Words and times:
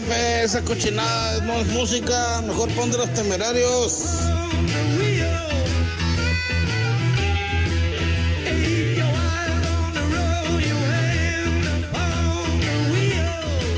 Pepe, 0.00 0.44
esa 0.44 0.62
cochinada 0.62 1.40
no 1.40 1.54
es 1.54 1.66
música, 1.68 2.40
mejor 2.46 2.70
pon 2.70 2.88
de 2.92 2.98
los 2.98 3.12
temerarios. 3.14 4.04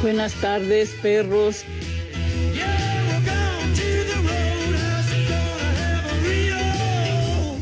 Buenas 0.03 0.35
tardes, 0.35 0.91
perros. 1.01 1.65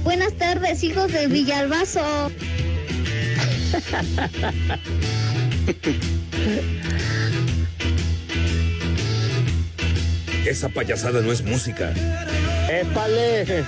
Buenas 0.02 0.32
tardes, 0.32 0.82
hijos 0.82 1.12
de 1.12 1.28
Villalbazo. 1.28 2.32
Esa 10.48 10.70
payasada 10.70 11.20
no 11.20 11.30
es 11.30 11.42
música. 11.42 11.92
¡Épale! 12.70 13.64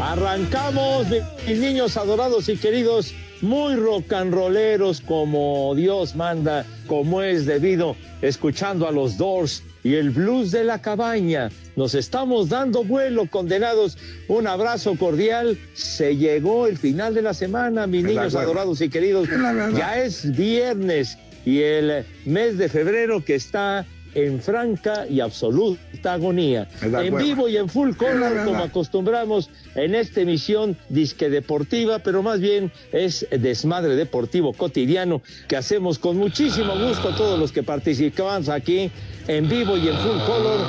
Arrancamos, 0.00 1.06
mis 1.46 1.58
niños 1.58 1.98
adorados 1.98 2.48
y 2.48 2.56
queridos, 2.56 3.12
muy 3.42 3.74
rock 3.76 4.14
and 4.14 4.32
rolleros 4.32 5.02
como 5.02 5.74
Dios 5.74 6.16
manda, 6.16 6.64
como 6.86 7.20
es 7.20 7.44
debido, 7.44 7.94
escuchando 8.22 8.88
a 8.88 8.90
los 8.90 9.18
Doors 9.18 9.62
y 9.84 9.96
el 9.96 10.08
blues 10.08 10.50
de 10.50 10.64
la 10.64 10.80
cabaña. 10.80 11.50
Nos 11.76 11.94
estamos 11.94 12.48
dando 12.48 12.84
vuelo, 12.84 13.28
condenados. 13.28 13.98
Un 14.28 14.46
abrazo 14.46 14.96
cordial. 14.96 15.58
Se 15.74 16.16
llegó 16.16 16.66
el 16.66 16.78
final 16.78 17.12
de 17.12 17.20
la 17.20 17.34
semana, 17.34 17.86
mis 17.86 18.04
niños 18.04 18.34
adorados 18.34 18.80
y 18.80 18.88
queridos. 18.88 19.28
Ya 19.76 20.02
es 20.02 20.34
viernes 20.34 21.18
y 21.44 21.60
el 21.60 22.06
mes 22.24 22.56
de 22.56 22.70
febrero 22.70 23.22
que 23.22 23.34
está 23.34 23.86
en 24.14 24.40
franca 24.40 25.06
y 25.08 25.20
absoluta 25.20 26.14
agonía. 26.14 26.68
En 26.82 27.16
vivo 27.16 27.48
y 27.48 27.56
en 27.56 27.68
full 27.68 27.94
color, 27.94 28.44
como 28.44 28.62
acostumbramos 28.62 29.50
en 29.74 29.94
esta 29.94 30.20
emisión 30.20 30.76
disque 30.88 31.30
deportiva, 31.30 31.98
pero 31.98 32.22
más 32.22 32.40
bien 32.40 32.72
es 32.92 33.26
desmadre 33.30 33.96
deportivo 33.96 34.52
cotidiano 34.52 35.22
que 35.46 35.56
hacemos 35.56 35.98
con 35.98 36.16
muchísimo 36.16 36.78
gusto 36.78 37.14
todos 37.14 37.38
los 37.38 37.52
que 37.52 37.62
participamos 37.62 38.48
aquí 38.48 38.90
en 39.26 39.48
vivo 39.48 39.76
y 39.76 39.88
en 39.88 39.96
full 39.96 40.18
color. 40.26 40.60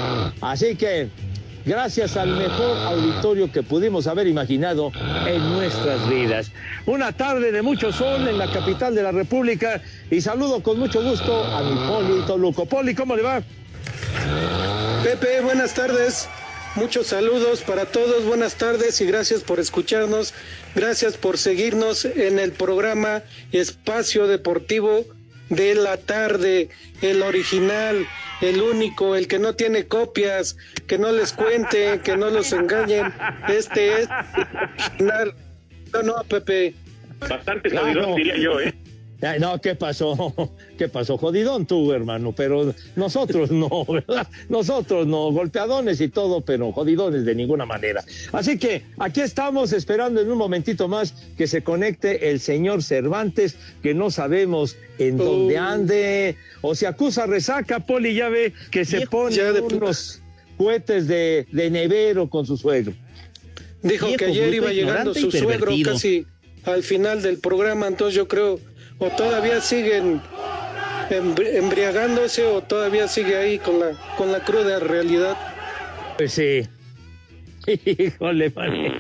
Así 0.42 0.76
que 0.76 1.10
gracias 1.66 2.18
al 2.18 2.30
mejor 2.30 2.78
auditorio 2.78 3.52
que 3.52 3.64
pudimos 3.64 4.08
haber 4.08 4.28
imaginado 4.28 4.92
en 5.28 5.50
nuestras 5.52 6.10
vidas. 6.10 6.52
Una 6.86 7.12
tarde 7.12 7.52
de 7.52 7.62
mucho 7.62 7.92
sol 7.92 8.28
en 8.28 8.38
la 8.38 8.52
capital 8.52 8.96
de 8.96 9.04
la 9.04 9.12
República 9.12 9.82
y 10.12 10.22
saludo 10.22 10.62
con 10.64 10.80
mucho 10.80 11.02
gusto 11.02 11.44
a 11.44 11.62
mi 11.64 11.76
Poli 11.88 12.26
Toluco. 12.26 12.66
Poli, 12.66 12.96
¿cómo 12.96 13.16
le 13.16 13.22
va? 13.22 13.42
Pepe, 15.04 15.42
buenas 15.42 15.74
tardes. 15.74 16.28
Muchos 16.76 17.08
saludos 17.08 17.62
para 17.62 17.86
todos, 17.86 18.26
buenas 18.26 18.56
tardes 18.56 19.02
y 19.02 19.06
gracias 19.06 19.42
por 19.42 19.60
escucharnos. 19.60 20.34
Gracias 20.76 21.18
por 21.18 21.38
seguirnos 21.38 22.06
en 22.06 22.40
el 22.40 22.52
programa 22.52 23.24
Espacio 23.52 24.28
Deportivo 24.28 25.06
de 25.50 25.76
la 25.76 25.98
Tarde, 25.98 26.70
el 27.02 27.24
original, 27.24 28.08
el 28.42 28.62
único, 28.62 29.16
el 29.16 29.28
que 29.28 29.40
no 29.40 29.56
tiene 29.56 29.88
copias, 29.88 30.58
que 30.88 30.98
no 30.98 31.12
les 31.12 31.34
cuente, 31.34 32.02
que 32.04 32.16
no 32.16 32.30
los 32.30 32.52
engañen. 32.54 33.12
Este 33.48 34.02
es 34.02 34.10
el 34.10 34.58
original. 35.08 35.34
No, 35.92 36.04
no, 36.04 36.24
Pepe. 36.24 36.76
Bastante 37.20 37.76
jodidón, 37.76 38.16
diría 38.16 38.38
yo, 38.38 38.60
¿eh? 38.60 38.74
Ay, 39.22 39.40
no, 39.40 39.60
¿qué 39.60 39.76
pasó? 39.76 40.34
¿Qué 40.78 40.88
pasó? 40.88 41.18
Jodidón 41.18 41.66
tú, 41.66 41.92
hermano, 41.92 42.34
pero 42.34 42.74
nosotros 42.96 43.52
no, 43.52 43.86
¿verdad? 43.90 44.28
Nosotros 44.48 45.08
no, 45.08 45.32
golpeadones 45.32 46.00
y 46.00 46.08
todo, 46.08 46.42
pero 46.42 46.72
jodidones 46.72 47.26
de 47.26 47.36
ninguna 47.36 47.66
manera. 47.66 48.04
Así 48.32 48.58
que 48.58 48.84
aquí 48.98 49.22
estamos 49.22 49.74
esperando 49.74 50.22
en 50.22 50.32
un 50.32 50.38
momentito 50.38 50.88
más 50.88 51.14
que 51.38 51.48
se 51.48 51.64
conecte 51.64 52.30
el 52.30 52.40
señor 52.40 52.82
Cervantes, 52.82 53.58
que 53.84 53.94
no 53.94 54.10
sabemos 54.10 54.78
en 55.00 55.18
dónde 55.18 55.58
ande, 55.58 56.36
o 56.62 56.76
se 56.76 56.88
acusa 56.88 57.26
resaca, 57.26 57.80
Poli 57.80 58.14
ya 58.14 58.30
ve 58.30 58.54
que 58.72 58.86
se 58.86 59.06
pone 59.08 59.38
unos 59.62 60.22
cohetes 60.58 61.08
de, 61.08 61.46
de 61.52 61.70
nevero 61.70 62.30
con 62.30 62.46
su 62.46 62.58
suegro. 62.58 62.94
Dijo 63.82 64.08
que 64.18 64.26
ayer 64.26 64.54
iba 64.54 64.72
llegando 64.72 65.14
su 65.14 65.32
suegro 65.32 65.72
casi 65.84 66.26
al 66.66 66.84
final 66.84 67.22
del 67.22 67.38
programa, 67.38 67.88
entonces 67.88 68.16
yo 68.16 68.28
creo 68.28 68.60
o 69.00 69.10
todavía 69.10 69.62
siguen 69.62 70.22
embriagándose 71.10 72.46
o 72.46 72.62
todavía 72.62 73.08
sigue 73.08 73.36
ahí 73.36 73.58
con 73.58 73.80
la 73.80 73.92
con 74.18 74.32
la 74.32 74.42
cruda 74.42 74.80
realidad. 74.80 75.36
Pues 76.18 76.34
sí. 76.34 76.68
Híjole, 77.86 78.52
man. 78.52 79.00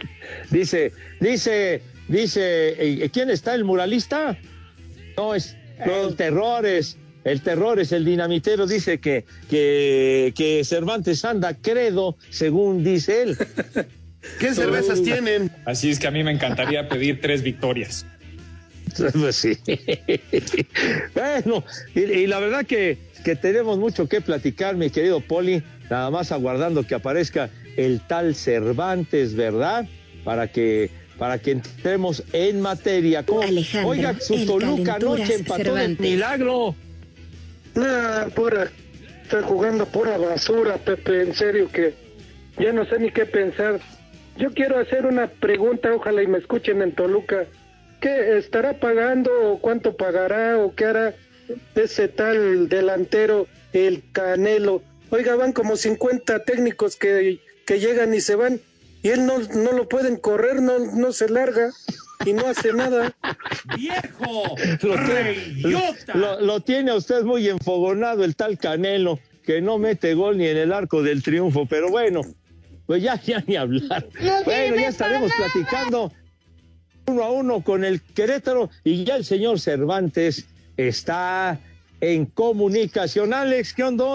Dice, 0.50 0.92
dice, 1.20 1.82
dice, 2.08 3.09
¿quién 3.14 3.30
está 3.30 3.54
el 3.56 3.64
muralista? 3.64 4.38
No, 5.18 5.36
es 5.36 5.56
el 5.86 6.16
terror 6.16 6.66
es 6.66 6.98
el 7.24 7.42
terror 7.42 7.80
es 7.80 7.92
el 7.92 8.06
dinamitero, 8.06 8.66
dice 8.66 9.00
que, 9.00 9.26
que, 9.50 10.34
que 10.36 10.64
Cervantes 10.64 11.26
anda 11.26 11.54
credo, 11.54 12.18
según 12.30 12.84
dice 12.84 13.24
él. 13.24 13.38
¿Qué 14.40 14.54
cervezas 14.54 15.02
tienen? 15.02 15.52
Así 15.66 15.90
es 15.90 16.00
que 16.00 16.08
a 16.08 16.12
mí 16.12 16.24
me 16.24 16.32
encantaría 16.32 16.88
pedir 16.90 17.22
tres 17.22 17.42
victorias. 17.44 18.06
Pues 19.14 19.36
sí. 19.36 19.58
bueno, 21.14 21.64
y, 21.96 22.00
y, 22.02 22.28
la 22.28 22.40
verdad 22.40 22.66
que, 22.66 22.98
que 23.24 23.36
tenemos 23.36 23.78
mucho 23.78 24.08
que 24.08 24.22
platicar, 24.22 24.76
mi 24.76 24.90
querido 24.90 25.22
Poli, 25.22 25.64
nada 25.90 26.09
más 26.12 26.32
aguardando 26.32 26.86
que 26.86 26.96
aparezca 26.96 27.50
el 27.78 28.02
tal 28.08 28.36
Cervantes, 28.36 29.36
¿verdad? 29.36 29.88
Para 30.24 30.47
que 30.52 30.91
para 31.20 31.38
que 31.38 31.52
entremos 31.52 32.24
en 32.32 32.62
materia. 32.62 33.24
¿Cómo? 33.24 33.41
Alejandro, 33.41 33.90
Oiga, 33.90 34.20
su 34.20 34.46
Toluca 34.46 34.96
anoche 34.96 35.35
empató 35.35 35.76
de 35.76 35.90
milagro. 36.00 36.74
Nada, 37.76 38.28
pura, 38.30 38.72
está 39.22 39.44
jugando 39.44 39.85
pura 39.85 40.18
basura, 40.18 40.78
Pepe, 40.78 41.24
en 41.24 41.35
serio 41.35 41.70
que 41.72 41.94
ya 42.58 42.72
no 42.72 42.85
sé 42.85 43.00
ni 43.00 43.12
qué 43.12 43.26
pensar. 43.26 43.80
Yo 44.38 44.53
quiero 44.53 44.80
hacer 44.80 45.06
una 45.06 45.28
pregunta, 45.28 45.94
ojalá 45.94 46.24
y 46.24 46.28
me 46.28 46.38
escuchen 46.38 46.82
en 46.82 46.94
Toluca. 46.94 47.46
¿Qué 48.01 48.37
estará 48.37 48.79
pagando 48.79 49.31
o 49.51 49.59
cuánto 49.59 49.96
pagará 49.97 50.57
o 50.57 50.73
qué 50.75 50.85
hará 50.85 51.13
ese 51.75 52.07
tal 52.07 52.69
delantero, 52.69 53.47
el 53.73 54.03
Canelo? 54.11 54.81
Oiga, 55.09 55.35
van 55.35 55.53
como 55.53 55.75
50 55.75 56.43
técnicos 56.46 56.96
que, 56.96 57.40
que 57.66 57.79
llegan 57.79 58.13
y 58.13 58.22
se 58.22 58.35
van 58.35 58.59
y 59.01 59.09
él 59.09 59.25
no, 59.25 59.40
no 59.40 59.72
lo 59.72 59.87
pueden 59.90 60.17
correr, 60.17 60.61
no, 60.61 60.78
no 60.79 61.11
se 61.13 61.29
larga 61.29 61.72
y 62.25 62.34
no 62.34 62.47
hace 62.47 62.73
nada. 62.73 63.16
¡Viejo! 63.78 64.55
Lo 64.84 64.96
tiene, 65.05 65.37
lo, 65.63 65.79
lo- 66.13 66.41
lo 66.41 66.59
tiene 66.59 66.91
a 66.91 66.96
usted 66.96 67.23
muy 67.23 67.47
enfogonado 67.49 68.23
el 68.23 68.35
tal 68.35 68.57
Canelo, 68.57 69.19
que 69.43 69.61
no 69.61 69.78
mete 69.78 70.13
gol 70.13 70.37
ni 70.37 70.47
en 70.47 70.57
el 70.57 70.72
arco 70.73 71.01
del 71.01 71.23
triunfo, 71.23 71.66
pero 71.66 71.90
bueno, 71.90 72.22
pues 72.85 73.01
ya, 73.01 73.19
ya 73.22 73.43
ni 73.47 73.55
hablar. 73.55 74.05
bueno, 74.46 74.75
ya 74.75 74.90
estaremos 74.90 75.31
platicando 75.37 76.11
uno 77.09 77.23
a 77.23 77.32
uno 77.32 77.61
con 77.61 77.84
el 77.84 78.02
Querétaro 78.02 78.70
y 78.84 79.03
ya 79.03 79.16
el 79.16 79.26
señor 79.26 79.59
Cervantes 79.59 80.46
está 80.78 81.59
en 82.02 82.26
comunicación. 82.26 83.34
Alex, 83.34 83.73
¿qué 83.73 83.84
onda? 83.84 84.06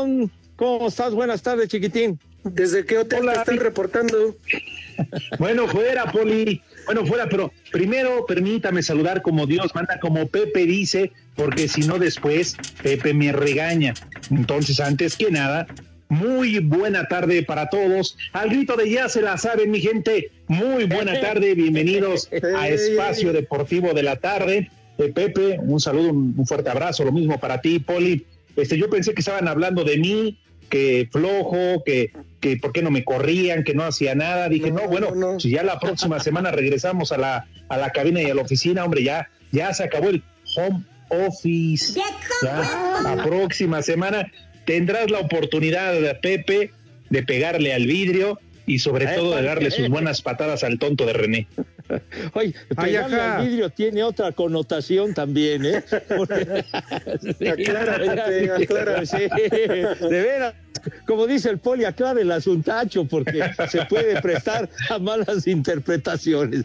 ¿Cómo 0.57 0.89
estás? 0.89 1.13
Buenas 1.13 1.43
tardes, 1.43 1.69
chiquitín. 1.69 2.19
¿Desde 2.45 2.85
qué 2.85 2.99
hotel 2.99 3.27
te 3.27 3.33
están 3.33 3.59
reportando? 3.59 4.37
Bueno, 5.41 5.67
fuera, 5.67 6.13
Poli. 6.13 6.63
Bueno, 6.87 7.05
fuera, 7.05 7.29
pero 7.29 7.53
primero 7.73 8.25
permítame 8.27 8.81
saludar 8.81 9.23
como 9.23 9.45
Dios 9.45 9.75
manda, 9.75 9.99
como 9.99 10.29
Pepe 10.29 10.67
dice, 10.67 11.11
porque 11.35 11.67
si 11.67 11.81
no 11.81 11.99
después 11.99 12.57
Pepe 12.81 13.13
me 13.13 13.33
regaña. 13.33 13.95
Entonces, 14.31 14.79
antes 14.79 15.17
que 15.17 15.33
nada, 15.33 15.67
muy 16.15 16.61
buena 16.61 17.07
tarde 17.09 17.43
para 17.43 17.69
todos. 17.69 18.17
Al 18.33 18.49
grito 18.49 18.77
de 18.77 18.89
ya 18.89 19.09
se 19.09 19.21
la 19.21 19.37
saben, 19.37 19.71
mi 19.71 19.81
gente. 19.81 20.31
Muy 20.47 20.85
buena 20.85 21.21
tarde, 21.21 21.55
bienvenidos 21.55 22.31
a 22.57 22.69
Espacio 22.69 23.33
Deportivo 23.33 23.93
de 23.93 24.03
la 24.05 24.17
Tarde. 24.17 24.71
Eh, 24.99 25.13
Pepe, 25.13 25.59
un 25.61 25.81
saludo, 25.81 26.11
un, 26.11 26.47
fuerte 26.47 26.71
abrazo, 26.71 27.05
lo 27.05 27.11
mismo 27.11 27.41
para 27.41 27.61
ti, 27.61 27.81
Poli. 27.81 28.25
Este, 28.55 28.79
yo 28.79 28.89
pensé 28.89 29.13
que 29.13 29.21
estaban 29.21 29.49
hablando 29.49 29.83
de 29.83 29.99
mí, 29.99 30.39
que 30.69 31.09
flojo, 31.11 31.83
que, 31.85 32.13
que 32.39 32.59
por 32.59 32.73
qué 32.73 32.83
no 32.83 32.93
me 32.93 33.03
corrían, 33.03 33.65
que 33.65 33.75
no 33.75 33.83
hacía 33.83 34.15
nada. 34.15 34.49
Dije, 34.49 34.71
no, 34.71 34.87
bueno, 34.87 35.41
si 35.41 35.51
ya 35.51 35.65
la 35.65 35.81
próxima 35.81 36.21
semana 36.21 36.53
regresamos 36.53 37.11
a 37.11 37.19
la, 37.19 37.49
a 37.69 37.77
la 37.77 37.91
cabina 37.91 38.23
y 38.23 38.31
a 38.31 38.35
la 38.37 38.43
oficina, 38.43 38.85
hombre, 38.85 39.03
ya, 39.03 39.31
ya 39.51 39.75
se 39.75 39.83
acabó 39.83 40.11
el 40.11 40.23
home 40.57 40.85
office. 41.09 42.01
Ya, 42.43 43.01
la 43.03 43.25
próxima 43.25 43.83
semana 43.83 44.31
tendrás 44.65 45.11
la 45.11 45.21
oportunidad 45.21 45.93
de 46.01 46.15
Pepe 46.15 46.71
de 47.11 47.23
pegarle 47.23 47.73
al 47.73 47.87
vidrio 47.87 48.39
y 48.67 48.79
sobre 48.79 49.07
todo 49.07 49.37
de 49.37 49.43
darle 49.43 49.71
sus 49.71 49.89
buenas 49.89 50.23
patadas 50.23 50.65
al 50.65 50.79
tonto 50.79 51.05
de 51.07 51.13
René. 51.13 51.47
Oye, 52.33 52.55
pegarle 52.75 53.21
al 53.21 53.47
vidrio 53.47 53.69
tiene 53.71 54.03
otra 54.03 54.33
connotación 54.33 55.13
también, 55.13 55.67
¿eh? 55.67 55.85
de 60.01 60.23
veras, 60.23 60.55
como 61.07 61.27
dice 61.27 61.51
el 61.51 61.59
poli, 61.59 61.85
aclara 61.85 62.21
el 62.21 62.31
asuntacho 62.31 63.05
porque 63.05 63.43
se 63.69 63.85
puede 63.85 64.21
prestar 64.23 64.69
a 64.89 64.99
malas 64.99 65.47
interpretaciones. 65.47 66.65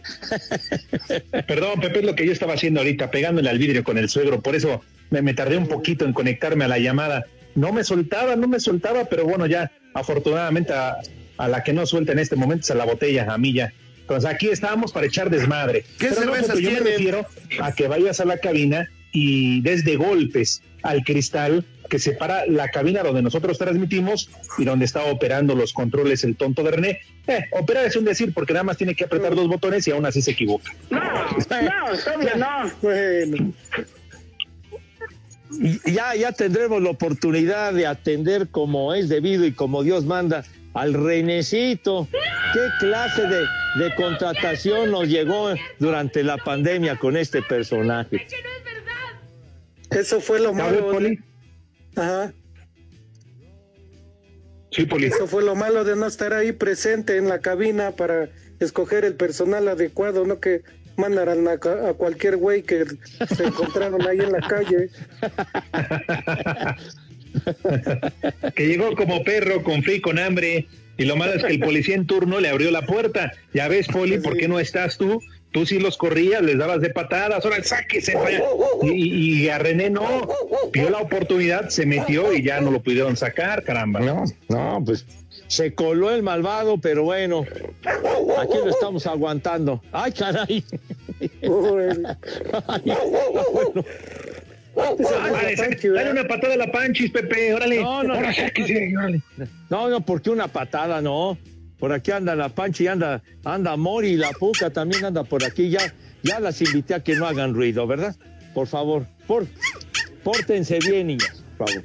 Perdón, 1.46 1.80
Pepe, 1.80 1.98
es 2.00 2.04
lo 2.04 2.14
que 2.14 2.26
yo 2.26 2.32
estaba 2.32 2.54
haciendo 2.54 2.80
ahorita, 2.80 3.10
pegándole 3.10 3.50
al 3.50 3.58
vidrio 3.58 3.84
con 3.84 3.98
el 3.98 4.08
suegro, 4.08 4.40
por 4.40 4.54
eso 4.54 4.82
me, 5.10 5.20
me 5.22 5.34
tardé 5.34 5.58
un 5.58 5.68
poquito 5.68 6.06
en 6.06 6.12
conectarme 6.12 6.64
a 6.64 6.68
la 6.68 6.78
llamada. 6.78 7.26
No 7.54 7.72
me 7.72 7.84
soltaba, 7.84 8.36
no 8.36 8.48
me 8.48 8.60
soltaba, 8.60 9.04
pero 9.04 9.24
bueno, 9.24 9.46
ya 9.46 9.70
afortunadamente 9.94 10.72
a, 10.72 10.96
a 11.36 11.48
la 11.48 11.62
que 11.62 11.72
no 11.72 11.86
suelta 11.86 12.12
en 12.12 12.18
este 12.18 12.36
momento 12.36 12.64
es 12.64 12.70
a 12.70 12.74
la 12.74 12.84
botella, 12.84 13.26
a 13.32 13.38
mí 13.38 13.52
ya. 13.52 13.72
Entonces 14.00 14.28
aquí 14.28 14.48
estábamos 14.48 14.92
para 14.92 15.06
echar 15.06 15.30
desmadre. 15.30 15.84
¿Qué 15.98 16.08
Pero 16.08 16.24
no, 16.24 16.58
yo 16.58 16.70
me 16.72 16.80
refiero 16.80 17.26
a 17.60 17.72
que 17.72 17.86
vayas 17.86 18.20
a 18.20 18.24
la 18.24 18.38
cabina 18.38 18.88
y 19.12 19.60
desde 19.62 19.96
golpes 19.96 20.62
al 20.82 21.04
cristal 21.04 21.64
que 21.88 21.98
separa 21.98 22.44
la 22.46 22.68
cabina 22.68 23.02
donde 23.02 23.22
nosotros 23.22 23.58
transmitimos 23.58 24.30
y 24.58 24.64
donde 24.64 24.84
está 24.84 25.04
operando 25.04 25.54
los 25.54 25.72
controles 25.72 26.24
el 26.24 26.36
tonto 26.36 26.62
de 26.62 26.70
René. 26.70 27.00
Eh, 27.26 27.44
operar 27.52 27.84
es 27.84 27.96
un 27.96 28.04
decir 28.04 28.32
porque 28.32 28.52
nada 28.52 28.64
más 28.64 28.76
tiene 28.76 28.94
que 28.94 29.04
apretar 29.04 29.34
dos 29.34 29.48
botones 29.48 29.86
y 29.88 29.90
aún 29.90 30.06
así 30.06 30.22
se 30.22 30.32
equivoca. 30.32 30.72
No, 30.90 31.00
no, 31.00 32.36
no. 32.36 32.72
Bueno. 32.82 33.52
Ya, 35.84 36.14
ya 36.14 36.32
tendremos 36.32 36.80
la 36.82 36.90
oportunidad 36.90 37.72
de 37.72 37.86
atender 37.86 38.48
como 38.48 38.94
es 38.94 39.08
debido 39.08 39.44
y 39.44 39.52
como 39.52 39.82
Dios 39.82 40.04
manda 40.04 40.44
al 40.74 40.94
Renecito. 40.94 42.06
¿Qué 42.52 42.60
clase 42.78 43.22
de, 43.26 43.40
de, 43.82 43.94
contratación 43.96 44.90
nos 44.90 45.08
llegó 45.08 45.52
durante 45.78 46.22
la 46.22 46.36
pandemia 46.36 46.96
con 46.96 47.16
este 47.16 47.42
personaje? 47.42 48.26
Eso 49.90 50.20
fue 50.20 50.40
lo 50.40 50.52
malo. 50.52 50.90
Poli? 50.90 51.18
Ajá. 51.96 52.32
Sí, 54.70 54.86
Poli. 54.86 55.06
Eso 55.06 55.26
fue 55.26 55.42
lo 55.42 55.56
malo 55.56 55.82
de 55.84 55.96
no 55.96 56.06
estar 56.06 56.32
ahí 56.32 56.52
presente 56.52 57.16
en 57.16 57.28
la 57.28 57.40
cabina 57.40 57.90
para 57.90 58.28
escoger 58.60 59.04
el 59.04 59.14
personal 59.14 59.66
adecuado, 59.66 60.24
no 60.26 60.38
que 60.38 60.62
mandaran 60.96 61.46
a, 61.48 61.52
a 61.52 61.94
cualquier 61.94 62.36
güey 62.36 62.62
que 62.62 62.84
se 63.34 63.44
encontraron 63.44 64.06
ahí 64.06 64.20
en 64.20 64.32
la 64.32 64.40
calle. 64.40 64.88
que 68.54 68.66
llegó 68.66 68.94
como 68.96 69.22
perro 69.22 69.62
con 69.62 69.82
frío 69.82 69.96
y 69.96 70.00
con 70.00 70.18
hambre. 70.18 70.66
Y 70.96 71.04
lo 71.04 71.16
malo 71.16 71.32
es 71.32 71.42
que 71.42 71.52
el 71.52 71.60
policía 71.60 71.94
en 71.94 72.06
turno 72.06 72.40
le 72.40 72.48
abrió 72.48 72.70
la 72.70 72.82
puerta. 72.82 73.32
Ya 73.54 73.68
ves, 73.68 73.88
Poli, 73.88 74.18
¿por 74.18 74.36
qué 74.36 74.48
no 74.48 74.60
estás 74.60 74.98
tú? 74.98 75.22
Tú 75.50 75.66
sí 75.66 75.80
los 75.80 75.96
corrías, 75.96 76.42
les 76.42 76.58
dabas 76.58 76.80
de 76.80 76.90
patadas, 76.90 77.44
ahora 77.44 77.62
sáquese 77.62 78.16
Y, 78.82 79.44
y, 79.44 79.48
a 79.48 79.58
René 79.58 79.90
no, 79.90 80.28
vio 80.72 80.90
la 80.90 80.98
oportunidad, 80.98 81.70
se 81.70 81.86
metió 81.86 82.32
y 82.32 82.42
ya 82.42 82.60
no 82.60 82.70
lo 82.70 82.82
pudieron 82.82 83.16
sacar, 83.16 83.64
caramba. 83.64 83.98
No, 83.98 84.24
no, 84.48 84.82
pues 84.84 85.04
se 85.50 85.74
coló 85.74 86.12
el 86.12 86.22
malvado, 86.22 86.78
pero 86.78 87.02
bueno, 87.02 87.44
aquí 88.38 88.56
lo 88.64 88.70
estamos 88.70 89.04
aguantando. 89.08 89.82
¡Ay, 89.90 90.12
caray! 90.12 90.64
Ay, 91.20 91.30
bueno. 91.48 92.16
Dale, 94.76 96.10
una 96.12 96.28
patada 96.28 96.54
a 96.54 96.56
la 96.56 96.70
Panchis, 96.70 97.10
Pepe, 97.10 97.52
órale. 97.52 97.82
No, 97.82 98.04
no, 98.04 98.14
no, 99.68 99.88
no, 99.88 100.00
porque 100.02 100.30
una 100.30 100.46
patada, 100.46 101.02
no. 101.02 101.36
Por 101.80 101.92
aquí 101.92 102.12
anda 102.12 102.36
la 102.36 102.48
Panchi, 102.48 102.86
anda, 102.86 103.20
anda 103.44 103.76
Mori, 103.76 104.16
la 104.16 104.30
Puca 104.30 104.70
también 104.70 105.04
anda 105.04 105.24
por 105.24 105.42
aquí. 105.42 105.68
Ya, 105.68 105.92
ya 106.22 106.38
las 106.38 106.62
invité 106.62 106.94
a 106.94 107.02
que 107.02 107.16
no 107.16 107.26
hagan 107.26 107.54
ruido, 107.54 107.88
¿verdad? 107.88 108.14
Por 108.54 108.68
favor, 108.68 109.04
por, 109.26 109.48
pórtense 110.22 110.78
bien, 110.78 111.08
niñas, 111.08 111.42
por 111.58 111.68
favor. 111.68 111.84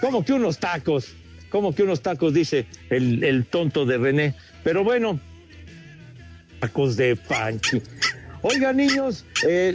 Como 0.00 0.24
que 0.24 0.34
unos 0.34 0.58
tacos, 0.58 1.16
como 1.56 1.74
que 1.74 1.84
unos 1.84 2.02
tacos, 2.02 2.34
dice 2.34 2.66
el, 2.90 3.46
tonto 3.48 3.86
de 3.86 3.96
René. 3.96 4.34
Pero 4.62 4.84
bueno, 4.84 5.18
tacos 6.60 6.98
de 6.98 7.16
Panchi. 7.16 7.80
Oiga, 8.42 8.74
niños, 8.74 9.24
eh, 9.48 9.72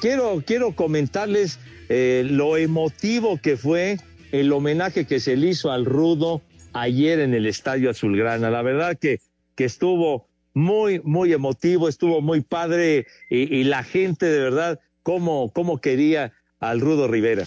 quiero, 0.00 0.40
quiero 0.46 0.76
comentarles 0.76 1.58
eh, 1.88 2.24
lo 2.30 2.56
emotivo 2.56 3.40
que 3.42 3.56
fue 3.56 3.98
el 4.30 4.52
homenaje 4.52 5.04
que 5.04 5.18
se 5.18 5.36
le 5.36 5.48
hizo 5.48 5.72
al 5.72 5.84
Rudo 5.84 6.42
ayer 6.74 7.18
en 7.18 7.34
el 7.34 7.46
Estadio 7.46 7.90
Azulgrana. 7.90 8.48
La 8.48 8.62
verdad 8.62 8.96
que, 8.96 9.18
que 9.56 9.64
estuvo 9.64 10.28
muy, 10.54 11.00
muy 11.00 11.32
emotivo, 11.32 11.88
estuvo 11.88 12.20
muy 12.20 12.40
padre 12.40 13.08
y, 13.28 13.64
la 13.64 13.82
gente 13.82 14.26
de 14.26 14.38
verdad, 14.38 14.78
cómo, 15.02 15.50
cómo 15.52 15.80
quería 15.80 16.32
al 16.60 16.80
Rudo 16.80 17.08
Rivera. 17.08 17.46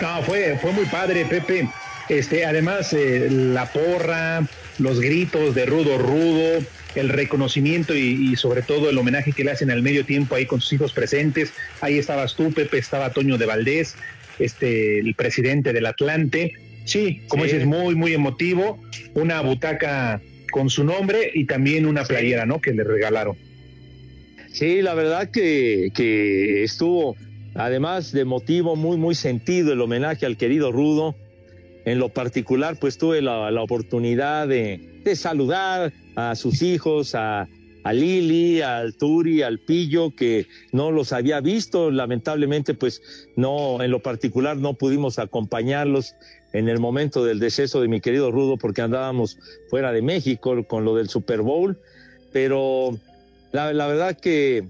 No, 0.00 0.22
fue, 0.22 0.56
fue 0.62 0.70
muy 0.70 0.86
padre, 0.86 1.24
Pepe. 1.24 1.68
Este, 2.10 2.44
además, 2.44 2.92
eh, 2.92 3.28
la 3.30 3.66
porra, 3.66 4.44
los 4.80 5.00
gritos 5.00 5.54
de 5.54 5.64
Rudo 5.64 5.96
Rudo, 5.96 6.58
el 6.96 7.08
reconocimiento 7.08 7.94
y, 7.94 8.34
sobre 8.34 8.62
todo 8.62 8.90
el 8.90 8.98
homenaje 8.98 9.30
que 9.30 9.44
le 9.44 9.52
hacen 9.52 9.70
al 9.70 9.80
medio 9.80 10.04
tiempo 10.04 10.34
ahí 10.34 10.44
con 10.44 10.60
sus 10.60 10.72
hijos 10.72 10.92
presentes. 10.92 11.52
Ahí 11.80 11.98
estabas 11.98 12.34
tú, 12.34 12.52
Pepe, 12.52 12.78
estaba 12.78 13.12
Toño 13.12 13.38
de 13.38 13.46
Valdés, 13.46 13.94
este, 14.40 14.98
el 14.98 15.14
presidente 15.14 15.72
del 15.72 15.86
Atlante. 15.86 16.54
Sí, 16.84 17.22
como 17.28 17.44
dices, 17.44 17.64
muy, 17.64 17.94
muy 17.94 18.12
emotivo. 18.12 18.82
Una 19.14 19.40
butaca 19.40 20.20
con 20.50 20.68
su 20.68 20.82
nombre 20.82 21.30
y 21.32 21.44
también 21.44 21.86
una 21.86 22.02
playera, 22.02 22.44
¿no? 22.44 22.60
Que 22.60 22.72
le 22.72 22.82
regalaron. 22.82 23.36
Sí, 24.52 24.82
la 24.82 24.94
verdad 24.94 25.30
que, 25.30 25.92
que 25.94 26.64
estuvo, 26.64 27.14
además 27.54 28.10
de 28.10 28.24
motivo, 28.24 28.74
muy, 28.74 28.96
muy 28.96 29.14
sentido 29.14 29.72
el 29.72 29.80
homenaje 29.80 30.26
al 30.26 30.36
querido 30.36 30.72
Rudo. 30.72 31.14
En 31.84 31.98
lo 31.98 32.08
particular, 32.10 32.78
pues 32.78 32.98
tuve 32.98 33.22
la, 33.22 33.50
la 33.50 33.62
oportunidad 33.62 34.46
de, 34.48 35.00
de 35.04 35.16
saludar, 35.16 35.92
a 36.16 36.34
sus 36.34 36.62
hijos, 36.62 37.14
a, 37.14 37.48
a 37.82 37.92
Lili, 37.92 38.60
al 38.60 38.94
Turi, 38.94 39.42
al 39.42 39.58
Pillo, 39.58 40.14
que 40.14 40.46
no 40.72 40.90
los 40.90 41.12
había 41.12 41.40
visto. 41.40 41.90
Lamentablemente, 41.90 42.74
pues 42.74 43.02
no, 43.36 43.82
en 43.82 43.90
lo 43.90 44.00
particular 44.00 44.56
no 44.56 44.74
pudimos 44.74 45.18
acompañarlos 45.18 46.14
en 46.52 46.68
el 46.68 46.78
momento 46.80 47.24
del 47.24 47.38
deceso 47.38 47.80
de 47.80 47.88
mi 47.88 48.00
querido 48.00 48.30
Rudo 48.30 48.56
porque 48.56 48.82
andábamos 48.82 49.38
fuera 49.68 49.92
de 49.92 50.02
México 50.02 50.64
con 50.66 50.84
lo 50.84 50.96
del 50.96 51.08
Super 51.08 51.42
Bowl. 51.42 51.78
Pero 52.32 52.98
la, 53.52 53.72
la 53.72 53.86
verdad 53.86 54.18
que, 54.18 54.64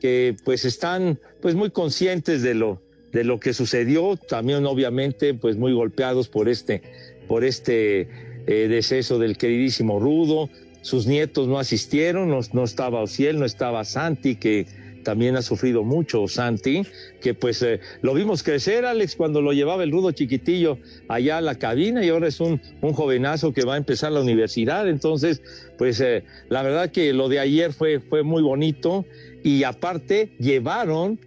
que 0.00 0.36
pues 0.44 0.64
están 0.64 1.18
pues 1.40 1.54
muy 1.54 1.70
conscientes 1.70 2.42
de 2.42 2.54
lo, 2.54 2.81
de 3.12 3.24
lo 3.24 3.38
que 3.40 3.54
sucedió. 3.54 4.16
También 4.16 4.66
obviamente 4.66 5.34
pues 5.34 5.56
muy 5.56 5.72
golpeados 5.72 6.28
por 6.28 6.48
este, 6.48 6.82
por 7.28 7.44
este 7.44 8.08
eh, 8.46 8.68
deceso 8.68 9.18
del 9.18 9.36
queridísimo 9.36 10.00
Rudo 10.00 10.48
sus 10.82 11.06
nietos 11.06 11.46
no 11.46 11.58
asistieron, 11.58 12.28
no, 12.28 12.64
estaba 12.64 13.02
Ociel, 13.02 13.38
no 13.38 13.44
estaba 13.44 13.84
Santi, 13.84 14.34
que, 14.34 14.66
también 15.02 15.36
ha 15.36 15.42
sufrido 15.42 15.82
mucho 15.82 16.28
Santi, 16.28 16.82
que 17.20 17.34
pues 17.34 17.60
eh, 17.62 17.80
lo 18.02 18.14
vimos 18.14 18.42
crecer, 18.42 18.84
Alex, 18.84 19.16
cuando 19.16 19.42
lo 19.42 19.52
llevaba 19.52 19.82
el 19.82 19.90
rudo 19.90 20.12
chiquitillo 20.12 20.78
allá 21.08 21.38
a 21.38 21.40
la 21.40 21.56
cabina 21.56 22.04
y 22.04 22.08
ahora 22.08 22.28
es 22.28 22.40
un, 22.40 22.60
un 22.80 22.92
jovenazo 22.92 23.52
que 23.52 23.64
va 23.64 23.74
a 23.74 23.78
empezar 23.78 24.12
la 24.12 24.20
universidad. 24.20 24.88
Entonces, 24.88 25.42
pues 25.76 26.00
eh, 26.00 26.22
la 26.48 26.62
verdad 26.62 26.90
que 26.90 27.12
lo 27.12 27.28
de 27.28 27.40
ayer 27.40 27.72
fue, 27.72 27.98
fue 27.98 28.22
muy 28.22 28.42
bonito 28.42 29.04
y 29.42 29.64
aparte 29.64 30.30
llevaron 30.38 31.18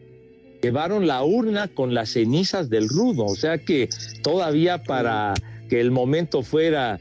llevaron 0.66 1.06
la 1.06 1.24
urna 1.24 1.68
con 1.68 1.94
las 1.94 2.10
cenizas 2.10 2.72
del 2.72 2.90
rudo, 2.90 3.26
o 3.26 3.36
sea 3.36 3.60
que 3.60 3.88
todavía 4.24 4.82
para 4.82 5.36
que 5.70 5.80
el 5.80 5.92
momento 5.92 6.42
fuera 6.42 7.00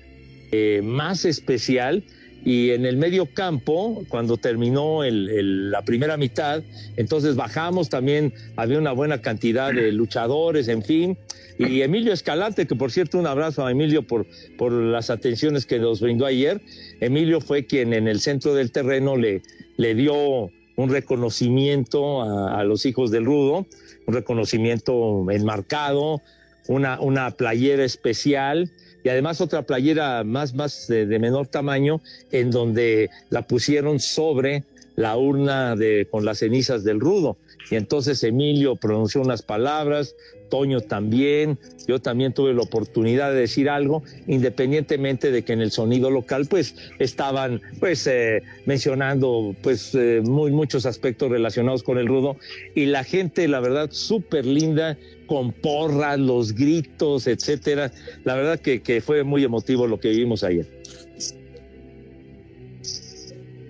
eh, 0.53 0.83
más 0.85 1.25
especial, 1.25 2.05
y 2.45 2.73
en 2.73 2.85
el 2.85 2.99
medio 2.99 3.25
campo, 3.25 4.05
cuando 4.11 4.37
terminó 4.37 5.01
la 5.03 5.83
primera 5.83 6.19
mitad, 6.19 6.63
entonces 6.99 7.37
bajamos 7.37 7.89
también, 7.89 8.35
había 8.57 8.79
una 8.79 8.93
buena 8.93 9.23
cantidad 9.23 9.73
de 9.73 9.91
luchadores, 9.93 10.69
en 10.69 10.83
fin, 10.83 11.17
y 11.59 11.81
Emilio 11.81 12.13
Escalante, 12.13 12.67
que 12.67 12.75
por 12.75 12.93
cierto 12.93 13.19
un 13.19 13.27
abrazo 13.27 13.65
a 13.65 13.71
Emilio 13.71 14.03
por, 14.03 14.27
por 14.59 14.73
las 14.73 15.09
atenciones 15.09 15.65
que 15.65 15.79
nos 15.79 16.03
brindó 16.03 16.27
ayer, 16.27 16.61
Emilio 17.01 17.41
fue 17.41 17.65
quien 17.65 17.95
en 17.95 18.09
el 18.09 18.21
centro 18.21 18.55
del 18.55 18.71
terreno 18.73 19.17
le, 19.17 19.41
le 19.79 19.95
dio 19.95 20.51
un 20.77 20.91
reconocimiento 20.91 22.23
a, 22.23 22.65
los 22.65 22.87
hijos 22.87 23.11
del 23.11 23.25
Rudo, 23.25 23.67
un 24.07 24.15
reconocimiento 24.15 25.27
enmarcado, 25.31 26.21
una, 26.69 27.01
una 27.01 27.31
playera 27.31 27.85
especial 27.85 28.71
y 29.05 29.11
además 29.11 29.41
otra 29.41 29.63
playera 29.63 30.25
más, 30.25 30.55
más 30.55 30.89
de, 30.89 31.07
menor 31.19 31.47
tamaño 31.47 32.01
en 32.33 32.51
donde 32.51 33.11
la 33.31 33.43
pusieron 33.43 34.01
sobre 34.01 34.65
la 34.97 35.17
urna 35.17 35.77
de, 35.77 36.09
con 36.11 36.25
las 36.25 36.39
cenizas 36.39 36.85
del 36.85 37.01
rudo. 37.01 37.37
Y 37.71 37.77
entonces 37.77 38.23
Emilio 38.23 38.77
pronunció 38.77 39.21
unas 39.21 39.43
palabras, 39.43 40.17
Toño 40.51 40.81
también, 40.81 41.59
yo 41.89 41.99
también 41.99 42.33
tuve 42.33 42.55
la 42.55 42.63
oportunidad 42.63 43.33
de 43.33 43.41
decir 43.41 43.69
algo, 43.69 44.03
independientemente 44.27 45.31
de 45.31 45.43
que 45.43 45.53
en 45.53 45.61
el 45.61 45.71
sonido 45.71 46.11
local 46.11 46.47
pues 46.49 46.77
estaban 46.99 47.61
pues 47.81 48.07
eh, 48.07 48.43
mencionando 48.67 49.57
pues 49.63 49.95
eh, 49.95 50.23
muy, 50.23 50.53
muchos 50.53 50.87
aspectos 50.87 51.31
relacionados 51.31 51.83
con 51.83 51.99
el 51.99 52.07
rudo 52.07 52.37
y 52.75 52.87
la 52.87 53.05
gente 53.05 53.49
la 53.49 53.61
verdad 53.61 53.89
súper 53.91 54.47
linda 54.47 54.97
con 55.27 55.53
porras, 55.53 56.19
los 56.19 56.55
gritos, 56.55 57.27
etcétera. 57.27 57.91
La 58.25 58.35
verdad 58.35 58.61
que, 58.61 58.83
que 58.83 59.01
fue 59.01 59.25
muy 59.25 59.43
emotivo 59.43 59.87
lo 59.87 59.99
que 59.99 60.11
vivimos 60.11 60.45
ayer. 60.45 60.67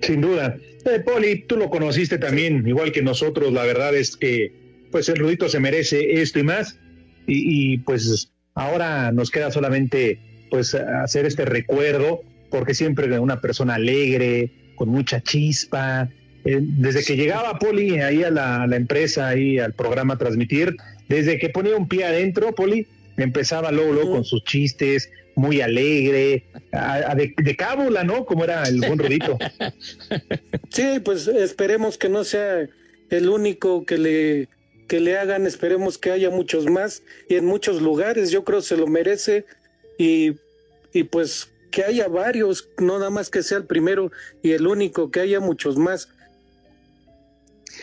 Sin 0.02 0.20
duda. 0.20 0.56
Eh, 0.84 1.00
Poli, 1.00 1.44
tú 1.46 1.56
lo 1.56 1.70
conociste 1.70 2.18
también, 2.18 2.66
igual 2.66 2.92
que 2.92 3.02
nosotros, 3.02 3.52
la 3.52 3.64
verdad 3.64 3.94
es 3.94 4.16
que 4.16 4.52
pues 4.90 5.08
el 5.08 5.16
Rudito 5.16 5.48
se 5.48 5.58
merece 5.58 6.20
esto 6.20 6.38
y 6.38 6.42
más, 6.42 6.78
y, 7.26 7.78
pues 7.78 8.30
ahora 8.54 9.10
nos 9.12 9.30
queda 9.30 9.50
solamente 9.50 10.20
pues 10.50 10.74
hacer 10.74 11.26
este 11.26 11.46
recuerdo, 11.46 12.20
porque 12.50 12.74
siempre 12.74 13.18
una 13.18 13.40
persona 13.40 13.74
alegre, 13.74 14.52
con 14.76 14.90
mucha 14.90 15.20
chispa, 15.22 16.10
eh, 16.44 16.58
desde 16.60 17.02
que 17.02 17.16
llegaba 17.16 17.58
Poli 17.58 17.98
ahí 18.00 18.22
a 18.22 18.30
la, 18.30 18.62
a 18.62 18.66
la, 18.66 18.76
empresa, 18.76 19.28
ahí 19.28 19.58
al 19.58 19.72
programa 19.72 20.14
a 20.14 20.18
transmitir, 20.18 20.76
desde 21.08 21.38
que 21.38 21.48
ponía 21.48 21.76
un 21.76 21.88
pie 21.88 22.04
adentro, 22.04 22.54
Poli, 22.54 22.86
empezaba 23.16 23.72
luego, 23.72 23.92
luego 23.92 24.10
con 24.12 24.24
sus 24.24 24.44
chistes, 24.44 25.10
muy 25.36 25.60
alegre, 25.60 26.44
de, 26.72 27.56
cábula, 27.56 28.04
¿no? 28.04 28.24
Como 28.24 28.44
era 28.44 28.62
el 28.64 28.80
buen 28.80 28.98
Rudito. 28.98 29.38
Sí, 30.70 30.98
pues 31.04 31.28
esperemos 31.28 31.96
que 31.96 32.08
no 32.08 32.24
sea 32.24 32.68
el 33.10 33.28
único 33.28 33.86
que 33.86 33.96
le 33.96 34.48
que 34.88 35.00
le 35.00 35.16
hagan, 35.16 35.46
esperemos 35.46 35.98
que 35.98 36.10
haya 36.10 36.30
muchos 36.30 36.66
más 36.66 37.02
y 37.28 37.36
en 37.36 37.46
muchos 37.46 37.80
lugares, 37.80 38.30
yo 38.30 38.44
creo 38.44 38.60
se 38.60 38.76
lo 38.76 38.86
merece 38.86 39.46
y, 39.98 40.32
y 40.92 41.04
pues 41.04 41.48
que 41.70 41.84
haya 41.84 42.06
varios, 42.06 42.68
no 42.78 42.98
nada 42.98 43.10
más 43.10 43.30
que 43.30 43.42
sea 43.42 43.58
el 43.58 43.64
primero 43.64 44.12
y 44.42 44.52
el 44.52 44.66
único, 44.66 45.10
que 45.10 45.20
haya 45.20 45.40
muchos 45.40 45.76
más. 45.76 46.08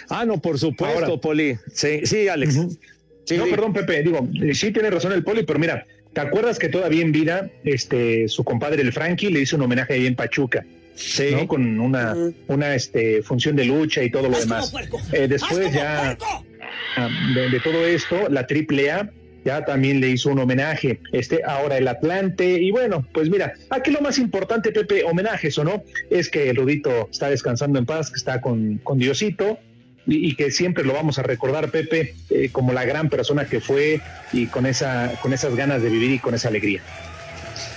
Ah, 0.09 0.25
no, 0.25 0.41
por 0.41 0.57
supuesto, 0.57 1.19
Poli. 1.19 1.57
Sí, 1.73 2.05
sí, 2.05 2.27
Alex. 2.27 2.55
no, 2.55 3.45
perdón, 3.49 3.73
Pepe, 3.73 4.03
digo, 4.03 4.27
sí 4.53 4.71
tiene 4.71 4.89
razón 4.89 5.11
el 5.11 5.23
Poli, 5.23 5.43
pero 5.43 5.59
mira, 5.59 5.85
¿te 6.13 6.21
acuerdas 6.21 6.59
que 6.59 6.69
todavía 6.69 7.01
en 7.01 7.11
vida, 7.11 7.49
este, 7.63 8.27
su 8.27 8.43
compadre 8.43 8.81
el 8.81 8.93
Frankie 8.93 9.29
le 9.29 9.41
hizo 9.41 9.55
un 9.55 9.63
homenaje 9.63 9.93
ahí 9.93 10.07
en 10.07 10.15
Pachuca? 10.15 10.65
Sí. 10.95 11.29
¿no? 11.31 11.47
Con 11.47 11.79
una, 11.79 12.15
una 12.47 12.75
este, 12.75 13.23
función 13.23 13.55
de 13.55 13.65
lucha 13.65 14.03
y 14.03 14.09
todo 14.11 14.29
lo 14.29 14.39
demás. 14.39 14.73
Eh, 15.13 15.27
después 15.27 15.73
ya 15.73 16.17
ah, 16.97 17.09
de, 17.33 17.59
todo 17.59 17.85
esto, 17.85 18.29
la 18.29 18.41
AAA 18.41 19.09
ya 19.43 19.65
también 19.65 19.99
le 19.99 20.09
hizo 20.09 20.29
un 20.29 20.39
homenaje. 20.39 20.99
Este, 21.11 21.41
ahora 21.43 21.77
el 21.77 21.87
Atlante, 21.87 22.61
y 22.61 22.71
bueno, 22.71 23.05
pues 23.11 23.29
mira, 23.29 23.53
aquí 23.69 23.91
lo 23.91 24.01
más 24.01 24.19
importante, 24.19 24.71
Pepe, 24.71 25.03
homenajes 25.03 25.57
o 25.57 25.63
no, 25.63 25.83
es 26.09 26.29
que 26.29 26.49
el 26.49 26.57
Rudito 26.57 27.09
está 27.09 27.29
descansando 27.29 27.79
en 27.79 27.85
paz, 27.85 28.11
que 28.11 28.17
está 28.17 28.41
con, 28.41 28.77
con 28.83 28.99
Diosito, 28.99 29.57
y, 30.07 30.35
que 30.35 30.51
siempre 30.51 30.83
lo 30.83 30.93
vamos 30.93 31.19
a 31.19 31.23
recordar, 31.23 31.69
Pepe, 31.69 32.15
eh, 32.29 32.49
como 32.51 32.73
la 32.73 32.85
gran 32.85 33.09
persona 33.09 33.45
que 33.45 33.61
fue 33.61 34.01
y 34.33 34.47
con, 34.47 34.65
esa, 34.65 35.13
con 35.21 35.33
esas 35.33 35.55
ganas 35.55 35.81
de 35.81 35.89
vivir 35.89 36.11
y 36.11 36.19
con 36.19 36.33
esa 36.33 36.47
alegría. 36.47 36.81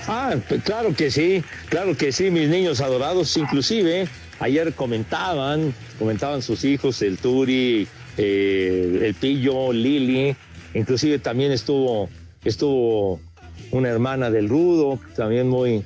Ah, 0.07 0.35
pues 0.47 0.63
claro 0.63 0.93
que 0.93 1.11
sí, 1.11 1.43
claro 1.69 1.95
que 1.97 2.11
sí, 2.11 2.29
mis 2.29 2.49
niños 2.49 2.81
adorados, 2.81 3.35
inclusive 3.37 4.07
ayer 4.39 4.73
comentaban, 4.73 5.73
comentaban 5.97 6.41
sus 6.41 6.63
hijos, 6.63 7.01
el 7.01 7.17
Turi, 7.17 7.87
eh, 8.17 8.99
el 9.03 9.13
Pillo, 9.15 9.73
Lili, 9.73 10.35
inclusive 10.73 11.19
también 11.19 11.51
estuvo, 11.51 12.09
estuvo 12.43 13.19
una 13.71 13.89
hermana 13.89 14.29
del 14.29 14.49
Rudo, 14.49 14.99
también 15.15 15.47
muy, 15.47 15.83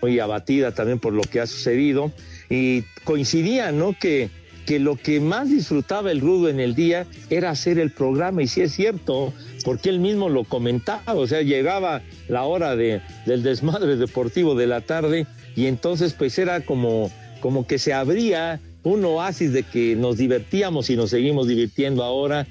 muy 0.00 0.18
abatida 0.18 0.72
también 0.72 0.98
por 0.98 1.12
lo 1.12 1.22
que 1.22 1.40
ha 1.40 1.46
sucedido, 1.46 2.12
y 2.48 2.82
coincidían, 3.04 3.78
¿no? 3.78 3.94
Que 3.98 4.30
que 4.68 4.78
lo 4.78 4.96
que 4.96 5.18
más 5.18 5.48
disfrutaba 5.48 6.12
el 6.12 6.20
rudo 6.20 6.50
en 6.50 6.60
el 6.60 6.74
día 6.74 7.06
era 7.30 7.48
hacer 7.48 7.78
el 7.78 7.90
programa, 7.90 8.42
y 8.42 8.48
sí 8.48 8.60
es 8.60 8.72
cierto, 8.72 9.32
porque 9.64 9.88
él 9.88 9.98
mismo 9.98 10.28
lo 10.28 10.44
comentaba, 10.44 11.14
o 11.14 11.26
sea, 11.26 11.40
llegaba 11.40 12.02
la 12.28 12.42
hora 12.42 12.76
de, 12.76 13.00
del 13.24 13.42
desmadre 13.42 13.96
deportivo 13.96 14.54
de 14.54 14.66
la 14.66 14.82
tarde, 14.82 15.26
y 15.56 15.68
entonces 15.68 16.12
pues 16.12 16.38
era 16.38 16.60
como, 16.66 17.10
como 17.40 17.66
que 17.66 17.78
se 17.78 17.94
abría 17.94 18.60
un 18.82 19.06
oasis 19.06 19.54
de 19.54 19.62
que 19.62 19.96
nos 19.96 20.18
divertíamos 20.18 20.90
y 20.90 20.96
nos 20.96 21.08
seguimos 21.08 21.48
divirtiendo 21.48 22.04
ahora, 22.04 22.46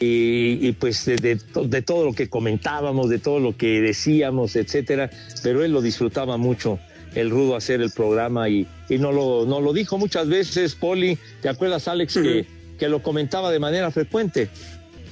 y, 0.00 0.72
pues 0.72 1.04
de, 1.04 1.38
de, 1.66 1.82
todo 1.82 2.04
lo 2.04 2.14
que 2.14 2.28
comentábamos, 2.28 3.10
de 3.10 3.20
todo 3.20 3.38
lo 3.38 3.56
que 3.56 3.80
decíamos, 3.80 4.56
etcétera, 4.56 5.08
pero 5.44 5.62
él 5.62 5.70
lo 5.70 5.82
disfrutaba 5.82 6.36
mucho 6.36 6.80
el 7.14 7.30
rudo 7.30 7.54
hacer 7.54 7.80
el 7.80 7.90
programa 7.90 8.48
y, 8.48 8.66
y 8.90 8.98
no 8.98 9.12
lo, 9.12 9.46
no 9.46 9.60
lo 9.60 9.72
dijo 9.72 9.96
muchas 9.96 10.28
veces, 10.28 10.74
Poli, 10.74 11.16
¿te 11.40 11.48
acuerdas 11.48 11.88
Alex 11.88 12.14
que, 12.14 12.44
que 12.78 12.88
lo 12.88 13.02
comentaba 13.02 13.50
de 13.50 13.60
manera 13.60 13.90
frecuente? 13.90 14.48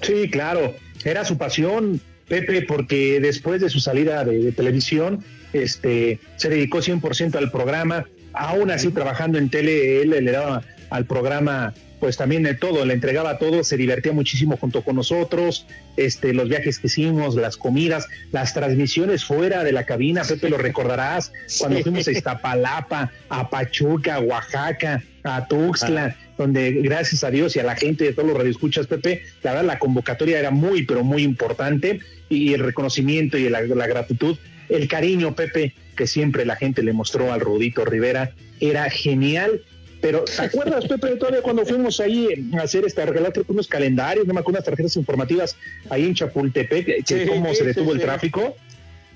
Sí, 0.02 0.28
claro, 0.30 0.74
era 1.04 1.24
su 1.24 1.38
pasión, 1.38 2.00
Pepe, 2.26 2.62
porque 2.62 3.20
después 3.20 3.60
de 3.60 3.70
su 3.70 3.80
salida 3.80 4.24
de, 4.24 4.52
televisión, 4.52 5.24
este, 5.52 6.18
se 6.36 6.48
dedicó 6.48 6.78
100% 6.78 7.36
al 7.36 7.50
programa, 7.50 8.06
aún 8.32 8.70
así 8.70 8.90
trabajando 8.90 9.38
en 9.38 9.48
tele, 9.48 10.02
él 10.02 10.10
le 10.10 10.32
daba 10.32 10.62
al 10.90 11.06
programa 11.06 11.72
pues 12.00 12.16
también 12.16 12.42
de 12.42 12.54
todo, 12.54 12.84
le 12.84 12.94
entregaba 12.94 13.38
todo, 13.38 13.64
se 13.64 13.76
divertía 13.76 14.12
muchísimo 14.12 14.56
junto 14.56 14.82
con 14.82 14.96
nosotros, 14.96 15.66
este, 15.96 16.32
los 16.32 16.48
viajes 16.48 16.78
que 16.78 16.86
hicimos, 16.86 17.34
las 17.34 17.56
comidas, 17.56 18.06
las 18.30 18.54
transmisiones 18.54 19.24
fuera 19.24 19.64
de 19.64 19.72
la 19.72 19.84
cabina, 19.84 20.22
Pepe, 20.22 20.48
lo 20.48 20.58
recordarás, 20.58 21.32
cuando 21.58 21.80
fuimos 21.80 22.06
a 22.06 22.12
Iztapalapa, 22.12 23.10
a 23.28 23.50
Pachuca, 23.50 24.16
a 24.16 24.20
Oaxaca, 24.20 25.02
a 25.24 25.46
Tuxtla, 25.46 26.16
donde 26.36 26.70
gracias 26.82 27.24
a 27.24 27.30
Dios 27.30 27.56
y 27.56 27.60
a 27.60 27.64
la 27.64 27.74
gente 27.74 28.04
de 28.04 28.12
todos 28.12 28.28
los 28.28 28.36
radioescuchas, 28.36 28.86
Pepe, 28.86 29.22
la 29.42 29.52
verdad 29.52 29.66
la 29.66 29.78
convocatoria 29.78 30.38
era 30.38 30.50
muy, 30.50 30.84
pero 30.84 31.02
muy 31.02 31.22
importante, 31.22 32.00
y 32.28 32.54
el 32.54 32.60
reconocimiento 32.60 33.38
y 33.38 33.48
la, 33.48 33.62
la 33.62 33.86
gratitud, 33.86 34.36
el 34.68 34.86
cariño, 34.86 35.34
Pepe, 35.34 35.74
que 35.96 36.06
siempre 36.06 36.44
la 36.44 36.56
gente 36.56 36.82
le 36.82 36.92
mostró 36.92 37.32
al 37.32 37.40
Rudito 37.40 37.84
Rivera, 37.84 38.34
era 38.60 38.88
genial 38.90 39.62
pero, 40.00 40.24
¿te 40.24 40.42
acuerdas, 40.42 40.84
Pepe, 40.88 41.16
todavía 41.16 41.42
cuando 41.42 41.64
fuimos 41.64 42.00
ahí 42.00 42.28
a 42.58 42.62
hacer 42.62 42.84
este, 42.84 43.02
a 43.02 43.06
regalar 43.06 43.32
unos 43.48 43.66
calendarios, 43.66 44.26
no 44.26 44.34
me 44.34 44.40
acuerdo, 44.40 44.58
unas 44.58 44.64
tarjetas 44.64 44.96
informativas 44.96 45.56
ahí 45.90 46.04
en 46.04 46.14
Chapultepec, 46.14 47.04
que 47.04 47.26
cómo 47.26 47.54
se 47.54 47.64
detuvo 47.64 47.92
el 47.92 48.00
tráfico? 48.00 48.56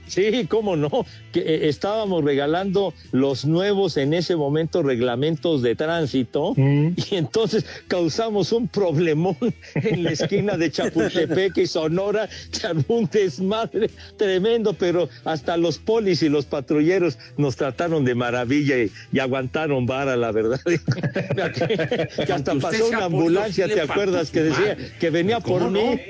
Sí, 0.07 0.47
cómo 0.49 0.77
no, 0.77 0.91
que 1.33 1.41
eh, 1.41 1.69
estábamos 1.69 2.23
regalando 2.25 2.93
los 3.13 3.45
nuevos 3.45 3.97
en 3.97 4.13
ese 4.15 4.37
momento 4.37 4.83
reglamentos 4.83 5.63
de 5.63 5.75
tránsito 5.75 6.53
Mm. 6.57 6.89
y 7.11 7.17
entonces 7.17 7.65
causamos 7.89 8.53
un 8.53 8.69
problemón 8.69 9.37
en 9.75 10.05
la 10.05 10.11
esquina 10.11 10.57
de 10.57 10.71
Chapultepec 10.71 11.57
y 11.59 11.67
Sonora, 11.67 12.29
se 12.51 12.67
armó 12.67 12.85
un 12.89 13.09
desmadre 13.11 13.91
tremendo, 14.17 14.73
pero 14.75 15.09
hasta 15.25 15.57
los 15.57 15.79
polis 15.79 16.23
y 16.23 16.29
los 16.29 16.45
patrulleros 16.47 17.19
nos 17.37 17.57
trataron 17.57 18.05
de 18.05 18.15
maravilla 18.15 18.79
y, 18.79 18.91
y 19.13 19.19
aguantaron 19.19 19.87
vara, 19.87 20.17
la 20.17 20.33
verdad. 20.33 20.61
que, 20.65 22.09
que 22.27 22.33
hasta 22.33 22.55
pasó 22.57 22.87
una 22.89 23.05
ambulancia, 23.05 23.67
¿te 23.69 23.81
acuerdas? 23.81 24.31
Que 24.31 24.43
decía 24.43 24.77
que 25.01 25.11
venía 25.11 25.41
por 25.41 25.61
¿Cómo 25.63 25.71
mí. 25.71 25.81
no? 25.81 26.01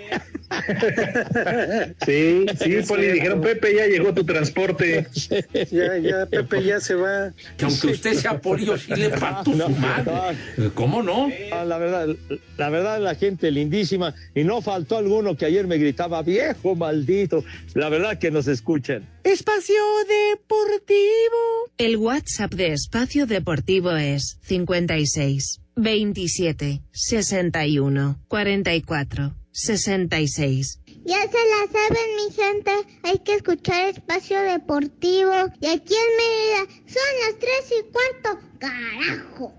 Sí, 2.06 2.46
sí, 2.58 2.76
Poli, 2.88 3.06
dijeron, 3.08 3.40
Pepe, 3.40 3.75
ya 3.75 3.81
llegó 3.88 4.12
tu 4.14 4.24
transporte. 4.24 5.06
Ya, 5.70 5.96
ya, 5.98 6.26
Pepe 6.26 6.62
ya 6.64 6.80
se 6.80 6.94
va. 6.94 7.32
Que 7.56 7.64
aunque 7.64 7.88
usted 7.88 8.14
sea 8.14 8.40
polio, 8.40 8.76
sí 8.76 8.94
le 8.94 9.08
parto 9.10 9.52
No, 9.54 9.66
su 9.66 9.72
madre. 9.76 10.12
no. 10.58 10.74
¿Cómo 10.74 11.02
no? 11.02 11.30
Ah, 11.52 11.64
La 11.64 11.78
verdad, 11.78 12.08
la 12.58 12.68
verdad, 12.70 13.00
la 13.00 13.14
gente 13.14 13.50
lindísima. 13.50 14.14
Y 14.34 14.44
no 14.44 14.60
faltó 14.62 14.96
alguno 14.98 15.36
que 15.36 15.46
ayer 15.46 15.66
me 15.66 15.78
gritaba, 15.78 16.22
viejo 16.22 16.74
maldito. 16.74 17.44
La 17.74 17.88
verdad 17.88 18.18
que 18.18 18.30
nos 18.30 18.48
escuchan. 18.48 19.08
Espacio 19.24 19.76
Deportivo. 20.08 21.70
El 21.78 21.96
WhatsApp 21.96 22.52
de 22.54 22.72
Espacio 22.72 23.26
Deportivo 23.26 23.92
es 23.92 24.38
56 24.42 25.60
27 25.76 26.82
61 26.92 28.20
44 28.28 29.34
66. 29.52 30.80
Ya 31.04 31.21
se 31.23 31.32
la 31.32 31.73
saben, 31.73 32.16
mi 32.16 32.32
gente. 32.32 32.71
Hay 33.02 33.18
que 33.18 33.35
escuchar 33.35 33.88
Espacio 33.88 34.40
Deportivo. 34.40 35.32
Y 35.61 35.66
aquí 35.66 35.94
en 35.94 36.16
Mérida 36.16 36.73
son 36.87 37.02
las 37.26 37.38
tres 37.40 37.64
y 37.71 37.92
cuarto. 37.92 38.40
¡Carajo! 38.59 39.54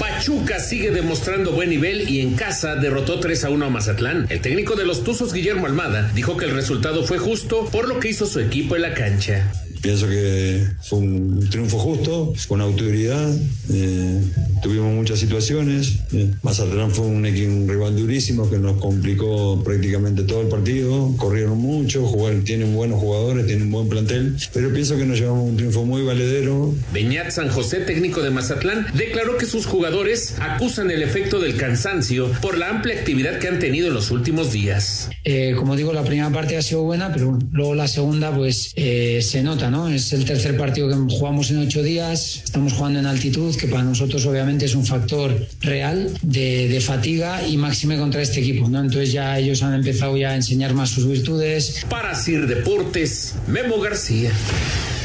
Pachuca 0.00 0.58
sigue 0.60 0.90
demostrando 0.90 1.52
buen 1.52 1.68
nivel 1.68 2.08
y 2.08 2.20
en 2.20 2.34
casa 2.34 2.76
derrotó 2.76 3.20
3 3.20 3.44
a 3.44 3.50
1 3.50 3.66
a 3.66 3.70
Mazatlán. 3.70 4.26
El 4.30 4.40
técnico 4.40 4.76
de 4.76 4.86
los 4.86 5.04
Tuzos, 5.04 5.32
Guillermo 5.32 5.66
Almada, 5.66 6.10
dijo 6.14 6.36
que 6.36 6.46
el 6.46 6.52
resultado 6.52 7.04
fue 7.04 7.18
justo 7.18 7.66
por 7.66 7.86
lo 7.86 8.00
que 8.00 8.08
hizo 8.08 8.26
su 8.26 8.40
equipo 8.40 8.76
en 8.76 8.82
la 8.82 8.94
cancha. 8.94 9.52
Pienso 9.84 10.08
que 10.08 10.66
fue 10.80 11.00
un 11.00 11.46
triunfo 11.50 11.78
justo, 11.78 12.32
con 12.48 12.62
autoridad. 12.62 13.36
eh, 13.70 14.18
tuvimos 14.62 14.94
muchas 14.94 15.18
situaciones. 15.18 15.96
eh, 16.14 16.30
Mazatlán 16.42 16.90
fue 16.90 17.04
un, 17.04 17.26
un 17.26 17.68
rival 17.68 17.94
durísimo 17.94 18.48
que 18.48 18.56
nos 18.56 18.80
complicó 18.80 19.62
prácticamente 19.62 20.22
todo 20.22 20.40
el 20.40 20.48
partido. 20.48 21.14
Corrieron 21.18 21.58
mucho, 21.58 22.06
jugaron, 22.06 22.44
tienen 22.44 22.74
buenos 22.74 22.98
jugadores, 22.98 23.46
tienen 23.46 23.66
un 23.66 23.72
buen 23.72 23.88
plantel. 23.90 24.34
Pero 24.54 24.72
pienso 24.72 24.96
que 24.96 25.04
nos 25.04 25.18
llevamos 25.18 25.50
un 25.50 25.56
triunfo 25.58 25.84
muy 25.84 26.02
valedero. 26.02 26.74
Beñat 26.94 27.30
San 27.30 27.50
José, 27.50 27.80
técnico 27.80 28.22
de 28.22 28.30
Mazatlán, 28.30 28.86
declaró 28.94 29.36
que 29.36 29.44
sus 29.44 29.66
jugadores 29.66 30.36
acusan 30.40 30.90
el 30.90 31.02
efecto 31.02 31.40
del 31.40 31.58
cansancio 31.58 32.32
por 32.40 32.56
la 32.56 32.70
amplia 32.70 32.94
actividad 32.94 33.38
que 33.38 33.48
han 33.48 33.58
tenido 33.58 33.88
en 33.88 33.92
los 33.94 34.10
últimos 34.10 34.50
días. 34.50 35.10
Eh, 35.24 35.54
como 35.58 35.76
digo, 35.76 35.92
la 35.92 36.04
primera 36.04 36.30
parte 36.30 36.56
ha 36.56 36.62
sido 36.62 36.84
buena, 36.84 37.12
pero 37.12 37.32
bueno, 37.32 37.46
luego 37.52 37.74
la 37.74 37.86
segunda, 37.86 38.34
pues 38.34 38.72
eh, 38.76 39.20
se 39.20 39.42
nota, 39.42 39.70
¿no? 39.70 39.73
Es 39.88 40.12
el 40.12 40.24
tercer 40.24 40.56
partido 40.56 40.88
que 40.88 40.94
jugamos 41.16 41.50
en 41.50 41.58
ocho 41.58 41.82
días, 41.82 42.42
estamos 42.44 42.72
jugando 42.74 43.00
en 43.00 43.06
altitud, 43.06 43.54
que 43.56 43.66
para 43.66 43.82
nosotros 43.82 44.24
obviamente 44.24 44.66
es 44.66 44.74
un 44.74 44.86
factor 44.86 45.46
real 45.60 46.16
de, 46.22 46.68
de 46.68 46.80
fatiga 46.80 47.46
y 47.46 47.56
máxime 47.56 47.98
contra 47.98 48.22
este 48.22 48.40
equipo, 48.40 48.68
¿no? 48.68 48.80
Entonces 48.80 49.12
ya 49.12 49.36
ellos 49.38 49.62
han 49.62 49.74
empezado 49.74 50.16
ya 50.16 50.30
a 50.30 50.36
enseñar 50.36 50.74
más 50.74 50.90
sus 50.90 51.08
virtudes. 51.08 51.84
Para 51.88 52.14
Sir 52.14 52.46
Deportes, 52.46 53.34
Memo 53.48 53.80
García. 53.80 54.30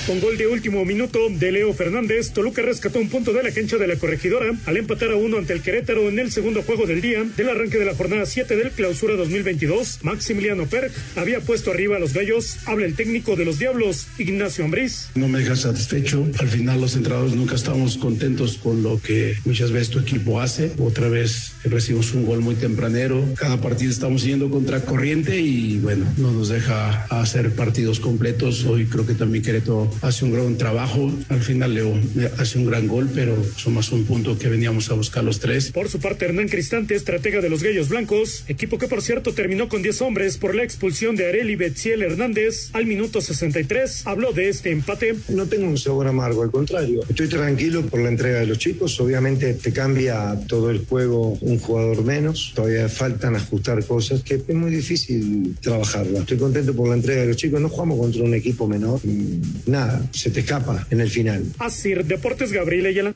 Con 0.09 0.21
gol 0.21 0.39
de 0.39 0.47
último 0.47 0.83
minuto 0.85 1.19
de 1.29 1.51
Leo 1.51 1.71
Fernández, 1.71 2.31
Toluca 2.31 2.63
rescató 2.63 2.97
un 2.97 3.09
punto 3.09 3.31
de 3.31 3.43
la 3.43 3.51
cancha 3.51 3.77
de 3.77 3.85
la 3.85 3.95
corregidora 3.95 4.57
al 4.65 4.77
empatar 4.77 5.11
a 5.11 5.15
uno 5.15 5.37
ante 5.37 5.53
el 5.53 5.61
Querétaro 5.61 6.09
en 6.09 6.17
el 6.17 6.31
segundo 6.31 6.63
juego 6.63 6.87
del 6.87 6.99
día 6.99 7.23
del 7.37 7.47
arranque 7.47 7.77
de 7.77 7.85
la 7.85 7.93
jornada 7.93 8.25
7 8.25 8.55
del 8.55 8.71
clausura 8.71 9.13
2022. 9.13 9.99
Maximiliano 10.01 10.65
Perk 10.65 10.91
había 11.15 11.41
puesto 11.41 11.69
arriba 11.69 11.97
a 11.97 11.99
los 11.99 12.13
gallos. 12.13 12.57
Habla 12.65 12.87
el 12.87 12.95
técnico 12.95 13.35
de 13.35 13.45
los 13.45 13.59
Diablos, 13.59 14.07
Ignacio 14.17 14.65
Ambriz. 14.65 15.09
No 15.13 15.27
me 15.27 15.41
deja 15.41 15.55
satisfecho. 15.55 16.27
Al 16.39 16.47
final 16.47 16.81
los 16.81 16.95
entrenadores 16.95 17.35
nunca 17.35 17.53
estamos 17.53 17.99
contentos 17.99 18.57
con 18.57 18.81
lo 18.81 18.99
que 18.99 19.35
muchas 19.45 19.71
veces 19.71 19.91
tu 19.91 19.99
equipo 19.99 20.41
hace. 20.41 20.71
Otra 20.79 21.07
vez 21.07 21.51
recibimos 21.63 22.15
un 22.15 22.25
gol 22.25 22.41
muy 22.41 22.55
tempranero. 22.55 23.23
Cada 23.35 23.61
partido 23.61 23.91
estamos 23.91 24.23
yendo 24.23 24.49
contra 24.49 24.81
corriente 24.81 25.39
y 25.39 25.77
bueno, 25.77 26.11
no 26.17 26.31
nos 26.31 26.49
deja 26.49 27.05
hacer 27.11 27.53
partidos 27.53 27.99
completos. 27.99 28.65
Hoy 28.65 28.87
creo 28.87 29.05
que 29.05 29.13
también 29.13 29.43
Querétaro 29.43 29.98
hace 30.01 30.25
un 30.25 30.33
gran 30.33 30.57
trabajo. 30.57 31.11
Al 31.29 31.41
final 31.41 31.73
Leo 31.73 31.93
hace 32.37 32.57
un 32.57 32.65
gran 32.65 32.87
gol, 32.87 33.09
pero 33.13 33.35
somos 33.55 33.91
un 33.91 34.05
punto 34.05 34.37
que 34.37 34.47
veníamos 34.47 34.89
a 34.91 34.93
buscar 34.93 35.23
los 35.23 35.39
tres. 35.39 35.71
Por 35.71 35.89
su 35.89 35.99
parte, 35.99 36.25
Hernán 36.25 36.47
Cristante, 36.47 36.95
estratega 36.95 37.41
de 37.41 37.49
los 37.49 37.63
Gallos 37.63 37.89
Blancos, 37.89 38.43
equipo 38.47 38.77
que 38.77 38.87
por 38.87 39.01
cierto 39.01 39.33
terminó 39.33 39.69
con 39.69 39.81
10 39.81 40.01
hombres 40.01 40.37
por 40.37 40.55
la 40.55 40.63
expulsión 40.63 41.15
de 41.15 41.27
Areli 41.27 41.55
Betziel 41.55 42.01
Hernández 42.01 42.69
al 42.73 42.85
minuto 42.85 43.21
63, 43.21 44.05
habló 44.05 44.33
de 44.33 44.49
este 44.49 44.71
empate. 44.71 45.15
No 45.29 45.45
tengo 45.47 45.67
un 45.67 45.77
sabor 45.77 46.07
amargo, 46.07 46.43
al 46.43 46.51
contrario. 46.51 47.01
Estoy 47.07 47.27
tranquilo 47.27 47.85
por 47.85 47.99
la 47.99 48.09
entrega 48.09 48.39
de 48.39 48.47
los 48.47 48.57
chicos. 48.57 48.99
Obviamente 48.99 49.53
te 49.53 49.71
cambia 49.71 50.39
todo 50.47 50.69
el 50.69 50.85
juego 50.85 51.37
un 51.41 51.59
jugador 51.59 52.03
menos. 52.03 52.51
Todavía 52.55 52.89
faltan 52.89 53.35
ajustar 53.35 53.85
cosas 53.85 54.23
que 54.23 54.35
es 54.35 54.49
muy 54.49 54.71
difícil 54.71 55.55
trabajarla. 55.61 56.19
Estoy 56.19 56.37
contento 56.37 56.73
por 56.73 56.87
la 56.89 56.95
entrega 56.95 57.21
de 57.21 57.27
los 57.27 57.37
chicos. 57.37 57.61
No 57.61 57.69
jugamos 57.69 57.99
contra 57.99 58.23
un 58.23 58.33
equipo 58.33 58.67
menor. 58.67 58.99
Mm, 59.03 59.71
Nada, 59.79 60.01
se 60.11 60.29
te 60.29 60.41
escapa 60.41 60.85
en 60.89 60.99
el 60.99 61.09
final. 61.09 61.45
Asir 61.57 62.03
Deportes 62.03 62.51
Gabriel 62.51 62.87
Ayala. 62.87 63.13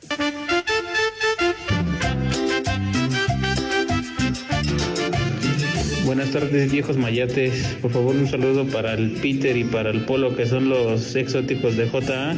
Buenas 6.06 6.32
tardes, 6.32 6.72
viejos 6.72 6.96
mayates. 6.96 7.66
Por 7.82 7.92
favor, 7.92 8.16
un 8.16 8.30
saludo 8.30 8.66
para 8.66 8.94
el 8.94 9.12
Peter 9.22 9.58
y 9.58 9.66
para 9.66 9.90
el 9.90 10.06
Polo, 10.06 10.38
que 10.38 10.46
son 10.46 10.70
los 10.70 11.14
exóticos 11.18 11.76
de 11.76 11.90
JA. 11.90 12.34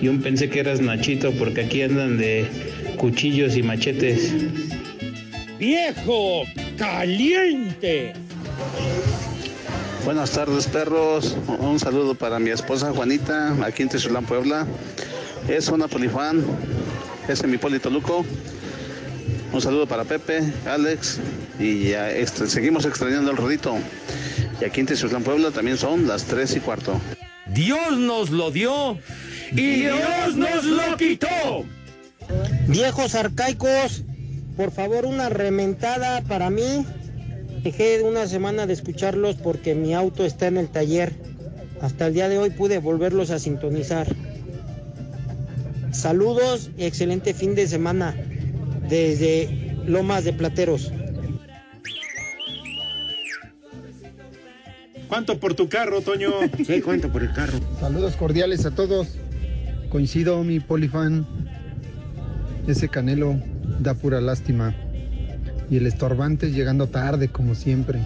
Y 0.00 0.06
un 0.06 0.22
pensé 0.22 0.48
que 0.48 0.60
eras 0.60 0.80
Nachito, 0.80 1.32
porque 1.32 1.62
aquí 1.62 1.82
andan 1.82 2.16
de 2.16 2.46
cuchillos 2.96 3.56
y 3.56 3.64
machetes. 3.64 4.32
¡Viejo! 5.58 6.44
¡Caliente! 6.78 8.23
Buenas 10.04 10.32
tardes, 10.32 10.66
perros. 10.66 11.34
Un 11.60 11.80
saludo 11.80 12.14
para 12.14 12.38
mi 12.38 12.50
esposa 12.50 12.92
Juanita, 12.92 13.56
aquí 13.64 13.82
en 13.82 13.88
Tezulán, 13.88 14.26
Puebla. 14.26 14.66
Es 15.48 15.68
una 15.68 15.88
polifan. 15.88 16.44
Es 17.26 17.42
mi 17.46 17.56
Polito 17.56 17.88
Luco. 17.88 18.22
Un 19.50 19.60
saludo 19.62 19.86
para 19.86 20.04
Pepe, 20.04 20.42
Alex. 20.66 21.20
Y 21.58 21.88
ya 21.88 22.10
este, 22.10 22.46
seguimos 22.48 22.84
extrañando 22.84 23.30
el 23.30 23.38
rodito. 23.38 23.78
Y 24.60 24.64
aquí 24.66 24.80
en 24.80 24.86
Tezulán, 24.86 25.22
Puebla 25.22 25.50
también 25.52 25.78
son 25.78 26.06
las 26.06 26.24
3 26.24 26.56
y 26.56 26.60
cuarto. 26.60 27.00
Dios 27.46 27.96
nos 27.96 28.28
lo 28.28 28.50
dio 28.50 28.98
y 29.52 29.84
Dios 29.84 30.36
nos 30.36 30.64
lo 30.64 30.96
quitó. 30.98 31.64
Viejos 32.68 33.14
arcaicos, 33.14 34.02
por 34.54 34.70
favor 34.70 35.06
una 35.06 35.30
rementada 35.30 36.20
para 36.22 36.50
mí. 36.50 36.84
Dejé 37.64 38.02
una 38.02 38.26
semana 38.26 38.66
de 38.66 38.74
escucharlos 38.74 39.36
porque 39.36 39.74
mi 39.74 39.94
auto 39.94 40.26
está 40.26 40.48
en 40.48 40.58
el 40.58 40.68
taller. 40.68 41.14
Hasta 41.80 42.08
el 42.08 42.12
día 42.12 42.28
de 42.28 42.36
hoy 42.36 42.50
pude 42.50 42.78
volverlos 42.78 43.30
a 43.30 43.38
sintonizar. 43.38 44.06
Saludos 45.90 46.70
y 46.76 46.84
excelente 46.84 47.32
fin 47.32 47.54
de 47.54 47.66
semana 47.66 48.14
desde 48.86 49.78
Lomas 49.86 50.24
de 50.24 50.34
Plateros. 50.34 50.92
¿Cuánto 55.08 55.40
por 55.40 55.54
tu 55.54 55.66
carro, 55.70 56.02
Toño? 56.02 56.32
Sí, 56.66 56.82
cuánto 56.82 57.10
por 57.10 57.22
el 57.22 57.32
carro. 57.32 57.58
Saludos 57.80 58.14
cordiales 58.16 58.66
a 58.66 58.72
todos. 58.72 59.08
Coincido, 59.88 60.44
mi 60.44 60.60
polifan. 60.60 61.26
Ese 62.66 62.90
canelo 62.90 63.40
da 63.80 63.94
pura 63.94 64.20
lástima. 64.20 64.74
Y 65.70 65.76
el 65.78 65.86
estorbante 65.86 66.50
llegando 66.50 66.88
tarde, 66.88 67.28
como 67.28 67.54
siempre. 67.54 68.00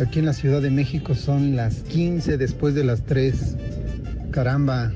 Aquí 0.00 0.20
en 0.20 0.26
la 0.26 0.32
Ciudad 0.32 0.62
de 0.62 0.70
México 0.70 1.14
son 1.14 1.56
las 1.56 1.76
15 1.82 2.38
después 2.38 2.74
de 2.74 2.84
las 2.84 3.02
3. 3.02 3.56
Caramba. 4.30 4.92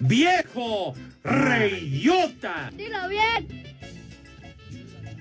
¡Viejo! 0.00 0.94
¡Reyota! 1.22 2.72
Dilo 2.76 3.08
bien. 3.08 3.62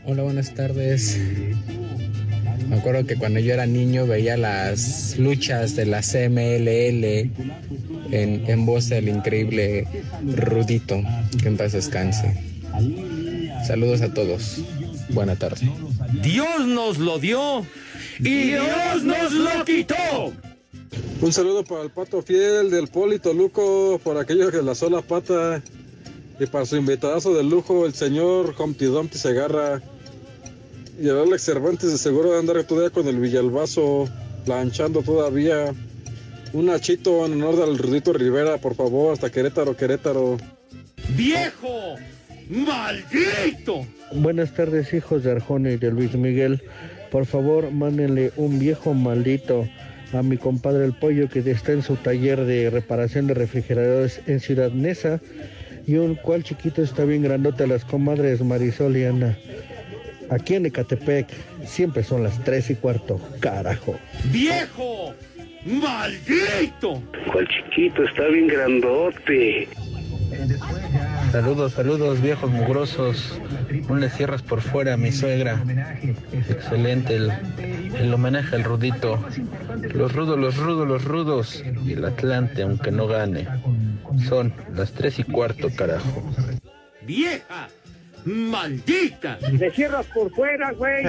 Hola, 0.03 0.23
buenas 0.23 0.51
tardes. 0.55 1.19
Me 2.67 2.77
acuerdo 2.77 3.05
que 3.05 3.17
cuando 3.17 3.39
yo 3.39 3.53
era 3.53 3.67
niño 3.67 4.07
veía 4.07 4.35
las 4.37 5.19
luchas 5.19 5.75
de 5.75 5.85
la 5.85 6.01
CMLL 6.01 7.03
en, 8.11 8.49
en 8.49 8.65
voz 8.65 8.89
del 8.89 9.09
increíble 9.09 9.85
Rudito. 10.37 11.03
Que 11.39 11.49
en 11.49 11.57
paz 11.57 11.73
descanse. 11.73 12.33
Saludos 13.67 14.01
a 14.01 14.11
todos. 14.11 14.63
Buena 15.13 15.35
tarde. 15.35 15.69
Dios 16.21 16.65
nos 16.65 16.97
lo 16.97 17.19
dio 17.19 17.65
y 18.19 18.51
Dios 18.51 19.03
nos 19.03 19.31
lo 19.33 19.65
quitó. 19.65 20.33
Un 21.21 21.31
saludo 21.33 21.63
para 21.63 21.83
el 21.83 21.91
pato 21.91 22.21
fiel 22.21 22.71
del 22.71 22.87
Polito 22.87 23.33
Luco, 23.33 23.99
por 24.03 24.17
aquello 24.17 24.51
que 24.51 24.61
la 24.61 24.73
sola 24.73 25.01
pata. 25.01 25.61
Y 26.39 26.45
para 26.47 26.65
su 26.65 26.77
invitadazo 26.77 27.35
de 27.35 27.43
lujo, 27.43 27.85
el 27.85 27.93
señor 27.93 28.55
Humpty 28.57 28.85
Dumpty 28.85 29.17
Segarra. 29.17 29.81
Y 30.99 31.07
el 31.07 31.17
Alex 31.17 31.43
Cervantes 31.43 31.91
de 31.91 31.97
seguro 31.97 32.31
de 32.31 32.39
andar 32.39 32.63
todavía 32.63 32.89
con 32.89 33.07
el 33.07 33.19
Villalbazo, 33.19 34.09
planchando 34.45 35.01
todavía. 35.03 35.73
Un 36.53 36.65
nachito 36.65 37.25
en 37.25 37.33
honor 37.33 37.57
del 37.57 37.77
Rudito 37.77 38.11
Rivera, 38.13 38.57
por 38.57 38.75
favor, 38.75 39.13
hasta 39.13 39.29
Querétaro, 39.29 39.77
Querétaro. 39.77 40.37
¡Viejo! 41.15 41.95
¡Maldito! 42.51 43.85
Buenas 44.11 44.53
tardes, 44.53 44.93
hijos 44.93 45.23
de 45.23 45.31
Arjona 45.31 45.71
y 45.71 45.77
de 45.77 45.89
Luis 45.89 46.13
Miguel. 46.15 46.61
Por 47.09 47.25
favor, 47.25 47.71
mándenle 47.71 48.33
un 48.35 48.59
viejo 48.59 48.93
maldito 48.93 49.69
a 50.11 50.21
mi 50.21 50.35
compadre 50.35 50.83
el 50.83 50.91
pollo 50.91 51.29
que 51.29 51.39
está 51.39 51.71
en 51.71 51.81
su 51.81 51.95
taller 51.95 52.43
de 52.43 52.69
reparación 52.69 53.27
de 53.27 53.35
refrigeradores 53.35 54.21
en 54.27 54.41
Ciudad 54.41 54.69
Neza. 54.71 55.21
Y 55.87 55.95
un 55.95 56.15
cual 56.15 56.43
chiquito 56.43 56.83
está 56.83 57.05
bien 57.05 57.23
grandote 57.23 57.63
a 57.63 57.67
las 57.67 57.85
comadres 57.85 58.43
Marisol 58.43 58.97
y 58.97 59.05
Ana. 59.05 59.37
Aquí 60.29 60.55
en 60.55 60.65
Ecatepec 60.65 61.27
siempre 61.65 62.03
son 62.03 62.21
las 62.21 62.43
tres 62.43 62.69
y 62.69 62.75
cuarto. 62.75 63.21
Carajo. 63.39 63.97
¡Viejo! 64.25 65.13
¡Maldito! 65.65 67.01
¿Cuál 67.31 67.47
chiquito? 67.47 68.03
Está 68.03 68.27
bien 68.27 68.47
grandote. 68.47 69.69
Saludos, 71.31 71.73
saludos, 71.73 72.21
viejos 72.21 72.51
mugrosos. 72.51 73.39
No 73.87 73.95
le 73.95 74.09
cierras 74.09 74.41
por 74.41 74.61
fuera 74.61 74.93
a 74.93 74.97
mi 74.97 75.11
suegra. 75.11 75.63
Excelente 76.49 77.15
el, 77.15 77.31
el 77.97 78.13
homenaje 78.13 78.55
al 78.55 78.63
rudito. 78.63 79.23
Los 79.93 80.13
rudos, 80.13 80.37
los 80.37 80.57
rudos, 80.57 80.87
los 80.87 81.05
rudos. 81.05 81.63
Y 81.85 81.93
el 81.93 82.05
Atlante, 82.05 82.63
aunque 82.63 82.91
no 82.91 83.07
gane. 83.07 83.47
Son 84.27 84.53
las 84.75 84.91
tres 84.91 85.19
y 85.19 85.23
cuarto, 85.23 85.69
carajo. 85.75 86.23
¡Vieja! 87.05 87.69
¡Maldita! 88.25 89.39
Le 89.51 89.71
cierras 89.71 90.05
por 90.07 90.31
fuera, 90.31 90.71
güey. 90.71 91.05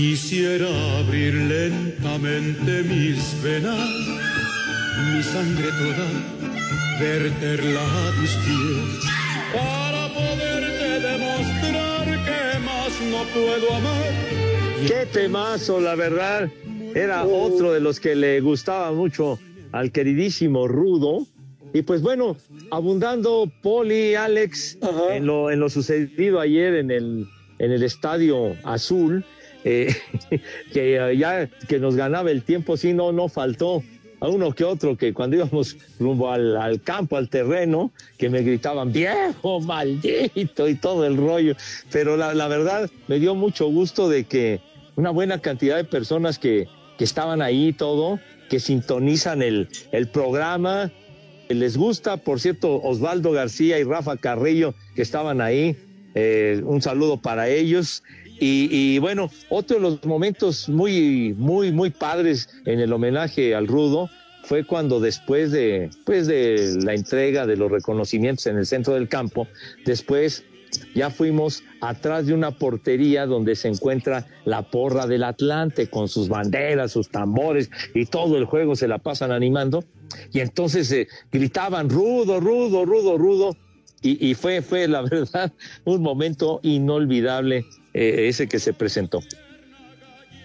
Quisiera 0.00 0.66
abrir 0.98 1.34
lentamente 1.34 2.82
mis 2.84 3.20
venas, 3.42 3.86
mi 5.12 5.22
sangre 5.22 5.68
toda, 5.78 6.08
verterla 6.98 7.82
a 7.82 8.10
tus 8.12 8.30
pies, 8.36 9.04
para 9.52 10.08
poderte 10.14 11.00
demostrar 11.06 12.06
que 12.24 12.58
más 12.60 12.92
no 13.10 13.24
puedo 13.34 13.74
amar. 13.74 14.10
Qué 14.88 15.06
temazo, 15.12 15.78
la 15.80 15.94
verdad. 15.96 16.48
Era 16.94 17.26
otro 17.26 17.70
de 17.70 17.80
los 17.80 18.00
que 18.00 18.14
le 18.14 18.40
gustaba 18.40 18.92
mucho 18.92 19.38
al 19.70 19.92
queridísimo 19.92 20.66
Rudo. 20.66 21.26
Y 21.74 21.82
pues 21.82 22.00
bueno, 22.00 22.38
abundando 22.70 23.52
Poli, 23.62 24.14
Alex, 24.14 24.78
en 25.10 25.26
lo, 25.26 25.50
en 25.50 25.60
lo 25.60 25.68
sucedido 25.68 26.40
ayer 26.40 26.76
en 26.76 26.90
el, 26.90 27.26
en 27.58 27.70
el 27.70 27.82
Estadio 27.82 28.56
Azul, 28.64 29.26
eh, 29.64 29.94
que 30.72 30.96
eh, 30.96 31.16
ya 31.16 31.48
que 31.68 31.78
nos 31.78 31.96
ganaba 31.96 32.30
el 32.30 32.42
tiempo, 32.42 32.76
sí, 32.76 32.92
no, 32.92 33.12
no 33.12 33.28
faltó 33.28 33.82
a 34.20 34.28
uno 34.28 34.52
que 34.52 34.64
otro 34.64 34.96
que 34.96 35.14
cuando 35.14 35.36
íbamos 35.36 35.76
rumbo 35.98 36.30
al, 36.30 36.80
campo, 36.82 37.16
al 37.16 37.28
terreno, 37.28 37.90
que 38.18 38.28
me 38.28 38.42
gritaban 38.42 38.92
viejo, 38.92 39.60
maldito 39.60 40.68
y 40.68 40.74
todo 40.74 41.06
el 41.06 41.16
rollo. 41.16 41.54
Pero 41.90 42.16
la, 42.16 42.34
la, 42.34 42.46
verdad 42.48 42.90
me 43.08 43.18
dio 43.18 43.34
mucho 43.34 43.66
gusto 43.68 44.08
de 44.08 44.24
que 44.24 44.60
una 44.96 45.10
buena 45.10 45.40
cantidad 45.40 45.76
de 45.76 45.84
personas 45.84 46.38
que, 46.38 46.68
que 46.98 47.04
estaban 47.04 47.40
ahí 47.40 47.72
todo, 47.72 48.20
que 48.50 48.60
sintonizan 48.60 49.40
el, 49.40 49.68
el 49.92 50.08
programa, 50.08 50.92
les 51.48 51.76
gusta, 51.76 52.16
por 52.18 52.40
cierto, 52.40 52.80
Osvaldo 52.82 53.32
García 53.32 53.78
y 53.78 53.84
Rafa 53.84 54.16
Carrillo 54.16 54.74
que 54.94 55.02
estaban 55.02 55.40
ahí, 55.40 55.76
eh, 56.14 56.60
un 56.64 56.82
saludo 56.82 57.20
para 57.20 57.48
ellos. 57.48 58.02
Y, 58.40 58.68
y, 58.70 58.98
bueno, 58.98 59.30
otro 59.50 59.76
de 59.76 59.82
los 59.82 60.04
momentos 60.04 60.68
muy, 60.68 61.34
muy, 61.36 61.72
muy 61.72 61.90
padres 61.90 62.48
en 62.64 62.80
el 62.80 62.92
homenaje 62.92 63.54
al 63.54 63.66
Rudo 63.66 64.08
fue 64.44 64.64
cuando 64.64 64.98
después 64.98 65.52
de, 65.52 65.90
pues 66.06 66.26
de 66.26 66.78
la 66.82 66.94
entrega 66.94 67.46
de 67.46 67.56
los 67.56 67.70
reconocimientos 67.70 68.46
en 68.46 68.56
el 68.56 68.64
centro 68.64 68.94
del 68.94 69.08
campo, 69.08 69.46
después 69.84 70.44
ya 70.94 71.10
fuimos 71.10 71.62
atrás 71.80 72.26
de 72.26 72.34
una 72.34 72.52
portería 72.52 73.26
donde 73.26 73.56
se 73.56 73.68
encuentra 73.68 74.26
la 74.44 74.62
porra 74.62 75.06
del 75.06 75.24
Atlante 75.24 75.88
con 75.88 76.08
sus 76.08 76.28
banderas, 76.28 76.92
sus 76.92 77.08
tambores 77.10 77.70
y 77.94 78.06
todo 78.06 78.38
el 78.38 78.44
juego 78.44 78.76
se 78.76 78.88
la 78.88 78.98
pasan 78.98 79.32
animando. 79.32 79.84
Y 80.32 80.40
entonces 80.40 80.90
eh, 80.92 81.08
gritaban 81.30 81.88
rudo, 81.88 82.40
rudo, 82.40 82.84
rudo, 82.84 83.18
rudo. 83.18 83.56
Y, 84.02 84.30
y, 84.30 84.34
fue, 84.34 84.62
fue 84.62 84.88
la 84.88 85.02
verdad 85.10 85.52
un 85.84 86.02
momento 86.02 86.60
inolvidable 86.62 87.64
eh, 87.94 88.28
ese 88.28 88.48
que 88.48 88.58
se 88.58 88.72
presentó. 88.72 89.22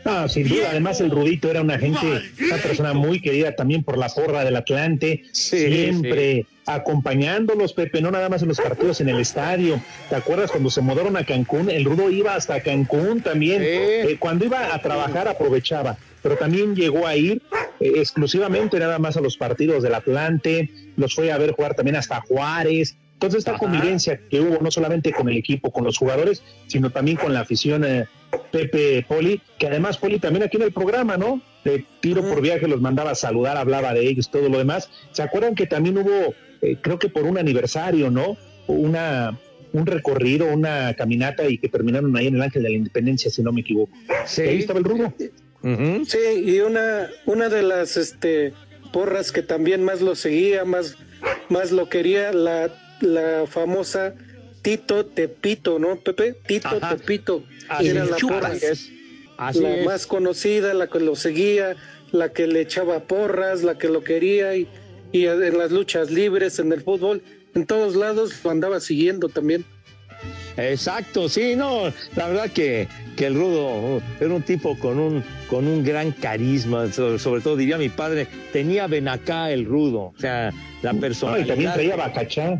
Ah, 0.08 0.28
sin 0.30 0.48
duda, 0.48 0.70
además 0.70 1.02
el 1.02 1.10
Rudito 1.10 1.50
era 1.50 1.62
una 1.62 1.80
gente, 1.80 2.22
una 2.46 2.58
persona 2.58 2.94
muy 2.94 3.20
querida 3.20 3.56
también 3.56 3.84
por 3.84 3.98
la 3.98 4.08
porra 4.08 4.44
del 4.44 4.56
Atlante, 4.56 5.24
sí, 5.32 5.58
siempre 5.58 6.44
sí. 6.44 6.48
acompañándolos, 6.68 7.74
Pepe, 7.74 8.02
no 8.02 8.12
nada 8.12 8.30
más 8.30 8.44
en 8.44 8.50
los 8.50 8.62
partidos 8.62 9.02
en 9.02 9.10
el 9.10 9.20
estadio. 9.20 9.82
¿Te 10.08 10.16
acuerdas 10.16 10.52
cuando 10.52 10.70
se 10.70 10.82
mudaron 10.82 11.18
a 11.18 11.26
Cancún? 11.26 11.72
El 11.72 11.86
Rudo 11.86 12.12
iba 12.12 12.36
hasta 12.36 12.62
Cancún 12.62 13.22
también. 13.22 13.64
Sí. 13.64 13.68
Eh, 13.68 14.18
cuando 14.20 14.46
iba 14.46 14.76
a 14.76 14.80
trabajar 14.80 15.28
aprovechaba, 15.28 15.98
pero 16.22 16.38
también 16.38 16.76
llegó 16.76 17.08
a 17.08 17.16
ir 17.16 17.42
eh, 17.80 17.94
exclusivamente 17.96 18.78
nada 18.78 19.00
más 19.00 19.18
a 19.18 19.22
los 19.22 19.38
partidos 19.38 19.82
del 19.82 19.96
Atlante, 19.96 20.70
los 20.98 21.16
fue 21.16 21.32
a 21.32 21.40
ver 21.40 21.54
jugar 21.54 21.74
también 21.74 21.96
hasta 21.96 22.22
Juárez, 22.22 22.96
entonces 23.16 23.40
esta 23.40 23.52
Ajá. 23.52 23.60
convivencia 23.60 24.20
que 24.30 24.42
hubo 24.42 24.62
no 24.62 24.70
solamente 24.72 25.14
con 25.14 25.30
el 25.30 25.38
equipo, 25.38 25.72
con 25.72 25.86
los 25.86 25.98
jugadores, 25.98 26.44
sino 26.68 26.90
también 26.90 27.18
con 27.18 27.34
la 27.34 27.40
afición 27.40 27.86
eh, 27.86 28.06
Pepe 28.52 29.06
Poli, 29.08 29.42
que 29.58 29.68
además 29.68 29.98
Poli 29.98 30.20
también 30.20 30.44
aquí 30.44 30.58
en 30.58 30.64
el 30.64 30.74
programa, 30.74 31.16
¿no? 31.16 31.42
De 31.64 31.86
tiro 32.02 32.22
por 32.22 32.42
viaje 32.42 32.68
los 32.68 32.82
mandaba 32.82 33.12
a 33.12 33.16
saludar, 33.16 33.58
hablaba 33.58 33.94
de 33.94 34.08
ellos, 34.08 34.30
todo 34.30 34.50
lo 34.50 34.58
demás. 34.58 34.90
¿Se 35.12 35.24
acuerdan 35.24 35.56
que 35.56 35.66
también 35.66 35.98
hubo, 35.98 36.36
eh, 36.62 36.78
creo 36.82 37.00
que 37.00 37.08
por 37.10 37.24
un 37.24 37.38
aniversario, 37.38 38.12
¿no? 38.12 38.38
Una 38.68 39.40
un 39.72 39.86
recorrido, 39.86 40.48
una 40.54 40.94
caminata 40.94 41.48
y 41.48 41.58
que 41.58 41.68
terminaron 41.68 42.16
ahí 42.16 42.28
en 42.28 42.36
el 42.36 42.42
Ángel 42.42 42.64
de 42.64 42.70
la 42.70 42.76
Independencia, 42.76 43.30
si 43.30 43.44
no 43.44 43.52
me 43.52 43.62
equivoco. 43.62 43.92
Sí. 44.26 44.42
Ahí 44.42 44.60
estaba 44.60 44.80
el 44.80 44.86
rumbo. 44.86 45.14
Uh 45.64 45.68
-huh. 45.68 46.06
Sí, 46.06 46.44
y 46.46 46.60
una, 46.60 47.10
una 47.26 47.50
de 47.50 47.62
las 47.62 47.98
este, 47.98 48.54
porras 48.94 49.34
que 49.34 49.42
también 49.42 49.84
más 49.84 50.00
lo 50.00 50.16
seguía, 50.16 50.64
más, 50.64 50.96
más 51.50 51.72
lo 51.72 51.90
quería, 51.90 52.32
la 52.32 52.70
la 53.06 53.46
famosa 53.48 54.14
Tito 54.62 55.06
Tepito, 55.06 55.80
¿no, 55.80 55.96
Pepe? 55.98 56.34
Tito 56.48 56.68
Ajá. 56.68 56.98
Tepito. 56.98 57.44
Así 57.70 57.90
era 57.90 58.06
la 58.06 58.18
porra, 58.18 58.54
es. 58.54 58.92
Así 59.38 59.60
la 59.60 59.78
es. 59.78 59.86
más 59.86 60.08
conocida, 60.08 60.74
la 60.74 60.88
que 60.88 61.00
lo 61.00 61.16
seguía, 61.16 61.76
la 62.12 62.30
que 62.30 62.48
le 62.48 62.62
echaba 62.62 63.02
porras, 63.02 63.64
la 63.64 63.78
que 63.78 63.88
lo 63.88 64.04
quería 64.04 64.56
y, 64.56 64.68
y 65.12 65.26
en 65.28 65.58
las 65.58 65.72
luchas 65.72 66.10
libres, 66.10 66.60
en 66.60 66.72
el 66.72 66.82
fútbol, 66.82 67.22
en 67.54 67.66
todos 67.66 67.96
lados 67.96 68.44
lo 68.44 68.50
andaba 68.50 68.80
siguiendo 68.80 69.30
también. 69.30 69.64
Exacto, 70.58 71.28
sí, 71.28 71.56
no, 71.56 71.92
la 72.16 72.30
verdad 72.30 72.50
que, 72.50 72.88
que 73.18 73.26
el 73.28 73.36
Rudo 73.36 74.02
era 74.20 74.34
un 74.34 74.42
tipo 74.42 74.80
con 74.80 75.00
un, 75.00 75.24
con 75.50 75.68
un 75.68 75.84
gran 75.84 76.12
carisma, 76.12 76.92
sobre, 76.92 77.20
sobre 77.20 77.42
todo 77.42 77.58
diría 77.58 77.78
mi 77.78 77.90
padre, 77.90 78.28
tenía 78.54 78.88
ven 78.88 79.10
acá 79.10 79.52
el 79.52 79.66
Rudo, 79.66 80.14
o 80.16 80.20
sea, 80.20 80.52
la 80.82 80.94
persona. 80.94 81.34
No, 81.34 81.44
y 81.44 81.46
también 81.46 81.74
traía 81.74 81.96
bacachá. 81.98 82.60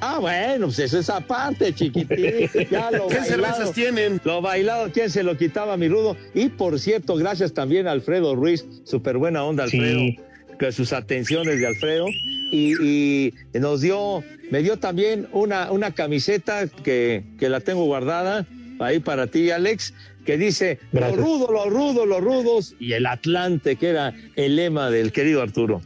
Ah, 0.00 0.18
bueno, 0.18 0.66
pues 0.66 0.78
eso 0.78 0.98
es 0.98 1.10
aparte, 1.10 1.74
chiquitín. 1.74 2.48
Ya 2.70 2.90
lo 2.90 3.08
¿Qué 3.08 3.18
bailado, 3.18 3.24
cervezas 3.24 3.72
tienen? 3.72 4.20
Lo 4.24 4.40
bailado, 4.40 4.90
¿quién 4.92 5.10
se 5.10 5.22
lo 5.22 5.36
quitaba, 5.36 5.76
mi 5.76 5.88
rudo? 5.88 6.16
Y 6.34 6.48
por 6.48 6.78
cierto, 6.78 7.16
gracias 7.16 7.52
también 7.52 7.86
a 7.86 7.92
Alfredo 7.92 8.34
Ruiz, 8.34 8.64
súper 8.84 9.18
buena 9.18 9.44
onda, 9.44 9.64
Alfredo, 9.64 9.98
sí. 9.98 10.18
que 10.58 10.72
sus 10.72 10.92
atenciones 10.92 11.60
de 11.60 11.66
Alfredo. 11.66 12.06
Y, 12.52 12.74
y, 12.82 13.34
nos 13.54 13.82
dio, 13.82 14.24
me 14.50 14.62
dio 14.62 14.78
también 14.78 15.28
una, 15.32 15.70
una 15.70 15.92
camiseta 15.92 16.66
que, 16.66 17.24
que 17.38 17.48
la 17.48 17.60
tengo 17.60 17.84
guardada 17.84 18.46
ahí 18.80 18.98
para 18.98 19.26
ti, 19.26 19.50
Alex, 19.50 19.92
que 20.24 20.38
dice, 20.38 20.78
gracias. 20.92 21.18
lo 21.18 21.24
rudo, 21.24 21.52
lo 21.52 21.70
rudo, 21.70 22.06
los 22.06 22.20
rudos, 22.20 22.74
y 22.78 22.92
el 22.92 23.06
Atlante, 23.06 23.76
que 23.76 23.88
era 23.88 24.14
el 24.36 24.56
lema 24.56 24.90
del 24.90 25.12
querido 25.12 25.42
Arturo. 25.42 25.82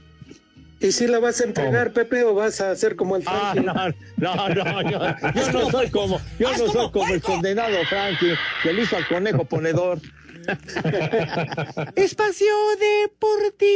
¿Y 0.84 0.92
si 0.92 1.06
la 1.06 1.18
vas 1.18 1.40
a 1.40 1.44
entregar, 1.44 1.88
oh. 1.88 1.92
Pepe, 1.94 2.24
o 2.24 2.34
vas 2.34 2.60
a 2.60 2.72
hacer 2.72 2.94
como 2.94 3.16
el 3.16 3.22
Frankie? 3.22 3.64
Ah, 3.66 3.90
no, 4.18 4.34
no, 4.34 4.48
no, 4.50 4.82
yo, 4.82 4.98
yo 5.34 5.52
no 5.52 5.70
soy 5.70 5.88
como, 5.88 6.20
yo 6.38 6.50
no 6.58 6.66
soy 6.70 6.90
como 6.90 7.14
el 7.14 7.22
condenado 7.22 7.74
Frankie, 7.88 8.34
que 8.62 8.74
le 8.74 8.82
hizo 8.82 8.98
al 8.98 9.08
conejo 9.08 9.46
ponedor. 9.46 9.98
Espacio 11.96 12.52
Deportivo. 12.78 13.70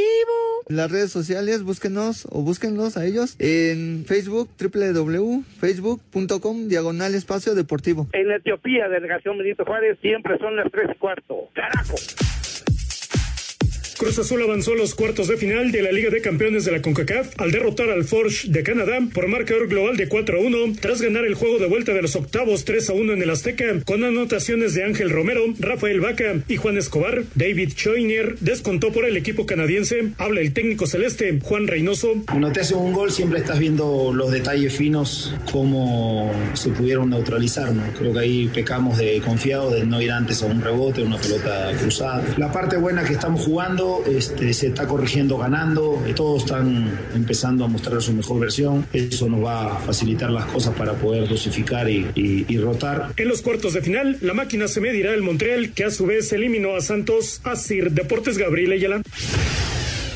Las 0.69 0.91
redes 0.91 1.11
sociales, 1.11 1.63
búsquenos 1.63 2.29
o 2.31 2.43
búsquenlos 2.43 2.99
a 2.99 3.07
ellos 3.07 3.37
en 3.39 4.05
Facebook, 4.07 4.51
www.facebook.com, 4.61 6.69
diagonal 6.69 7.15
espacio 7.15 7.55
deportivo. 7.55 8.07
En 8.13 8.31
Etiopía, 8.31 8.91
delegación 8.91 9.39
Benito 9.39 9.65
Juárez, 9.65 9.97
siempre 10.03 10.37
son 10.37 10.57
las 10.57 10.71
tres 10.71 10.91
y 10.95 10.99
cuarto. 10.99 11.49
¡Carajo! 11.55 11.95
Cruz 13.99 14.17
Azul 14.17 14.41
avanzó 14.41 14.75
a 14.75 14.77
los 14.77 14.95
cuartos 14.95 15.27
de 15.27 15.37
final 15.37 15.73
de 15.73 15.83
la 15.83 15.91
Liga 15.91 16.09
de 16.09 16.21
Campeones 16.21 16.65
de 16.65 16.71
la 16.71 16.81
CONCACAF 16.81 17.35
al 17.37 17.51
derrotar 17.51 17.91
al 17.91 18.05
Forge 18.05 18.47
de 18.49 18.63
Canadá 18.63 19.01
por 19.13 19.27
marcador 19.27 19.67
global 19.67 19.97
de 19.97 20.07
4 20.07 20.39
a 20.39 20.41
1 20.41 20.57
tras 20.81 21.03
ganar 21.03 21.25
el 21.25 21.35
juego 21.35 21.59
de 21.59 21.67
vuelta 21.67 21.93
de 21.93 22.03
los 22.03 22.15
octavos 22.15 22.65
3 22.65 22.91
a 22.91 22.93
1 22.93 23.15
en 23.15 23.23
el 23.23 23.31
Azteca 23.31 23.65
con 23.85 24.05
anotaciones 24.05 24.75
de 24.75 24.85
Ángel 24.85 25.11
Romero, 25.11 25.43
Rafael 25.59 25.99
Vaca 25.99 26.37
y 26.47 26.57
Juan 26.57 26.77
Escobar. 26.77 27.25
David 27.35 27.73
Choiner 27.75 28.37
descontó 28.39 28.93
por 28.93 29.05
el 29.05 29.17
equipo 29.17 29.47
canadiense. 29.47 30.13
Habla 30.19 30.43
el 30.43 30.53
técnico 30.53 30.87
celeste 30.87 31.41
Juan 31.43 31.67
Reynoso. 31.67 32.23
Cuando 32.27 32.53
te 32.53 32.61
hacen 32.61 32.79
un 32.79 32.93
gol 32.93 33.11
siempre 33.11 33.41
estás 33.41 33.59
viendo 33.59 34.13
los 34.15 34.31
detalles 34.31 34.77
finos, 34.77 35.35
cómo 35.51 36.33
se 36.55 36.69
pudieron 36.69 37.11
neutralizar. 37.11 37.73
¿no? 37.73 37.83
Creo 37.99 38.13
que 38.13 38.21
ahí 38.21 38.51
pecamos 38.55 38.97
de 38.97 39.21
confiado 39.23 39.73
de 39.73 39.85
no 39.85 40.01
ir 40.01 40.13
antes 40.13 40.41
a 40.45 40.47
un 40.47 40.63
rebote, 40.63 41.03
una 41.03 41.19
pelota 41.19 41.73
cruzada. 41.81 42.25
La 42.37 42.53
parte 42.53 42.77
buena 42.77 43.03
que 43.03 43.15
estamos 43.15 43.41
jugando 43.45 43.88
este, 44.07 44.53
se 44.53 44.69
está 44.69 44.87
corrigiendo 44.87 45.39
ganando, 45.39 46.03
todos 46.15 46.45
están 46.45 46.99
empezando 47.15 47.65
a 47.65 47.69
mostrar 47.69 48.01
su 48.03 48.13
mejor 48.13 48.41
versión, 48.41 48.87
eso 48.93 49.29
nos 49.29 49.45
va 49.45 49.77
a 49.77 49.79
facilitar 49.79 50.31
las 50.31 50.47
cosas 50.47 50.75
para 50.75 50.95
poder 50.95 51.29
dosificar 51.29 51.89
y, 51.89 52.59
rotar. 52.59 53.13
En 53.17 53.29
los 53.29 53.41
cuartos 53.43 53.75
de 53.75 53.83
final, 53.83 54.19
la 54.21 54.35
máquina 54.35 54.67
se 54.67 54.81
medirá 54.81 55.15
el 55.15 55.23
Montreal, 55.23 55.71
que 55.71 55.85
a 55.85 55.91
su 55.91 56.07
vez 56.07 56.33
eliminó 56.33 56.75
a 56.75 56.81
Santos, 56.81 57.41
Asir 57.45 57.93
Deportes 57.93 58.37
Gabriel 58.37 58.73
Ayala. 58.73 59.03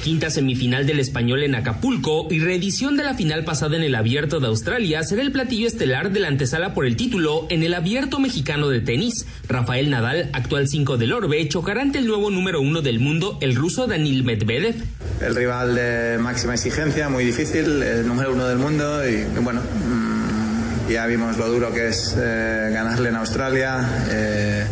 Quinta 0.02 0.30
semifinal 0.30 0.84
del 0.84 0.98
español 0.98 1.44
en 1.44 1.54
Acapulco 1.54 2.26
y 2.28 2.40
reedición 2.40 2.96
de 2.96 3.04
la 3.04 3.14
final 3.14 3.44
pasada 3.44 3.76
en 3.76 3.84
el 3.84 3.94
Abierto 3.94 4.40
de 4.40 4.48
Australia 4.48 5.04
será 5.04 5.22
el 5.22 5.30
platillo 5.30 5.68
estelar 5.68 6.10
de 6.10 6.18
la 6.18 6.26
antesala 6.26 6.74
por 6.74 6.86
el 6.86 6.96
título 6.96 7.46
en 7.50 7.62
el 7.62 7.72
Abierto 7.72 8.18
Mexicano 8.18 8.68
de 8.68 8.80
Tenis. 8.80 9.26
Rafael 9.48 9.90
Nadal, 9.90 10.28
actual 10.32 10.66
5 10.66 10.96
del 10.96 11.12
Orbe, 11.12 11.48
chocará 11.48 11.82
ante 11.82 12.00
el 12.00 12.08
nuevo 12.08 12.30
número 12.30 12.60
uno 12.60 12.82
del 12.82 12.98
mundo, 12.98 13.38
el 13.40 13.54
ruso 13.54 13.86
Danil 13.86 14.24
Medvedev. 14.24 14.74
El 15.20 15.36
rival 15.36 15.76
de 15.76 16.18
máxima 16.18 16.54
exigencia, 16.54 17.08
muy 17.08 17.24
difícil, 17.24 17.80
el 17.80 18.04
número 18.04 18.32
uno 18.32 18.48
del 18.48 18.58
mundo 18.58 19.08
y 19.08 19.22
bueno, 19.40 19.60
mm, 19.60 20.90
ya 20.90 21.06
vimos 21.06 21.38
lo 21.38 21.48
duro 21.48 21.72
que 21.72 21.90
es 21.90 22.16
eh, 22.18 22.70
ganarle 22.72 23.10
en 23.10 23.14
Australia, 23.14 23.88
eh, 24.10 24.66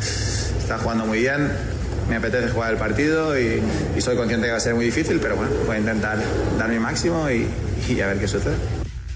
está 0.59 0.79
jugando 0.79 1.07
muy 1.07 1.21
bien, 1.21 1.53
me 2.11 2.17
apetece 2.17 2.49
jugar 2.49 2.73
el 2.73 2.79
partido 2.79 3.39
y, 3.39 3.63
soy 4.01 4.17
consciente 4.17 4.47
que 4.47 4.51
va 4.51 4.57
a 4.57 4.61
ser 4.61 4.75
muy 4.75 4.85
difícil, 4.85 5.21
pero 5.23 5.37
bueno, 5.37 5.53
voy 5.65 5.77
a 5.77 5.79
intentar 5.79 6.19
dar 6.59 6.69
mi 6.69 6.79
máximo 6.79 7.29
y, 7.31 8.01
a 8.01 8.07
ver 8.09 8.19
qué 8.19 8.29
sucede. 8.29 8.55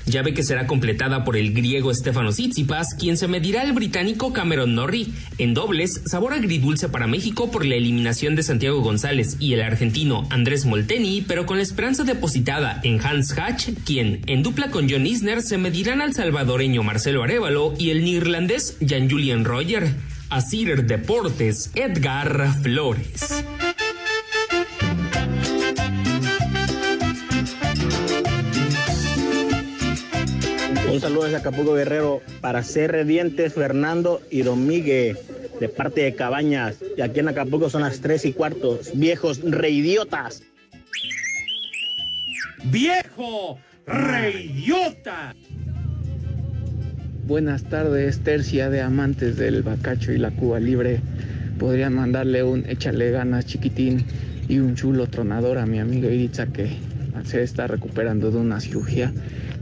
Llave 0.06 0.34
que 0.34 0.42
será 0.42 0.66
completada 0.66 1.24
por 1.24 1.36
el 1.36 1.54
griego 1.54 1.92
Stefanos 1.92 2.36
Tsitsipas, 2.36 2.94
quien 2.98 3.16
se 3.16 3.26
medirá 3.26 3.62
al 3.62 3.72
británico 3.72 4.34
Cameron 4.34 4.74
Norrie. 4.74 5.08
En 5.38 5.54
dobles, 5.54 6.02
sabor 6.04 6.34
agridulce 6.34 6.90
para 6.90 7.06
México 7.06 7.50
por 7.50 7.64
la 7.64 7.76
eliminación 7.76 8.36
de 8.36 8.42
Santiago 8.42 8.82
González 8.82 9.36
y 9.40 9.54
el 9.54 9.62
argentino 9.62 10.26
Andrés 10.28 10.66
Molteni, 10.66 11.24
pero 11.26 11.46
con 11.46 11.56
la 11.56 11.62
esperanza 11.62 12.04
depositada 12.04 12.80
en 12.84 13.00
Hans 13.00 13.36
Hatch, 13.36 13.70
quien, 13.86 14.20
en 14.26 14.42
dupla 14.42 14.70
con 14.70 14.90
John 14.90 15.06
Isner, 15.06 15.40
se 15.40 15.56
medirán 15.56 16.02
al 16.02 16.12
salvadoreño 16.12 16.82
Marcelo 16.82 17.22
Arevalo 17.22 17.72
y 17.78 17.88
el 17.88 18.04
neerlandés 18.04 18.76
Jan 18.86 19.10
Julian 19.10 19.46
Roger. 19.46 20.13
Asir 20.30 20.84
Deportes, 20.86 21.70
Edgar 21.74 22.52
Flores. 22.62 23.44
Un 30.92 31.00
saludo 31.00 31.24
desde 31.24 31.36
Acapulco 31.36 31.74
Guerrero 31.74 32.22
para 32.40 32.62
CR 32.62 33.04
Dientes, 33.04 33.54
Fernando 33.54 34.22
y 34.30 34.42
Don 34.42 34.66
Miguel, 34.66 35.18
de 35.60 35.68
parte 35.68 36.02
de 36.02 36.14
Cabañas. 36.14 36.76
Y 36.96 37.00
aquí 37.00 37.20
en 37.20 37.28
Acapulco 37.28 37.68
son 37.68 37.82
las 37.82 38.00
tres 38.00 38.24
y 38.24 38.32
cuartos. 38.32 38.90
Viejos 38.94 39.40
reidiotas. 39.42 40.42
¡Viejo! 42.64 43.58
¡Reidiota! 43.86 45.34
Buenas 47.26 47.64
tardes, 47.64 48.20
tercia 48.20 48.68
de 48.68 48.82
amantes 48.82 49.38
del 49.38 49.62
bacacho 49.62 50.12
y 50.12 50.18
la 50.18 50.30
Cuba 50.30 50.60
Libre. 50.60 51.00
Podrían 51.58 51.94
mandarle 51.94 52.42
un 52.42 52.68
échale 52.68 53.10
ganas 53.12 53.46
chiquitín 53.46 54.04
y 54.46 54.58
un 54.58 54.74
chulo 54.74 55.06
tronador 55.06 55.56
a 55.56 55.64
mi 55.64 55.78
amigo 55.78 56.10
Iritza 56.10 56.48
que 56.48 56.68
se 57.24 57.42
está 57.42 57.66
recuperando 57.66 58.30
de 58.30 58.36
una 58.36 58.60
cirugía. 58.60 59.10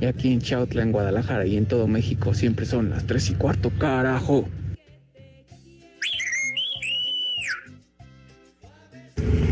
Y 0.00 0.06
aquí 0.06 0.32
en 0.32 0.40
Chautla, 0.40 0.82
en 0.82 0.90
Guadalajara 0.90 1.46
y 1.46 1.56
en 1.56 1.66
todo 1.66 1.86
México 1.86 2.34
siempre 2.34 2.66
son 2.66 2.90
las 2.90 3.06
tres 3.06 3.30
y 3.30 3.34
cuarto, 3.34 3.70
carajo. 3.78 4.48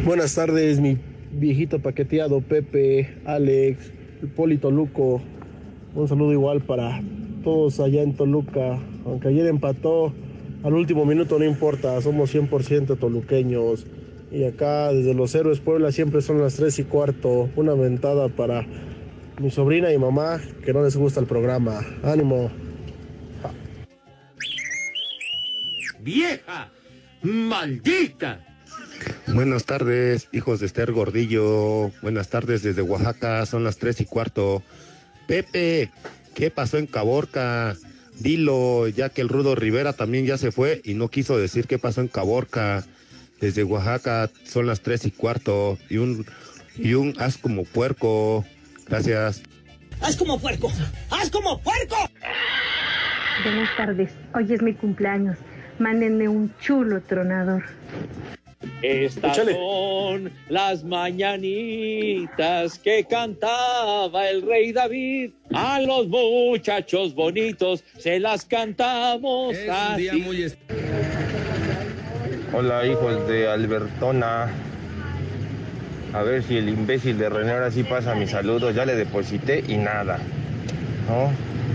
Buenas 0.04 0.34
tardes, 0.34 0.80
mi 0.80 0.98
viejito 1.30 1.78
paqueteado 1.78 2.40
Pepe, 2.40 3.18
Alex, 3.24 3.92
el 4.20 4.28
Poli 4.30 4.58
Toluco. 4.58 5.22
Un 5.94 6.08
saludo 6.08 6.32
igual 6.32 6.60
para 6.60 7.00
todos 7.42 7.80
allá 7.80 8.02
en 8.02 8.14
Toluca. 8.14 8.78
Aunque 9.04 9.28
ayer 9.28 9.46
empató, 9.46 10.12
al 10.62 10.74
último 10.74 11.04
minuto 11.04 11.38
no 11.38 11.44
importa, 11.44 12.00
somos 12.00 12.34
100% 12.34 12.98
toluqueños. 12.98 13.86
Y 14.30 14.44
acá 14.44 14.92
desde 14.92 15.14
los 15.14 15.34
héroes 15.34 15.60
Puebla 15.60 15.90
siempre 15.90 16.20
son 16.20 16.40
las 16.40 16.54
3 16.56 16.78
y 16.78 16.84
cuarto. 16.84 17.48
Una 17.56 17.74
ventada 17.74 18.28
para 18.28 18.66
mi 19.40 19.50
sobrina 19.50 19.92
y 19.92 19.98
mamá 19.98 20.40
que 20.64 20.72
no 20.72 20.82
les 20.82 20.96
gusta 20.96 21.20
el 21.20 21.26
programa. 21.26 21.80
Ánimo. 22.02 22.50
¡Vieja! 26.00 26.70
¡Maldita! 27.22 28.46
Buenas 29.34 29.64
tardes, 29.64 30.28
hijos 30.32 30.60
de 30.60 30.66
Esther 30.66 30.92
Gordillo. 30.92 31.90
Buenas 32.02 32.28
tardes 32.28 32.62
desde 32.62 32.82
Oaxaca, 32.82 33.44
son 33.46 33.64
las 33.64 33.78
tres 33.78 34.00
y 34.00 34.04
cuarto. 34.04 34.62
Pepe, 35.26 35.90
¿qué 36.34 36.50
pasó 36.50 36.78
en 36.78 36.86
Caborca? 36.86 37.76
Dilo, 38.18 38.86
ya 38.88 39.08
que 39.08 39.22
el 39.22 39.28
Rudo 39.28 39.54
Rivera 39.54 39.94
también 39.94 40.26
ya 40.26 40.36
se 40.36 40.52
fue 40.52 40.82
y 40.84 40.94
no 40.94 41.08
quiso 41.08 41.38
decir 41.38 41.66
qué 41.66 41.78
pasó 41.78 42.00
en 42.00 42.08
Caborca. 42.08 42.84
Desde 43.40 43.64
Oaxaca 43.64 44.30
son 44.44 44.66
las 44.66 44.82
tres 44.82 45.06
y 45.06 45.10
cuarto. 45.10 45.78
Y 45.88 45.96
un, 45.96 46.26
y 46.76 46.94
un 46.94 47.14
haz 47.18 47.38
como 47.38 47.64
puerco. 47.64 48.44
Gracias. 48.86 49.42
¡Haz 50.02 50.16
como 50.16 50.38
puerco! 50.38 50.70
¡Haz 51.10 51.30
como 51.30 51.60
puerco! 51.60 51.96
Buenas 53.44 53.74
tardes. 53.76 54.12
Hoy 54.34 54.52
es 54.52 54.62
mi 54.62 54.74
cumpleaños. 54.74 55.38
Mándenme 55.78 56.28
un 56.28 56.54
chulo 56.60 57.00
tronador. 57.02 57.64
Estas 58.82 59.38
Échale. 59.38 59.54
son 59.54 60.32
las 60.48 60.84
mañanitas 60.84 62.78
que 62.78 63.04
cantaba 63.04 64.28
el 64.28 64.42
rey 64.42 64.72
David. 64.72 65.30
A 65.54 65.80
los 65.80 66.08
muchachos 66.08 67.14
bonitos 67.14 67.84
se 67.98 68.20
las 68.20 68.44
cantamos 68.44 69.54
así. 69.70 70.46
Hola 72.52 72.86
hijos 72.86 73.28
de 73.28 73.48
Albertona. 73.48 74.48
A 76.12 76.22
ver 76.22 76.42
si 76.42 76.56
el 76.56 76.68
imbécil 76.68 77.18
de 77.18 77.28
René 77.28 77.52
ahora 77.52 77.70
sí 77.70 77.82
pasa 77.84 78.14
mis 78.14 78.30
saludos. 78.30 78.74
Ya 78.74 78.84
le 78.84 78.94
deposité 78.94 79.62
y 79.68 79.76
nada. 79.76 80.18
¿No? 81.08 81.30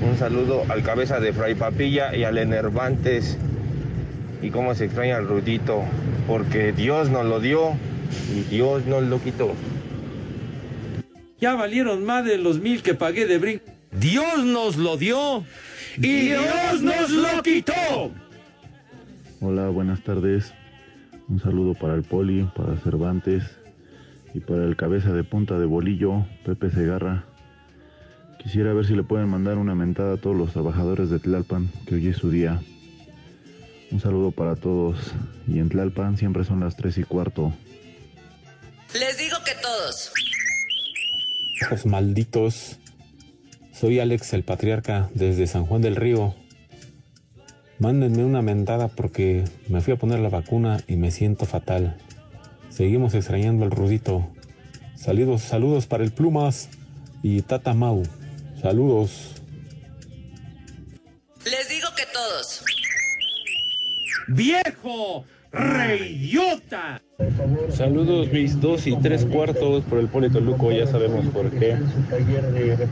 Un 0.08 0.18
saludo 0.18 0.64
al 0.70 0.84
cabeza 0.84 1.20
de 1.20 1.34
Fray 1.34 1.56
Papilla 1.56 2.16
y 2.16 2.26
al 2.26 2.38
Enervantes. 2.38 3.38
Y 4.42 4.50
cómo 4.50 4.76
se 4.76 4.86
extraña 4.86 5.18
al 5.18 5.28
Rudito. 5.28 5.84
Porque 6.28 6.72
Dios 6.72 7.10
nos 7.10 7.26
lo 7.26 7.40
dio 7.40 7.78
y 8.34 8.42
Dios 8.50 8.86
nos 8.86 9.04
lo 9.04 9.22
quitó. 9.22 9.54
Ya 11.40 11.54
valieron 11.56 12.04
más 12.06 12.26
de 12.26 12.38
los 12.38 12.60
mil 12.60 12.82
que 12.82 12.94
pagué 12.96 13.28
de 13.28 13.38
brinco. 13.38 13.66
Dios 13.92 14.44
nos 14.44 14.78
lo 14.78 14.98
dio 14.98 15.44
y 15.98 16.28
Dios 16.28 16.82
nos 16.82 17.10
lo 17.12 17.44
quitó. 17.44 18.12
Hola, 19.42 19.70
buenas 19.70 20.02
tardes. 20.02 20.54
Un 21.28 21.40
saludo 21.40 21.74
para 21.74 21.96
el 21.96 22.04
Poli, 22.04 22.50
para 22.56 22.78
Cervantes 22.78 23.44
y 24.34 24.40
para 24.40 24.64
el 24.64 24.76
cabeza 24.76 25.14
de 25.14 25.24
punta 25.24 25.60
de 25.60 25.66
bolillo, 25.66 26.26
Pepe 26.46 26.72
Segarra. 26.72 27.26
Quisiera 28.42 28.74
ver 28.74 28.86
si 28.86 28.96
le 28.96 29.04
pueden 29.04 29.30
mandar 29.30 29.58
una 29.58 29.76
mentada 29.76 30.16
a 30.16 30.18
todos 30.18 30.36
los 30.36 30.54
trabajadores 30.54 31.10
de 31.10 31.20
Tlalpan, 31.20 31.70
que 31.88 31.96
hoy 31.96 32.08
es 32.08 32.18
su 32.18 32.30
día. 32.30 32.62
Un 33.96 34.02
saludo 34.02 34.32
para 34.32 34.58
todos. 34.58 34.98
Y 35.48 35.60
en 35.60 35.70
Tlalpan 35.70 36.18
siempre 36.18 36.44
son 36.44 36.60
las 36.60 36.76
tres 36.76 36.98
y 36.98 37.04
cuarto. 37.04 37.54
Les 38.94 39.18
digo 39.18 39.38
que 39.46 39.54
todos. 39.62 40.12
Hijos 41.62 41.86
malditos. 41.86 42.76
Soy 43.72 44.02
Alex 44.02 44.34
el 44.34 44.44
Patriarca 44.44 45.10
desde 45.14 45.48
San 45.48 45.66
Juan 45.66 45.82
del 45.82 45.96
Río. 45.96 46.36
Mándenme 47.80 48.26
una 48.26 48.42
mentada 48.42 48.90
porque 48.90 49.46
me 49.70 49.80
fui 49.80 49.94
a 49.94 49.98
poner 49.98 50.20
la 50.20 50.28
vacuna 50.28 50.84
y 50.90 50.98
me 50.98 51.10
siento 51.10 51.46
fatal. 51.46 51.96
Seguimos 52.70 53.14
extrañando 53.14 53.64
al 53.64 53.72
Rudito. 53.72 54.28
Saludos, 54.98 55.42
saludos 55.42 55.88
para 55.88 56.04
el 56.04 56.12
Plumas 56.12 56.68
y 57.24 57.44
Tata 57.44 57.74
Mau. 57.74 58.04
Saludos. 58.62 59.36
Les 61.46 61.70
digo 61.70 61.88
que 61.96 62.04
todos. 62.12 62.75
¡Viejo! 64.28 65.26
¡Reyota! 65.52 67.02
Saludos 67.70 68.30
mis 68.32 68.60
dos 68.60 68.88
y 68.88 68.96
tres 68.98 69.26
cuartos 69.26 69.84
por 69.86 70.00
el 70.00 70.08
Polito 70.08 70.42
Luco, 70.42 70.70
ya 70.72 70.86
sabemos 70.86 71.26
por 71.28 71.50
qué. 71.50 71.78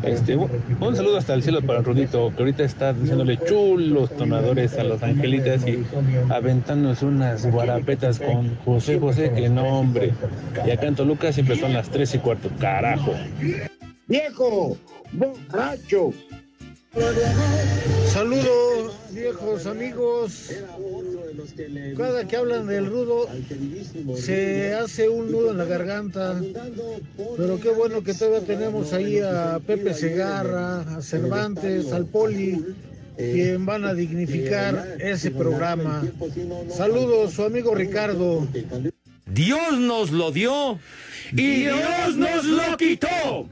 Este, 0.04 0.38
un, 0.38 0.50
un 0.80 0.96
saludo 0.96 1.18
hasta 1.18 1.34
el 1.34 1.44
cielo 1.44 1.62
para 1.62 1.80
el 1.80 1.86
Rudito, 1.86 2.32
que 2.34 2.44
ahorita 2.44 2.64
está 2.64 2.94
diciéndole 2.94 3.38
chulos 3.38 4.16
tonadores 4.16 4.78
a 4.78 4.86
los 4.86 5.04
angelitas 5.04 5.68
y 5.68 5.84
aventándose 6.30 7.06
unas 7.06 7.46
guarapetas 7.52 8.20
con 8.20 8.56
José 8.64 8.98
José, 8.98 9.32
que 9.36 9.50
no 9.50 9.80
hombre. 9.80 10.14
Y 10.66 10.72
acá 10.72 10.88
en 10.88 10.96
Toluca 10.96 11.34
siempre 11.34 11.58
son 11.58 11.74
las 11.74 11.90
tres 11.90 12.16
y 12.16 12.20
cuarto, 12.20 12.50
carajo. 12.60 13.14
Viejo, 14.08 14.78
borracho. 15.12 16.14
Saludos, 18.08 18.73
viejos 19.14 19.66
amigos. 19.66 20.52
Cada 21.98 22.28
que 22.28 22.36
hablan 22.36 22.68
del 22.68 22.86
rudo, 22.88 23.28
se 24.16 24.74
hace 24.74 25.10
un 25.10 25.32
nudo 25.32 25.52
en 25.52 25.58
la 25.58 25.66
garganta. 25.66 26.42
Pero 27.38 27.60
qué 27.60 27.70
bueno 27.70 28.04
que 28.04 28.14
todavía 28.14 28.46
tenemos 28.46 28.94
ahí 28.94 29.20
a 29.20 29.60
Pepe 29.66 29.94
Segarra, 29.94 30.82
a 30.82 31.02
Cervantes, 31.02 31.92
al 31.92 32.06
Poli, 32.06 32.76
quien 33.18 33.66
van 33.66 33.86
a 33.86 33.94
dignificar 33.94 34.98
ese 35.00 35.32
programa. 35.32 36.04
Saludos, 36.70 37.34
su 37.34 37.44
amigo 37.44 37.76
Ricardo. 37.76 38.48
Dios 39.26 39.80
nos 39.80 40.12
lo 40.12 40.32
dio 40.32 40.80
y 41.32 41.64
Dios 41.64 42.16
nos 42.18 42.46
lo 42.46 42.78
quitó. 42.78 43.48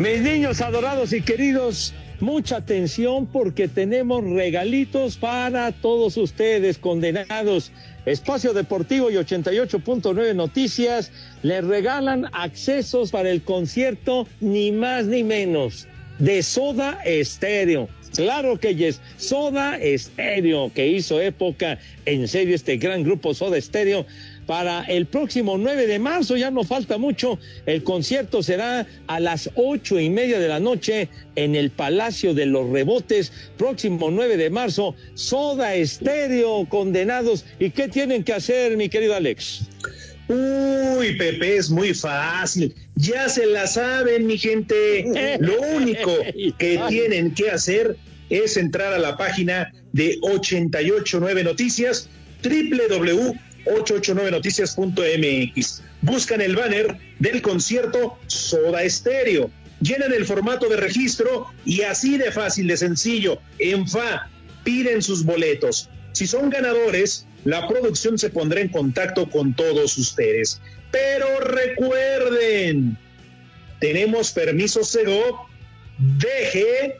Mis 0.00 0.22
niños 0.22 0.62
adorados 0.62 1.12
y 1.12 1.20
queridos, 1.20 1.92
mucha 2.20 2.56
atención 2.56 3.26
porque 3.26 3.68
tenemos 3.68 4.24
regalitos 4.24 5.18
para 5.18 5.72
todos 5.72 6.16
ustedes 6.16 6.78
condenados. 6.78 7.70
Espacio 8.06 8.54
Deportivo 8.54 9.10
y 9.10 9.16
88.9 9.16 10.34
Noticias 10.34 11.12
les 11.42 11.62
regalan 11.62 12.24
accesos 12.32 13.10
para 13.10 13.28
el 13.30 13.42
concierto 13.42 14.26
ni 14.40 14.72
más 14.72 15.04
ni 15.04 15.22
menos 15.22 15.86
de 16.18 16.42
Soda 16.42 16.98
Estéreo. 17.04 17.86
Claro 18.16 18.58
que 18.58 18.70
es 18.88 19.02
Soda 19.18 19.76
Estéreo, 19.76 20.72
que 20.72 20.88
hizo 20.88 21.20
época 21.20 21.78
en 22.06 22.26
serio 22.26 22.54
este 22.54 22.78
gran 22.78 23.04
grupo 23.04 23.34
Soda 23.34 23.58
Estéreo. 23.58 24.06
Para 24.50 24.82
el 24.86 25.06
próximo 25.06 25.56
9 25.58 25.86
de 25.86 26.00
marzo, 26.00 26.36
ya 26.36 26.50
no 26.50 26.64
falta 26.64 26.98
mucho, 26.98 27.38
el 27.66 27.84
concierto 27.84 28.42
será 28.42 28.84
a 29.06 29.20
las 29.20 29.48
ocho 29.54 30.00
y 30.00 30.10
media 30.10 30.40
de 30.40 30.48
la 30.48 30.58
noche 30.58 31.08
en 31.36 31.54
el 31.54 31.70
Palacio 31.70 32.34
de 32.34 32.46
los 32.46 32.68
Rebotes, 32.68 33.30
próximo 33.56 34.10
9 34.10 34.36
de 34.36 34.50
marzo, 34.50 34.96
Soda 35.14 35.76
Estéreo, 35.76 36.68
condenados. 36.68 37.44
¿Y 37.60 37.70
qué 37.70 37.86
tienen 37.86 38.24
que 38.24 38.32
hacer, 38.32 38.76
mi 38.76 38.88
querido 38.88 39.14
Alex? 39.14 39.68
Uy, 40.26 41.16
Pepe, 41.16 41.58
es 41.58 41.70
muy 41.70 41.94
fácil. 41.94 42.74
Ya 42.96 43.28
se 43.28 43.46
la 43.46 43.68
saben, 43.68 44.26
mi 44.26 44.36
gente. 44.36 45.38
Lo 45.38 45.60
único 45.76 46.10
que 46.58 46.80
tienen 46.88 47.34
que 47.34 47.52
hacer 47.52 47.96
es 48.30 48.56
entrar 48.56 48.94
a 48.94 48.98
la 48.98 49.16
página 49.16 49.72
de 49.92 50.18
889 50.22 51.44
Noticias, 51.44 52.08
www.889noticias.mx. 53.64 55.82
Buscan 56.02 56.40
el 56.40 56.56
banner 56.56 56.96
del 57.18 57.42
concierto 57.42 58.18
Soda 58.26 58.82
Estéreo. 58.82 59.50
Llenan 59.80 60.12
el 60.12 60.26
formato 60.26 60.68
de 60.68 60.76
registro 60.76 61.46
y 61.64 61.82
así 61.82 62.18
de 62.18 62.32
fácil, 62.32 62.66
de 62.66 62.76
sencillo, 62.76 63.38
en 63.58 63.86
FA, 63.88 64.28
piden 64.62 65.02
sus 65.02 65.24
boletos. 65.24 65.88
Si 66.12 66.26
son 66.26 66.50
ganadores, 66.50 67.26
la 67.44 67.66
producción 67.66 68.18
se 68.18 68.28
pondrá 68.30 68.60
en 68.60 68.68
contacto 68.68 69.30
con 69.30 69.54
todos 69.54 69.96
ustedes. 69.96 70.60
Pero 70.90 71.40
recuerden, 71.40 72.98
tenemos 73.78 74.32
permiso 74.32 74.84
Sego, 74.84 75.48
deje 76.18 76.98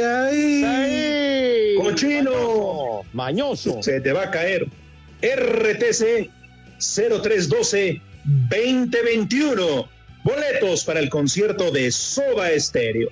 ahí. 0.00 1.74
Cochino. 1.78 3.02
Mañoso. 3.12 3.82
Se 3.82 4.00
te 4.00 4.12
va 4.12 4.24
a 4.24 4.30
caer. 4.30 4.66
RTC 5.22 6.30
0312 6.78 8.00
2021. 8.24 9.88
Boletos 10.24 10.84
para 10.84 11.00
el 11.00 11.08
concierto 11.08 11.70
de 11.70 11.90
Soda 11.90 12.50
Estéreo. 12.50 13.08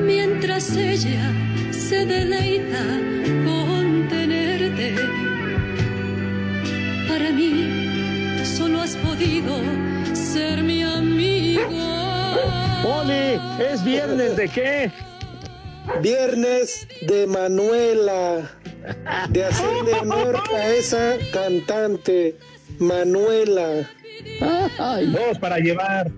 Mientras 0.00 0.76
ella 0.76 1.32
se 1.70 2.04
deleita 2.04 2.84
con 3.44 4.08
tenerte, 4.08 4.94
para 7.08 7.30
mí 7.30 8.38
solo 8.44 8.80
has 8.82 8.96
podido 8.96 9.60
ser 10.12 10.62
mi 10.62 10.82
amigo. 10.82 11.64
Poli, 12.82 13.40
¿es 13.70 13.84
viernes 13.84 14.36
de 14.36 14.48
qué? 14.48 14.92
Viernes 16.00 16.86
de 17.06 17.26
Manuela. 17.26 18.50
De 19.30 19.44
hacerle 19.44 19.94
honor 19.94 20.40
a 20.54 20.68
esa 20.70 21.16
cantante, 21.32 22.36
Manuela. 22.78 23.88
Dos 24.40 25.38
para 25.38 25.58
llevar. 25.58 26.10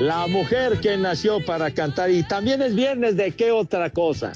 La 0.00 0.26
mujer 0.26 0.80
que 0.80 0.96
nació 0.96 1.44
para 1.44 1.70
cantar. 1.72 2.10
Y 2.10 2.22
también 2.22 2.62
es 2.62 2.74
viernes 2.74 3.16
de 3.16 3.32
qué 3.32 3.50
otra 3.50 3.90
cosa. 3.90 4.32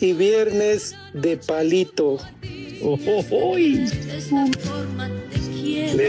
Y 0.00 0.12
viernes 0.12 0.94
de 1.12 1.36
palito. 1.36 2.18
Oh, 2.82 2.98
oh, 3.06 3.24
oh, 3.30 3.56
Les 3.56 3.92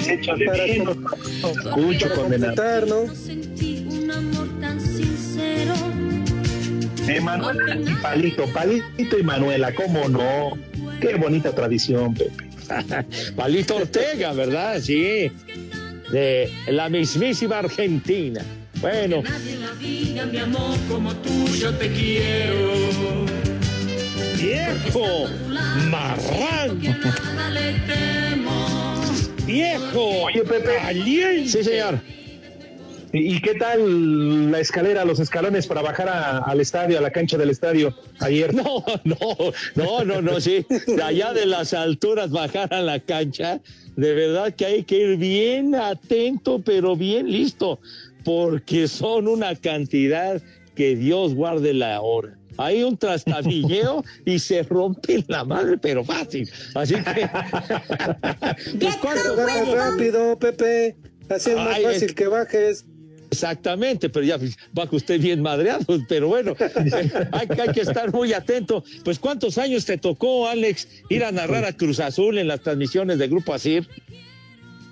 echo 0.07 0.35
de 0.35 0.45
Para 0.45 0.65
menos. 0.65 0.97
Mucho 1.75 2.07
para 2.07 2.21
condenado. 2.21 2.55
completar, 2.55 2.87
¿no? 2.87 3.05
Emanuela 7.07 7.75
y 7.75 7.95
Palito, 7.95 8.45
Palito 8.47 9.17
y 9.19 9.23
Manuela, 9.23 9.73
¿cómo 9.73 10.07
no? 10.07 10.57
Qué 10.99 11.15
bonita 11.15 11.53
tradición, 11.53 12.13
Pepe. 12.13 12.49
Palito 13.35 13.75
Ortega, 13.77 14.33
¿verdad? 14.33 14.79
Sí. 14.81 15.31
De 16.11 16.51
la 16.67 16.89
mismísima 16.89 17.59
Argentina. 17.59 18.41
Bueno, 18.81 19.21
nadie 19.21 19.53
en 19.53 19.61
la 19.61 19.71
vida, 19.73 20.25
mi 20.25 20.37
amor, 20.39 20.77
como 20.89 21.13
tú 21.17 21.47
yo 21.55 21.73
te 21.75 21.91
quiero. 21.91 23.25
viejo, 24.37 25.27
temo. 27.85 29.01
viejo, 29.45 30.23
Oye, 30.23 30.43
Pepe. 30.43 30.79
alien. 30.79 31.47
Sí, 31.47 31.63
señor. 31.63 31.99
¿Y 33.13 33.35
y 33.35 33.41
qué 33.41 33.55
tal 33.55 34.51
la 34.51 34.59
escalera, 34.59 35.03
los 35.05 35.19
escalones 35.19 35.67
para 35.67 35.81
bajar 35.81 36.07
a- 36.09 36.37
al 36.39 36.61
estadio, 36.61 36.97
a 36.97 37.01
la 37.01 37.11
cancha 37.11 37.37
del 37.37 37.49
estadio 37.49 37.93
ayer? 38.19 38.53
No, 38.61 38.83
no, 39.03 39.17
no, 39.75 40.03
no, 40.05 40.21
no, 40.21 40.39
sí. 40.39 40.65
De 40.87 41.01
allá 41.03 41.33
de 41.33 41.45
las 41.45 41.73
alturas 41.73 42.31
bajar 42.31 42.73
a 42.73 42.81
la 42.81 42.99
cancha, 42.99 43.59
de 43.95 44.13
verdad 44.13 44.53
que 44.53 44.65
hay 44.65 44.83
que 44.83 44.97
ir 44.99 45.17
bien 45.17 45.75
atento, 45.75 46.61
pero 46.63 46.95
bien 46.95 47.29
listo, 47.31 47.79
porque 48.23 48.87
son 48.87 49.27
una 49.27 49.55
cantidad 49.55 50.41
que 50.75 50.95
Dios 50.95 51.33
guarde 51.33 51.73
la 51.73 51.99
hora. 52.01 52.37
Hay 52.57 52.83
un 52.83 52.97
trastabilleo 52.97 54.03
y 54.25 54.39
se 54.39 54.63
rompe 54.63 55.23
la 55.27 55.43
madre, 55.43 55.77
pero 55.77 56.03
fácil. 56.05 56.49
Así 56.75 56.93
que. 56.95 57.01
pues, 58.79 58.95
¿cuánto- 58.97 59.35
Baja 59.35 59.65
rápido, 59.91 60.37
Pepe. 60.39 60.95
Así 61.29 61.49
es 61.51 61.55
más 61.55 61.75
Ay, 61.77 61.83
fácil 61.85 62.03
es- 62.09 62.13
que 62.15 62.27
bajes. 62.27 62.85
Exactamente, 63.31 64.09
pero 64.09 64.25
ya 64.25 64.37
pues, 64.37 64.57
baja 64.73 64.93
usted 64.95 65.19
bien 65.19 65.41
madreado, 65.41 65.85
pero 66.09 66.27
bueno, 66.27 66.53
hay, 67.31 67.47
que- 67.47 67.61
hay 67.61 67.69
que 67.73 67.81
estar 67.81 68.11
muy 68.13 68.33
atento. 68.33 68.83
Pues 69.05 69.19
¿cuántos 69.19 69.57
años 69.57 69.85
te 69.85 69.97
tocó, 69.97 70.47
Alex, 70.47 70.87
ir 71.09 71.23
a 71.23 71.31
narrar 71.31 71.63
a 71.65 71.71
Cruz 71.73 71.99
Azul 72.01 72.37
en 72.37 72.47
las 72.49 72.59
transmisiones 72.61 73.17
de 73.19 73.27
Grupo 73.29 73.53
Asir? 73.53 73.87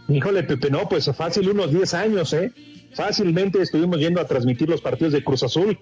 Híjole, 0.08 0.44
Pepe, 0.44 0.72
no, 0.72 0.88
pues 0.90 1.06
fácil, 1.16 1.50
unos 1.50 1.72
10 1.72 1.94
años, 1.94 2.34
¿eh? 2.34 2.52
Fácilmente 2.94 3.62
estuvimos 3.62 4.00
yendo 4.00 4.20
a 4.22 4.26
transmitir 4.26 4.68
los 4.70 4.82
partidos 4.82 5.14
de 5.14 5.24
Cruz 5.24 5.44
Azul 5.44 5.78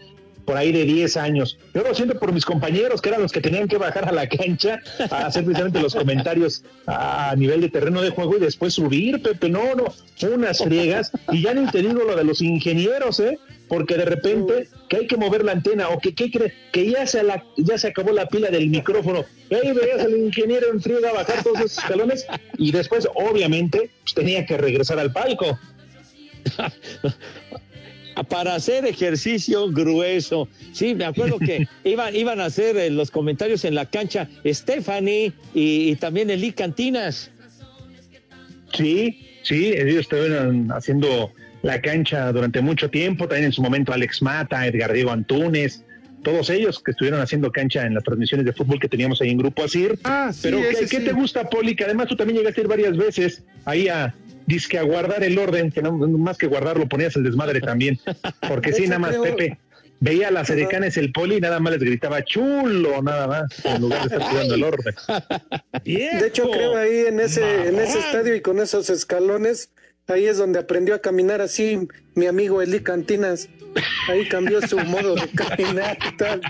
por 0.48 0.56
ahí 0.56 0.72
de 0.72 0.86
10 0.86 1.18
años. 1.18 1.60
Yo 1.74 1.84
lo 1.84 1.94
siento 1.94 2.18
por 2.18 2.32
mis 2.32 2.46
compañeros, 2.46 3.02
que 3.02 3.10
eran 3.10 3.22
los 3.22 3.34
que 3.34 3.42
tenían 3.42 3.68
que 3.68 3.78
bajar 3.78 4.08
a 4.08 4.14
la 4.14 4.30
cancha 4.30 4.80
a 5.12 5.26
hacer 5.26 5.44
precisamente 5.44 5.82
los 5.82 5.94
comentarios 5.94 6.64
a 6.86 7.36
nivel 7.36 7.60
de 7.60 7.70
terreno 7.70 8.02
de 8.02 8.12
juego 8.12 8.38
y 8.38 8.40
después 8.40 8.74
subir, 8.74 9.22
Pepe. 9.22 9.50
No, 9.50 9.76
no, 9.76 9.94
unas 10.34 10.60
friegas. 10.60 11.12
Y 11.34 11.42
ya 11.42 11.54
ni 11.54 11.70
te 11.70 11.80
digo 11.80 12.02
lo 12.06 12.16
de 12.16 12.24
los 12.24 12.42
ingenieros, 12.42 13.20
¿eh? 13.20 13.38
Porque 13.68 13.98
de 13.98 14.06
repente 14.06 14.70
que 14.88 14.96
hay 14.96 15.08
que 15.08 15.18
mover 15.18 15.44
la 15.44 15.52
antena 15.52 15.90
o 15.90 16.00
que, 16.00 16.16
¿qué 16.16 16.32
cree? 16.32 16.54
que 16.72 16.90
ya 16.90 17.06
se, 17.06 17.24
la, 17.24 17.44
ya 17.58 17.78
se 17.78 17.90
acabó 17.90 18.14
la 18.14 18.30
pila 18.30 18.50
del 18.50 18.70
micrófono. 18.70 19.26
Ahí 19.52 19.74
veías 19.74 20.00
al 20.00 20.16
ingeniero 20.16 20.68
en 20.72 20.82
friega 20.82 21.12
bajar 21.12 21.44
todos 21.44 21.58
esos 21.58 21.78
escalones 21.78 22.26
y 22.58 22.72
después, 22.72 23.06
obviamente, 23.16 23.92
pues, 24.02 24.14
tenía 24.14 24.46
que 24.46 24.56
regresar 24.56 24.98
al 24.98 25.12
palco. 25.12 25.60
para 28.24 28.56
hacer 28.56 28.86
ejercicio 28.86 29.70
grueso. 29.72 30.48
Sí, 30.72 30.96
me 30.96 31.06
acuerdo 31.06 31.40
que 31.40 31.68
iban, 31.84 32.16
iban 32.16 32.40
a 32.40 32.46
hacer 32.46 32.78
eh, 32.78 32.90
los 32.90 33.12
comentarios 33.12 33.66
en 33.66 33.76
la 33.76 33.86
cancha 33.86 34.28
Stephanie 34.46 35.34
y, 35.54 35.96
también 35.96 36.30
Eli 36.30 36.52
Cantinas. 36.52 37.32
Sí, 38.74 39.26
sí, 39.44 39.74
ellos 39.74 40.02
estaban 40.02 40.72
haciendo 40.72 41.32
la 41.64 41.82
cancha 41.82 42.32
durante 42.32 42.62
mucho 42.62 42.90
tiempo, 42.90 43.28
también 43.28 43.46
en 43.46 43.52
su 43.52 43.62
momento 43.62 43.94
Alex 43.94 44.22
Mata, 44.22 44.68
Edgar 44.68 44.94
Diego 44.94 45.12
Antunes, 45.12 45.84
todos 46.24 46.50
ellos 46.50 46.82
que 46.84 46.92
estuvieron 46.92 47.22
haciendo 47.22 47.52
cancha 47.52 47.86
en 47.86 47.94
las 47.94 48.04
transmisiones 48.04 48.46
de 48.46 48.54
fútbol 48.54 48.80
que 48.80 48.90
teníamos 48.90 49.22
ahí 49.22 49.30
en 49.30 49.38
Grupo 49.38 49.64
Asir. 49.64 50.00
Ah, 50.04 50.32
Pero 50.42 50.60
¿qué, 50.90 51.00
te 51.00 51.12
gusta, 51.14 51.50
Poli? 51.50 51.76
Que 51.76 51.86
además 51.86 52.08
tú 52.08 52.16
también 52.16 52.40
llegaste 52.40 52.62
a 52.62 52.64
ir 52.64 52.68
varias 52.68 52.98
veces 52.98 53.44
ahí 53.66 53.88
a, 53.88 54.14
que 54.70 54.78
a 54.78 54.84
guardar 54.84 55.24
el 55.24 55.38
orden, 55.38 55.72
que 55.72 55.82
no, 55.82 55.92
más 55.94 56.38
que 56.38 56.48
guardarlo 56.48 56.88
ponías 56.88 57.16
el 57.16 57.24
desmadre 57.24 57.62
también. 57.62 58.00
Porque 58.48 58.74
sí, 58.74 58.84
nada 58.88 59.00
más, 59.00 59.18
Pepe, 59.18 59.58
veía 60.00 60.30
a 60.30 60.32
las 60.32 60.50
edecanes 60.50 60.98
el 60.98 61.12
poli 61.12 61.38
y 61.38 61.42
nada 61.42 61.60
más 61.60 61.74
les 61.74 61.82
gritaba 61.82 62.24
chulo, 62.24 63.02
nada 63.02 63.28
más, 63.28 63.66
en 63.66 63.82
lugar 63.82 64.08
de 64.08 64.16
estar 64.16 64.30
cuidando 64.30 64.56
el 64.56 64.64
orden. 64.64 64.96
De 65.84 66.28
hecho, 66.28 66.50
creo 66.50 66.78
ahí 66.78 67.06
en 67.08 67.20
ese, 67.20 67.68
en 67.68 67.80
ese 67.80 68.00
estadio 68.00 68.36
y 68.36 68.42
con 68.42 68.60
esos 68.60 68.90
escalones, 68.90 69.72
ahí 70.08 70.26
es 70.26 70.38
donde 70.38 70.60
aprendió 70.60 70.96
a 70.96 71.00
caminar 71.00 71.42
así 71.42 71.88
mi 72.16 72.28
amigo 72.28 72.62
Eli 72.62 72.82
Cantinas. 72.82 73.50
Ahí 74.08 74.28
cambió 74.28 74.66
su 74.68 74.78
modo 74.80 75.16
de 75.16 75.28
caminar 75.30 75.98
y 76.08 76.18
tal. 76.18 76.42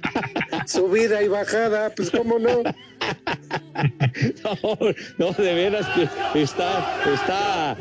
Subida 0.66 1.22
y 1.22 1.28
bajada, 1.28 1.90
pues 1.94 2.10
cómo 2.10 2.38
no. 2.38 2.62
No, 4.44 4.78
no, 5.18 5.32
de 5.32 5.54
veras 5.54 5.86
que 5.94 6.40
está, 6.40 7.02
está, 7.12 7.76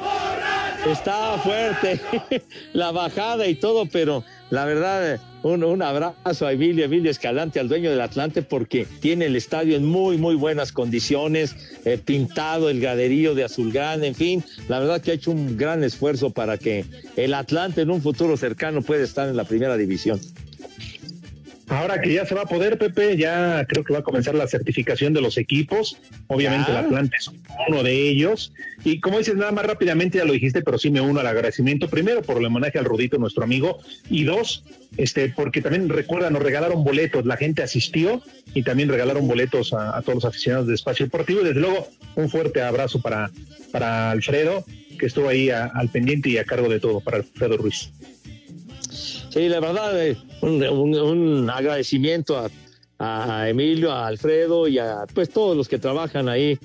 está 0.89 1.38
fuerte 1.38 1.99
la 2.74 2.91
bajada 2.91 3.45
y 3.45 3.55
todo, 3.55 3.86
pero 3.86 4.24
la 4.51 4.65
verdad, 4.65 5.19
un, 5.43 5.63
un, 5.63 5.81
abrazo 5.81 6.45
a 6.45 6.51
Emilio, 6.51 6.83
Emilio 6.83 7.09
Escalante, 7.09 7.59
al 7.59 7.69
dueño 7.69 7.89
del 7.89 8.01
Atlante, 8.01 8.41
porque 8.41 8.85
tiene 8.99 9.25
el 9.25 9.37
estadio 9.37 9.77
en 9.77 9.85
muy, 9.85 10.17
muy 10.17 10.35
buenas 10.35 10.73
condiciones, 10.73 11.55
eh, 11.85 11.97
pintado 11.97 12.69
el 12.69 12.81
graderío 12.81 13.33
de 13.33 13.45
azulgrana, 13.45 14.05
en 14.05 14.13
fin, 14.13 14.43
la 14.67 14.79
verdad 14.79 15.01
que 15.01 15.11
ha 15.11 15.13
hecho 15.13 15.31
un 15.31 15.57
gran 15.57 15.85
esfuerzo 15.85 16.31
para 16.31 16.57
que 16.57 16.85
el 17.15 17.33
Atlante 17.33 17.81
en 17.81 17.89
un 17.89 18.01
futuro 18.01 18.35
cercano 18.35 18.81
pueda 18.81 19.03
estar 19.03 19.29
en 19.29 19.37
la 19.37 19.45
primera 19.45 19.77
división. 19.77 20.19
Ahora 21.72 22.01
que 22.01 22.11
ya 22.11 22.26
se 22.26 22.36
va 22.36 22.41
a 22.41 22.45
poder, 22.47 22.78
Pepe, 22.78 23.15
ya 23.15 23.65
creo 23.65 23.86
que 23.86 23.93
va 23.93 23.99
a 23.99 24.03
comenzar 24.03 24.36
la 24.36 24.45
certificación 24.45 25.13
de 25.13 25.22
los 25.22 25.38
equipos. 25.38 25.97
Obviamente 26.28 26.69
el 26.69 26.76
Atlante 26.76 27.15
es 27.17 27.32
uno 27.69 27.82
de 27.82 28.09
ellos. 28.09 28.51
Y 28.84 28.99
como 28.99 29.19
dices, 29.19 29.36
nada 29.36 29.53
más 29.53 29.65
rápidamente 29.65 30.17
ya 30.17 30.26
lo 30.26 30.34
dijiste, 30.34 30.63
pero 30.63 30.78
sí 30.78 30.91
me 30.91 30.99
uno 30.99 31.22
al 31.22 31.28
agradecimiento. 31.28 31.88
Primero, 31.88 32.24
por 32.24 32.38
el 32.38 32.45
homenaje 32.45 32.78
al 32.78 32.84
Rudito, 32.84 33.17
nuestro 33.17 33.45
amigo. 33.45 33.80
Y 34.09 34.26
dos, 34.26 34.65
este, 34.97 35.30
porque 35.30 35.61
también 35.61 35.88
recuerda, 35.88 36.30
nos 36.30 36.43
regalaron 36.43 36.84
boletos, 36.84 37.26
la 37.26 37.38
gente 37.38 37.63
asistió 37.63 38.22
y 38.53 38.63
también 38.63 38.89
regalaron 38.89 39.26
boletos 39.26 39.74
a, 39.74 40.01
todos 40.01 40.15
los 40.15 40.26
aficionados 40.26 40.67
de 40.67 40.76
Espacio 40.76 41.05
Deportivo. 41.05 41.39
Y 41.39 41.45
desde 41.45 41.61
luego, 41.61 41.88
un 42.15 42.30
fuerte 42.30 42.61
abrazo 42.61 43.01
para, 43.01 43.32
para 43.72 44.11
Alfredo, 44.11 44.65
que 44.99 45.05
estuvo 45.05 45.30
ahí 45.30 45.49
al 45.49 45.88
pendiente 45.88 46.28
y 46.28 46.38
a 46.38 46.43
cargo 46.43 46.67
de 46.67 46.82
todo, 46.82 46.99
para 46.99 47.15
Alfredo 47.19 47.55
Ruiz. 47.55 47.93
Sí, 49.30 49.47
la 49.47 49.61
verdad, 49.61 50.05
eh, 50.05 50.17
un, 50.41 51.49
agradecimiento 51.49 52.49
a, 52.99 53.49
Emilio, 53.49 53.91
a 53.91 54.07
Alfredo 54.07 54.67
y 54.67 54.77
a 54.77 55.05
pues 55.13 55.29
todos 55.29 55.57
los 55.57 55.67
que 55.67 55.79
trabajan 55.79 56.29
ahí. 56.29 56.57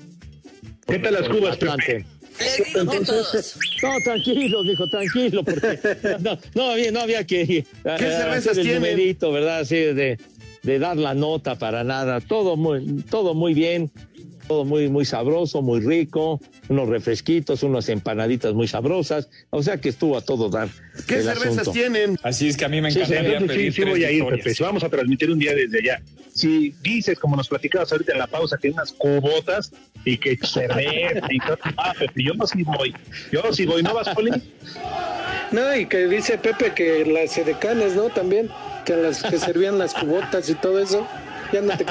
¿Qué 0.85 0.99
tal 0.99 1.13
las 1.15 1.27
cubas, 1.27 1.57
Pepe? 1.57 2.05
No, 2.75 3.89
tranquilo, 4.03 4.63
dijo, 4.63 4.87
tranquilo, 4.89 5.43
porque 5.43 5.79
no, 6.19 6.37
no, 6.53 6.71
había, 6.71 6.91
no 6.91 6.99
había 7.01 7.25
que 7.25 7.65
¿Qué 7.83 7.89
hacer 7.89 8.59
el 8.59 8.75
numerito, 8.75 9.31
¿verdad? 9.31 9.59
Así 9.59 9.75
de, 9.75 10.19
de 10.61 10.79
dar 10.79 10.97
la 10.97 11.15
nota 11.15 11.57
para 11.57 11.83
nada. 11.83 12.21
Todo 12.21 12.55
muy, 12.55 13.01
todo 13.09 13.33
muy 13.33 13.53
bien 13.53 13.91
todo 14.47 14.65
muy, 14.65 14.89
muy 14.89 15.05
sabroso, 15.05 15.61
muy 15.61 15.81
rico, 15.81 16.39
unos 16.69 16.89
refresquitos, 16.89 17.63
unas 17.63 17.89
empanaditas 17.89 18.53
muy 18.53 18.67
sabrosas, 18.67 19.29
o 19.49 19.61
sea 19.61 19.77
que 19.77 19.89
estuvo 19.89 20.17
a 20.17 20.21
todo 20.21 20.49
dar. 20.49 20.69
¿Qué 21.05 21.21
cervezas 21.21 21.71
tienen? 21.71 22.17
Así 22.23 22.47
es 22.47 22.57
que 22.57 22.65
a 22.65 22.69
mí 22.69 22.81
me 22.81 22.89
encantaría 22.89 23.39
sí, 23.39 23.71
sí, 23.71 23.83
voy 23.83 24.03
a 24.03 24.11
ir, 24.11 24.25
Pepe. 24.25 24.53
Vamos 24.59 24.83
a 24.83 24.89
transmitir 24.89 25.31
un 25.31 25.39
día 25.39 25.53
desde 25.53 25.79
allá. 25.79 26.01
Si 26.33 26.73
dices, 26.81 27.17
como 27.19 27.35
nos 27.35 27.47
platicabas 27.47 27.91
ahorita 27.91 28.13
en 28.13 28.19
la 28.19 28.27
pausa, 28.27 28.57
que 28.57 28.67
hay 28.67 28.73
unas 28.73 28.91
cubotas 28.91 29.71
y 30.05 30.17
que 30.17 30.37
cerveza 30.37 31.27
y 31.29 31.39
todo, 31.39 31.57
ah, 31.77 31.93
Pepe, 31.97 32.23
yo 32.23 32.33
sí 32.45 32.63
voy. 32.63 32.93
Yo 33.31 33.53
sí 33.53 33.65
voy, 33.65 33.83
¿no 33.83 33.93
vas, 33.93 34.09
Poli? 34.09 34.31
No, 35.51 35.75
y 35.75 35.85
que 35.85 36.07
dice 36.07 36.37
Pepe 36.37 36.73
que 36.73 37.05
las 37.05 37.37
edecanes, 37.37 37.95
¿no? 37.95 38.09
También, 38.09 38.49
que 38.85 38.95
las 38.95 39.23
que 39.23 39.37
servían 39.39 39.77
las 39.77 39.93
cubotas 39.93 40.49
y 40.49 40.55
todo 40.55 40.79
eso 40.79 41.07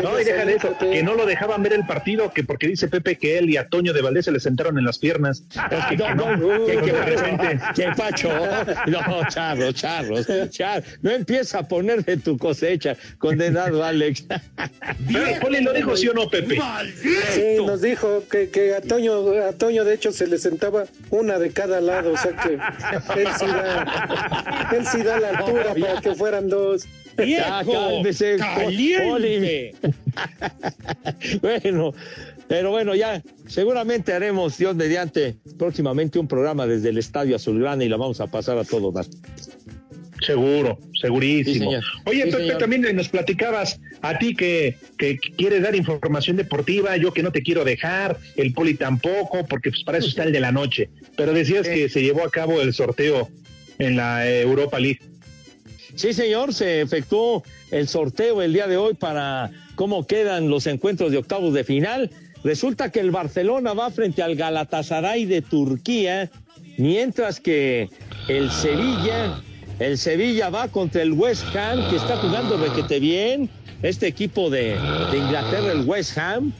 no, 0.03 0.21
y 0.21 0.25
deja 0.25 0.45
de 0.45 0.55
eso, 0.55 0.77
que 0.79 1.03
no 1.03 1.15
lo 1.15 1.27
dejaban 1.27 1.63
ver 1.63 1.73
el 1.73 1.87
partido, 1.87 2.31
que 2.33 2.45
porque 2.45 2.69
dice 2.69 2.89
Pepe 2.89 3.17
que 3.17 3.39
él 3.39 3.51
y 3.51 3.57
a 3.57 3.69
Toño 3.69 3.93
de 3.93 4.03
Valdés 4.03 4.27
se 4.27 4.33
le 4.33 4.41
sentaron 4.41 4.79
en 4.79 4.85
las 4.85 4.99
piernas. 4.99 5.45
que, 5.89 5.97
no, 6.15 6.37
no, 6.37 6.67
que, 6.67 6.81
que, 7.75 7.93
pacho. 7.97 8.31
No, 8.87 9.01
charros, 9.29 9.75
charros, 9.75 10.27
No 11.03 11.11
empieza 11.11 11.61
a 11.61 11.69
poner 11.69 12.05
de 12.05 12.17
tu 12.17 12.39
cosecha, 12.39 12.97
condenado 13.19 13.85
Alex. 13.85 14.25
Poli 15.41 15.61
lo 15.61 15.73
dijo, 15.73 15.97
¿sí 15.97 16.09
o 16.09 16.15
no, 16.15 16.29
Pepe? 16.29 16.59
Sí, 17.33 17.65
nos 17.65 17.83
dijo 17.83 18.23
que, 18.31 18.51
que 18.51 18.75
a, 18.75 18.81
Toño, 18.81 19.31
a 19.43 19.53
Toño, 19.53 19.85
de 19.85 19.95
hecho, 19.95 20.13
se 20.13 20.27
le 20.27 20.39
sentaba 20.39 20.85
una 21.11 21.39
de 21.39 21.51
cada 21.51 21.81
lado, 21.81 22.13
o 22.13 22.17
sea 22.17 22.33
que 22.37 22.55
él 23.21 23.29
sí 23.39 23.47
da, 23.47 24.69
él 24.73 24.87
sí 24.87 25.03
da 25.03 25.19
la 25.19 25.29
altura 25.31 25.75
para 25.75 26.01
que 26.01 26.15
fueran 26.15 26.49
dos. 26.49 26.87
¡Viejo! 27.17 28.03
¡Caliente! 28.39 29.75
bueno, 31.43 31.95
pero 32.49 32.71
bueno, 32.71 32.95
ya 32.95 33.23
seguramente 33.47 34.13
haremos, 34.13 34.59
Dios 34.59 34.77
mediante, 34.77 35.37
próximamente 35.59 36.19
un 36.19 36.29
programa 36.29 36.67
desde 36.67 36.91
el 36.91 36.99
Estadio 36.99 37.37
Azulgrana 37.37 37.85
y 37.85 37.89
lo 37.89 37.99
vamos 37.99 38.21
a 38.21 38.27
pasar 38.27 38.59
a 38.59 38.65
todo 38.65 38.93
dar. 38.93 39.07
Seguro, 40.25 40.79
segurísimo. 41.01 41.71
Oye, 42.05 42.27
también 42.59 42.83
nos 42.97 43.09
platicabas 43.09 43.81
a 44.03 44.19
ti 44.19 44.35
que, 44.35 44.77
que, 44.99 45.19
quieres 45.19 45.63
dar 45.63 45.77
información 45.77 46.37
deportiva, 46.37 46.97
yo 46.97 47.13
que 47.13 47.23
no 47.23 47.33
te 47.33 47.43
quiero 47.43 47.65
dejar, 47.65 48.19
el 48.37 48.53
poli 48.53 48.75
tampoco, 48.75 49.47
porque 49.47 49.71
pues 49.71 49.85
para 49.85 49.99
eso 49.99 50.09
está 50.09 50.25
el 50.25 50.33
de 50.33 50.41
la 50.41 50.53
noche. 50.53 50.89
Pero 51.17 51.33
decías 51.33 51.69
que 51.69 51.89
se 51.89 52.03
llevó 52.03 52.25
a 52.25 52.31
cabo 52.31 52.61
el 52.61 52.73
sorteo 52.73 53.29
en 53.79 53.97
la 53.97 54.29
Europa 54.29 54.79
League. 54.79 55.01
Sí, 55.97 56.13
señor, 56.13 56.53
se 56.53 56.83
efectuó 56.83 57.43
el 57.71 57.89
sorteo 57.89 58.43
el 58.43 58.53
día 58.53 58.67
de 58.67 58.77
hoy 58.77 58.93
para 58.93 59.51
cómo 59.77 60.07
quedan 60.07 60.51
los 60.51 60.67
encuentros 60.67 61.11
de 61.11 61.17
octavos 61.17 61.55
de 61.55 61.65
final. 61.65 62.11
Resulta 62.45 62.93
que 62.93 63.01
el 63.01 63.11
Barcelona 63.11 63.73
va 63.73 63.91
frente 63.91 64.23
al 64.23 64.37
Galatasaray 64.37 65.25
de 65.25 65.41
Turquía, 65.41 66.31
mientras 66.77 67.41
que 67.41 67.89
el 68.29 68.51
Sevilla, 68.51 69.41
el 69.79 69.97
Sevilla 69.97 70.51
va 70.51 70.69
contra 70.69 71.01
el 71.01 71.13
West 71.13 71.45
Ham, 71.57 71.89
que 71.89 71.97
está 71.97 72.19
jugando 72.19 72.59
requete 72.59 73.01
bien. 73.01 73.49
Este 73.83 74.07
equipo 74.07 74.51
de, 74.51 74.77
de 75.11 75.19
Inglaterra, 75.19 75.73
el 75.73 75.87
West 75.87 76.19
Ham, 76.19 76.53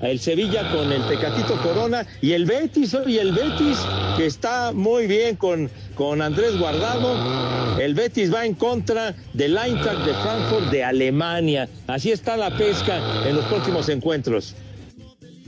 el 0.00 0.18
Sevilla 0.20 0.70
con 0.72 0.92
el 0.92 1.02
Tecatito 1.06 1.60
Corona 1.62 2.06
y 2.20 2.32
el 2.32 2.44
Betis, 2.44 2.96
y 3.06 3.18
el 3.18 3.32
Betis 3.32 3.78
que 4.16 4.26
está 4.26 4.72
muy 4.72 5.06
bien 5.06 5.36
con, 5.36 5.70
con 5.94 6.22
Andrés 6.22 6.58
Guardado. 6.58 7.78
El 7.78 7.94
Betis 7.94 8.32
va 8.32 8.46
en 8.46 8.54
contra 8.54 9.14
del 9.32 9.56
Eintracht 9.56 10.04
de 10.04 10.14
Frankfurt 10.14 10.70
de 10.70 10.84
Alemania. 10.84 11.68
Así 11.86 12.10
está 12.10 12.36
la 12.36 12.56
pesca 12.56 13.00
en 13.26 13.36
los 13.36 13.44
próximos 13.46 13.88
encuentros. 13.88 14.54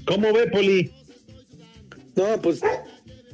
¿Cómo 0.06 0.32
ve, 0.32 0.46
Poli? 0.48 0.92
No, 2.16 2.40
pues 2.42 2.60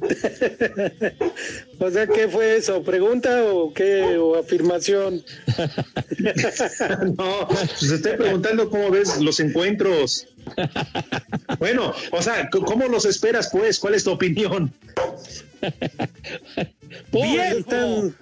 o 1.79 1.89
sea, 1.89 2.07
¿qué 2.07 2.27
fue 2.27 2.57
eso? 2.57 2.83
¿Pregunta 2.83 3.43
o 3.45 3.73
qué? 3.73 4.17
¿O 4.17 4.35
afirmación? 4.37 5.23
no, 7.17 7.47
pues 7.47 7.91
estoy 7.91 8.17
preguntando 8.17 8.69
cómo 8.69 8.91
ves 8.91 9.21
los 9.21 9.39
encuentros. 9.39 10.27
Bueno, 11.59 11.93
o 12.11 12.21
sea, 12.21 12.49
¿cómo 12.49 12.87
los 12.87 13.05
esperas, 13.05 13.49
pues? 13.51 13.79
¿Cuál 13.79 13.95
es 13.95 14.03
tu 14.03 14.11
opinión? 14.11 14.73
están, 17.11 18.15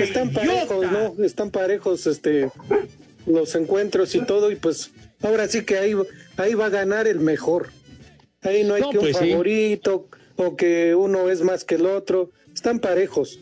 están 0.00 0.32
parejos, 0.32 0.90
¿no? 0.90 1.24
Están 1.24 1.50
parejos 1.50 2.06
este 2.06 2.50
los 3.26 3.54
encuentros 3.54 4.14
y 4.16 4.20
todo 4.24 4.50
y 4.50 4.56
pues 4.56 4.90
ahora 5.22 5.46
sí 5.46 5.64
que 5.64 5.78
ahí 5.78 5.94
ahí 6.36 6.54
va 6.54 6.66
a 6.66 6.70
ganar 6.70 7.06
el 7.06 7.20
mejor. 7.20 7.70
Ahí 8.42 8.64
no 8.64 8.74
hay 8.74 8.82
que 8.82 8.98
un 8.98 9.04
pues 9.04 9.16
sí. 9.16 9.32
O 10.36 10.56
que 10.56 10.94
uno 10.94 11.28
es 11.28 11.42
más 11.42 11.64
que 11.64 11.76
el 11.76 11.86
otro. 11.86 12.30
Están 12.54 12.78
parejos. 12.78 13.40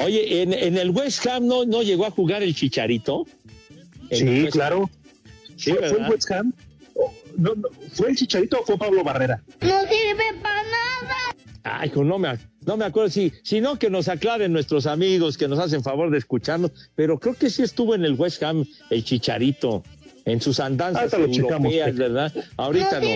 Oye, 0.00 0.42
en, 0.42 0.52
en 0.52 0.76
el 0.76 0.90
West 0.90 1.26
Ham 1.26 1.46
no, 1.46 1.64
no 1.64 1.82
llegó 1.82 2.06
a 2.06 2.10
jugar 2.10 2.42
el 2.42 2.54
Chicharito. 2.54 3.26
El 4.10 4.18
Sí, 4.18 4.48
claro. 4.50 4.90
Sí, 5.56 5.72
¿Fue, 5.72 5.86
el 5.86 6.10
West 6.10 6.30
Ham? 6.30 6.52
No, 7.36 7.54
no, 7.54 7.68
¿Fue 7.92 8.10
el 8.10 8.16
Chicharito 8.16 8.60
o 8.60 8.64
fue 8.64 8.76
Pablo 8.76 9.02
Barrera? 9.02 9.42
No 9.60 9.80
sirve 9.82 10.40
para 10.42 10.62
nada. 10.62 11.16
Ay, 11.62 11.88
hijo, 11.88 12.04
no 12.04 12.18
me, 12.18 12.38
no 12.64 12.76
me 12.76 12.84
acuerdo 12.84 13.10
si, 13.10 13.32
si 13.42 13.60
no 13.60 13.78
que 13.78 13.90
nos 13.90 14.08
aclaren 14.08 14.52
nuestros 14.52 14.86
amigos 14.86 15.36
que 15.36 15.48
nos 15.48 15.58
hacen 15.58 15.82
favor 15.82 16.10
de 16.10 16.18
escucharnos, 16.18 16.70
pero 16.94 17.18
creo 17.18 17.34
que 17.34 17.50
sí 17.50 17.62
estuvo 17.62 17.94
en 17.94 18.04
el 18.04 18.14
West 18.14 18.42
Ham 18.42 18.64
el 18.90 19.04
Chicharito 19.04 19.82
en 20.26 20.40
sus 20.40 20.60
andanzas 20.60 21.10
checamos, 21.10 21.38
europeas. 21.38 21.96
¿verdad? 21.96 22.32
Ahorita 22.56 23.00
No 23.00 23.06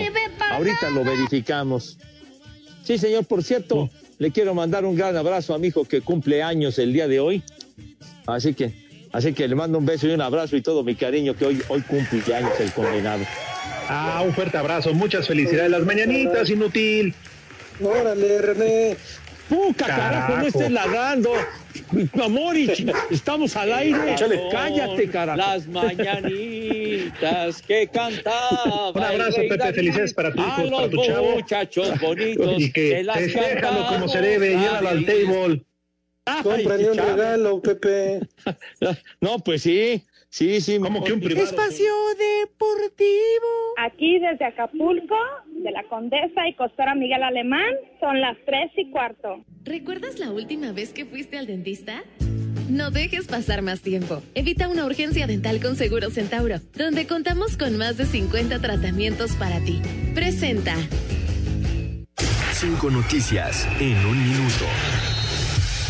ahorita 0.55 0.89
lo 0.89 1.03
verificamos. 1.03 1.97
Sí, 2.83 2.97
señor, 2.97 3.25
por 3.25 3.43
cierto, 3.43 3.89
le 4.17 4.31
quiero 4.31 4.55
mandar 4.55 4.85
un 4.85 4.95
gran 4.95 5.15
abrazo 5.15 5.53
a 5.53 5.59
mi 5.59 5.67
hijo 5.67 5.85
que 5.85 6.01
cumple 6.01 6.41
años 6.41 6.79
el 6.79 6.93
día 6.93 7.07
de 7.07 7.19
hoy. 7.19 7.43
Así 8.25 8.53
que, 8.53 8.73
así 9.11 9.33
que 9.33 9.47
le 9.47 9.55
mando 9.55 9.77
un 9.77 9.85
beso 9.85 10.07
y 10.07 10.11
un 10.11 10.21
abrazo 10.21 10.55
y 10.55 10.61
todo 10.61 10.83
mi 10.83 10.95
cariño 10.95 11.35
que 11.35 11.45
hoy, 11.45 11.61
hoy 11.67 11.81
cumple 11.81 12.33
años 12.33 12.53
el 12.59 12.71
condenado. 12.71 13.23
Ah, 13.87 14.23
un 14.25 14.33
fuerte 14.33 14.57
abrazo, 14.57 14.93
muchas 14.93 15.27
felicidades. 15.27 15.69
Las 15.69 15.85
mañanitas, 15.85 16.49
inútil. 16.49 17.13
Órale, 17.83 18.41
René. 18.41 18.97
¡Puca, 19.51 19.85
carajo! 19.85 20.37
No 20.37 20.47
estés 20.47 20.71
ladrando. 20.71 21.33
Amorich, 22.23 22.85
estamos 23.09 23.53
al 23.57 23.73
aire. 23.73 24.15
Cállate, 24.49 25.09
carajo. 25.09 25.37
Las 25.37 25.67
mañanitas 25.67 27.61
que 27.61 27.85
cantaba. 27.87 28.91
Un 28.91 29.03
abrazo, 29.03 29.41
Pepe, 29.41 29.57
David 29.57 29.75
felicidades 29.75 30.13
para 30.13 30.31
tu 30.31 30.39
hijo, 30.39 30.49
A 30.49 30.55
para 30.55 30.69
los 30.69 30.89
tu 30.89 31.03
chavo. 31.03 31.31
muchachos 31.31 31.99
bonitos. 31.99 32.61
Y 32.61 32.71
que 32.71 33.05
como 33.89 34.07
se 34.07 34.21
debe, 34.21 34.57
llévalo 34.57 34.87
al 34.89 35.05
table. 35.05 35.61
Cómprale 36.43 36.91
un 36.91 36.97
regalo, 36.97 37.61
Pepe. 37.61 38.21
No, 39.19 39.39
pues 39.39 39.63
sí. 39.63 40.05
Sí, 40.31 40.61
sí. 40.61 40.79
Como 40.79 41.03
que 41.03 41.11
un 41.11 41.19
privado. 41.19 41.45
Espacio 41.45 41.91
Deportivo. 42.17 43.75
Aquí 43.77 44.17
desde 44.17 44.45
Acapulco, 44.45 45.15
de 45.47 45.71
la 45.71 45.83
Condesa 45.89 46.47
y 46.47 46.55
Costora 46.55 46.95
Miguel 46.95 47.21
Alemán, 47.21 47.73
son 47.99 48.21
las 48.21 48.37
tres 48.45 48.71
y 48.77 48.89
cuarto. 48.91 49.43
¿Recuerdas 49.65 50.19
la 50.19 50.31
última 50.31 50.71
vez 50.71 50.93
que 50.93 51.05
fuiste 51.05 51.37
al 51.37 51.47
dentista? 51.47 52.03
No 52.69 52.91
dejes 52.91 53.27
pasar 53.27 53.61
más 53.61 53.81
tiempo. 53.81 54.23
Evita 54.33 54.69
una 54.69 54.85
urgencia 54.85 55.27
dental 55.27 55.59
con 55.59 55.75
Seguro 55.75 56.09
Centauro, 56.09 56.61
donde 56.77 57.05
contamos 57.05 57.57
con 57.57 57.77
más 57.77 57.97
de 57.97 58.05
50 58.05 58.59
tratamientos 58.61 59.35
para 59.35 59.59
ti. 59.59 59.81
Presenta. 60.15 60.75
Cinco 62.53 62.89
noticias 62.89 63.67
en 63.81 63.97
un 64.05 64.17
minuto. 64.23 64.65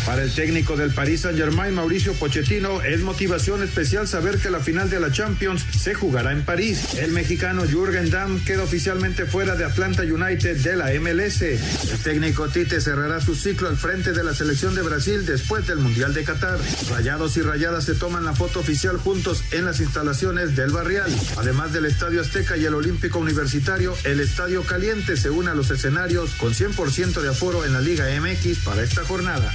Para 0.06 0.22
el 0.22 0.32
técnico 0.32 0.76
del 0.76 0.90
Paris 0.90 1.20
Saint-Germain, 1.20 1.74
Mauricio 1.74 2.12
Pochettino, 2.14 2.82
es 2.82 3.00
motivación 3.02 3.62
especial 3.62 4.08
saber 4.08 4.38
que 4.38 4.50
la 4.50 4.58
final 4.58 4.90
de 4.90 4.98
la 4.98 5.12
Champions 5.12 5.64
se 5.78 5.94
jugará 5.94 6.32
en 6.32 6.44
París. 6.44 6.94
El 6.98 7.12
mexicano 7.12 7.62
Jürgen 7.64 8.10
Damm 8.10 8.44
queda 8.44 8.64
oficialmente 8.64 9.26
fuera 9.26 9.54
de 9.54 9.64
Atlanta 9.64 10.02
United 10.02 10.56
de 10.56 10.76
la 10.76 10.92
MLS. 11.00 11.42
El 11.42 11.98
técnico 12.02 12.48
Tite 12.48 12.80
cerrará 12.80 13.20
su 13.20 13.36
ciclo 13.36 13.68
al 13.68 13.76
frente 13.76 14.12
de 14.12 14.24
la 14.24 14.34
selección 14.34 14.74
de 14.74 14.82
Brasil 14.82 15.24
después 15.24 15.66
del 15.68 15.78
Mundial 15.78 16.12
de 16.14 16.24
Qatar. 16.24 16.58
Rayados 16.90 17.36
y 17.36 17.42
Rayadas 17.42 17.84
se 17.84 17.94
toman 17.94 18.24
la 18.24 18.34
foto 18.34 18.58
oficial 18.58 18.96
juntos 18.96 19.44
en 19.52 19.64
las 19.64 19.78
instalaciones 19.80 20.56
del 20.56 20.70
Barrial. 20.70 21.10
Además 21.36 21.72
del 21.72 21.84
Estadio 21.84 22.20
Azteca 22.20 22.56
y 22.56 22.64
el 22.64 22.74
Olímpico 22.74 23.20
Universitario, 23.20 23.96
el 24.02 24.18
Estadio 24.18 24.62
Caliente 24.64 25.16
se 25.16 25.30
une 25.30 25.50
a 25.50 25.54
los 25.54 25.70
escenarios 25.70 26.30
con 26.34 26.52
100% 26.52 27.20
de 27.20 27.28
aforo 27.28 27.64
en 27.64 27.72
la 27.72 27.80
Liga 27.80 28.06
MX 28.20 28.58
para 28.64 28.82
esta 28.82 29.04
jornada. 29.04 29.54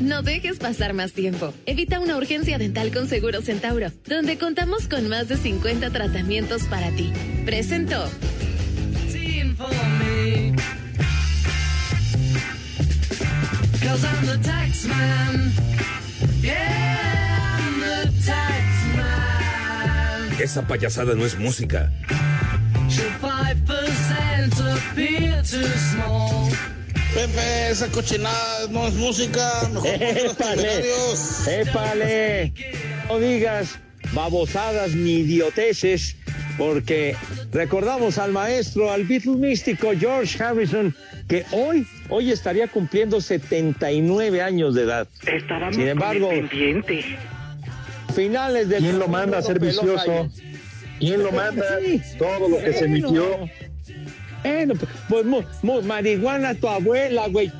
No 0.00 0.22
dejes 0.22 0.58
pasar 0.58 0.92
más 0.92 1.12
tiempo. 1.12 1.54
Evita 1.64 2.00
una 2.00 2.16
urgencia 2.16 2.58
dental 2.58 2.92
con 2.92 3.08
Seguro 3.08 3.40
Centauro, 3.42 3.90
donde 4.06 4.38
contamos 4.38 4.88
con 4.88 5.08
más 5.08 5.28
de 5.28 5.36
50 5.36 5.90
tratamientos 5.90 6.64
para 6.64 6.90
ti. 6.90 7.12
Presentó. 7.44 8.08
Esa 20.38 20.66
payasada 20.66 21.14
no 21.14 21.24
es 21.24 21.38
música. 21.38 21.90
Should 27.16 27.30
5% 27.30 27.30
appear 27.30 27.68
too 27.68 27.70
small? 27.70 27.70
Pepe, 27.70 27.70
esa 27.70 27.88
cochinada 27.88 28.68
no 28.70 28.86
es 28.86 28.94
música. 28.94 29.68
Mejor 29.72 30.36
ponte 30.36 30.84
los 30.84 31.48
¡Épale! 31.48 32.42
¡Épale! 32.42 32.52
No 33.08 33.18
digas 33.18 33.78
babosadas 34.12 34.94
ni 34.94 35.12
idioteces, 35.12 36.16
porque 36.58 37.16
recordamos 37.52 38.18
al 38.18 38.32
maestro, 38.32 38.92
al 38.92 39.04
Beatle 39.04 39.36
místico 39.36 39.92
George 39.98 40.42
Harrison, 40.42 40.94
que 41.28 41.44
hoy, 41.52 41.86
hoy 42.08 42.30
estaría 42.32 42.68
cumpliendo 42.68 43.20
79 43.20 44.42
años 44.42 44.74
de 44.74 44.82
edad. 44.82 45.08
Sin 45.72 45.88
embargo, 45.88 46.30
finales 48.14 48.68
del 48.68 48.82
¿Quién 48.82 48.98
lo 48.98 49.08
manda 49.08 49.38
a 49.38 49.42
ser 49.42 49.58
vicioso? 49.58 50.28
¿Quién 50.98 51.22
lo 51.22 51.32
manda? 51.32 51.64
Todo 52.18 52.48
lo 52.48 52.58
que 52.58 52.72
se 52.72 52.84
emitió. 52.84 53.48
Bueno, 54.42 54.74
pues 55.08 55.24
mu- 55.24 55.42
mu- 55.62 55.82
marihuana 55.82 56.54
tu 56.54 56.68
abuela, 56.68 57.28
güey. 57.28 57.52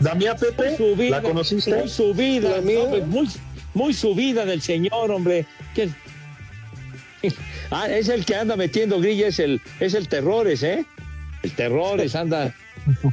Damián 0.00 0.36
Pepe, 0.38 0.76
Su 0.76 0.96
vida, 0.96 1.16
¿la 1.18 1.22
conociste? 1.22 1.74
Muy 1.76 1.88
subida, 1.88 2.60
no, 2.60 2.88
pues, 2.88 3.06
muy, 3.06 3.28
muy 3.74 3.94
subida 3.94 4.44
del 4.44 4.60
señor, 4.62 5.10
hombre. 5.10 5.46
Ah, 7.70 7.88
es 7.88 8.08
el 8.08 8.24
que 8.24 8.34
anda 8.36 8.56
metiendo 8.56 9.00
grilla, 9.00 9.28
es 9.28 9.38
el, 9.38 9.60
es 9.80 9.94
el 9.94 10.08
Terrores, 10.08 10.62
¿eh? 10.62 10.84
El 11.42 11.52
Terrores 11.52 12.14
anda 12.14 12.54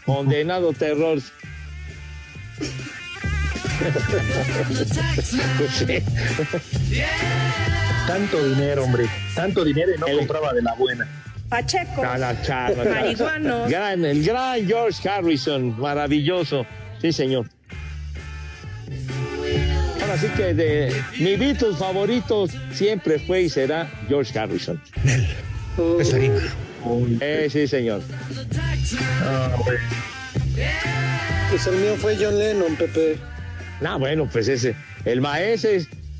condenado 0.05 0.73
Terrores. 0.73 1.31
Pues 5.57 5.71
sí. 5.71 6.03
Tanto 8.07 8.49
dinero, 8.49 8.83
hombre. 8.83 9.05
Tanto 9.35 9.63
dinero 9.63 9.91
y 9.95 9.99
no 9.99 10.05
compraba 10.17 10.53
de 10.53 10.61
la 10.61 10.73
buena. 10.75 11.07
Pacheco. 11.51 12.01
A 12.01 12.17
la 12.17 12.41
charla, 12.41 12.85
Marihuanos. 12.85 13.69
Gran, 13.69 14.05
el 14.05 14.23
gran 14.23 14.65
George 14.65 15.07
Harrison, 15.07 15.77
maravilloso. 15.77 16.65
Sí, 17.01 17.11
señor. 17.11 17.45
Ahora 20.01 20.17
sí 20.17 20.27
que 20.37 20.53
de 20.53 21.03
mi 21.19 21.35
Beatles 21.35 21.75
favorito 21.77 22.47
siempre 22.71 23.19
fue 23.19 23.41
y 23.41 23.49
será 23.49 23.91
George 24.07 24.39
Harrison. 24.39 24.81
Es 25.99 26.13
harina. 26.13 26.39
Eh, 27.19 27.49
sí, 27.51 27.67
señor. 27.67 28.01
Ah. 29.21 29.49
Pues 31.49 31.67
el 31.67 31.75
mío 31.75 31.97
fue 31.97 32.15
John 32.17 32.39
Lennon, 32.39 32.77
Pepe. 32.77 33.17
No, 33.81 33.99
bueno, 33.99 34.29
pues 34.31 34.47
ese, 34.47 34.73
el 35.03 35.19
maestro, 35.19 35.71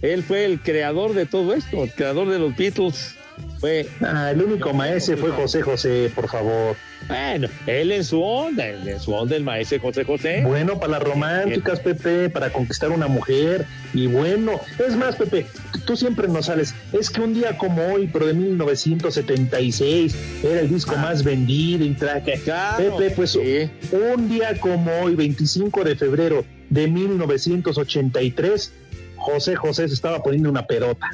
él 0.02 0.24
fue 0.24 0.44
el 0.44 0.60
creador 0.60 1.14
de 1.14 1.26
todo 1.26 1.54
esto, 1.54 1.86
el 1.86 1.94
creador 1.94 2.28
de 2.30 2.38
los 2.38 2.54
Beatles. 2.58 3.16
Fue, 3.60 3.88
Ah, 4.02 4.32
el 4.32 4.42
único 4.42 4.74
maese 4.74 5.16
fue 5.18 5.30
José 5.32 5.62
José, 5.62 6.12
por 6.16 6.28
favor. 6.28 6.76
bueno, 7.08 7.48
él 7.68 7.92
en 7.92 8.04
su 8.04 8.22
onda, 8.22 8.68
en 8.68 9.00
su 9.00 9.14
onda 9.14 9.36
el 9.36 9.44
maestro 9.44 9.80
José 9.80 10.04
José. 10.04 10.42
Bueno, 10.46 10.80
para 10.80 10.94
las 10.94 11.04
románticas, 11.04 11.80
Pepe, 11.80 12.30
para 12.30 12.52
conquistar 12.52 12.90
una 12.92 13.08
mujer. 13.08 13.66
Y 13.94 14.08
bueno, 14.08 14.60
es 14.86 14.96
más, 14.96 15.16
Pepe, 15.16 15.46
tú 15.86 15.96
siempre 15.96 16.28
nos 16.28 16.48
sales. 16.48 16.74
Es 16.92 17.10
que 17.10 17.22
un 17.22 17.34
día 17.34 17.58
como 17.58 17.84
hoy, 17.94 18.10
pero 18.12 18.26
de 18.28 18.34
1976, 18.34 20.16
era 20.44 20.62
el 20.62 20.70
disco 20.70 20.96
más 20.98 21.24
vendido 21.24 21.86
y 21.86 21.94
traje. 21.94 22.40
Claro, 22.44 22.98
Pepe, 22.98 23.12
pues 23.16 23.32
sí. 23.32 23.70
un 23.92 24.30
día 24.30 24.60
como 24.60 24.92
hoy, 25.02 25.16
25 25.16 25.84
de 25.84 25.96
febrero 25.96 26.46
de 26.70 26.88
1983, 26.88 28.74
José 29.18 29.56
José 29.56 29.88
se 29.88 29.94
estaba 29.94 30.24
poniendo 30.24 30.50
una 30.50 30.66
pedota. 30.66 31.10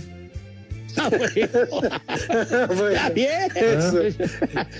Ah, 0.98 1.10
bueno. 2.68 2.88
Está 2.90 3.10
bien. 3.10 3.50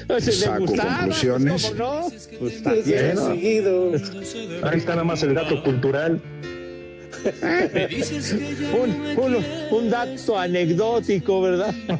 Pues, 0.08 0.24
si 0.24 0.32
le 0.32 0.38
Saco 0.38 0.60
gustaba, 0.66 0.98
conclusiones. 1.00 1.64
¿cómo 1.66 1.76
no? 1.76 2.10
Pues 2.40 2.54
está 2.56 2.70
Pues, 2.72 2.86
bien. 2.86 3.16
¿no? 3.16 3.28
Seguido. 3.28 3.92
Ahí 4.64 4.78
está 4.78 4.92
nada 4.94 5.04
más 5.04 5.24
el 5.24 5.34
dato 5.34 5.62
cultural. 5.64 6.22
un, 8.74 8.90
un- 9.18 9.44
un 9.72 9.90
dato 9.90 10.38
anecdótico, 10.40 11.42
¿verdad? 11.42 11.74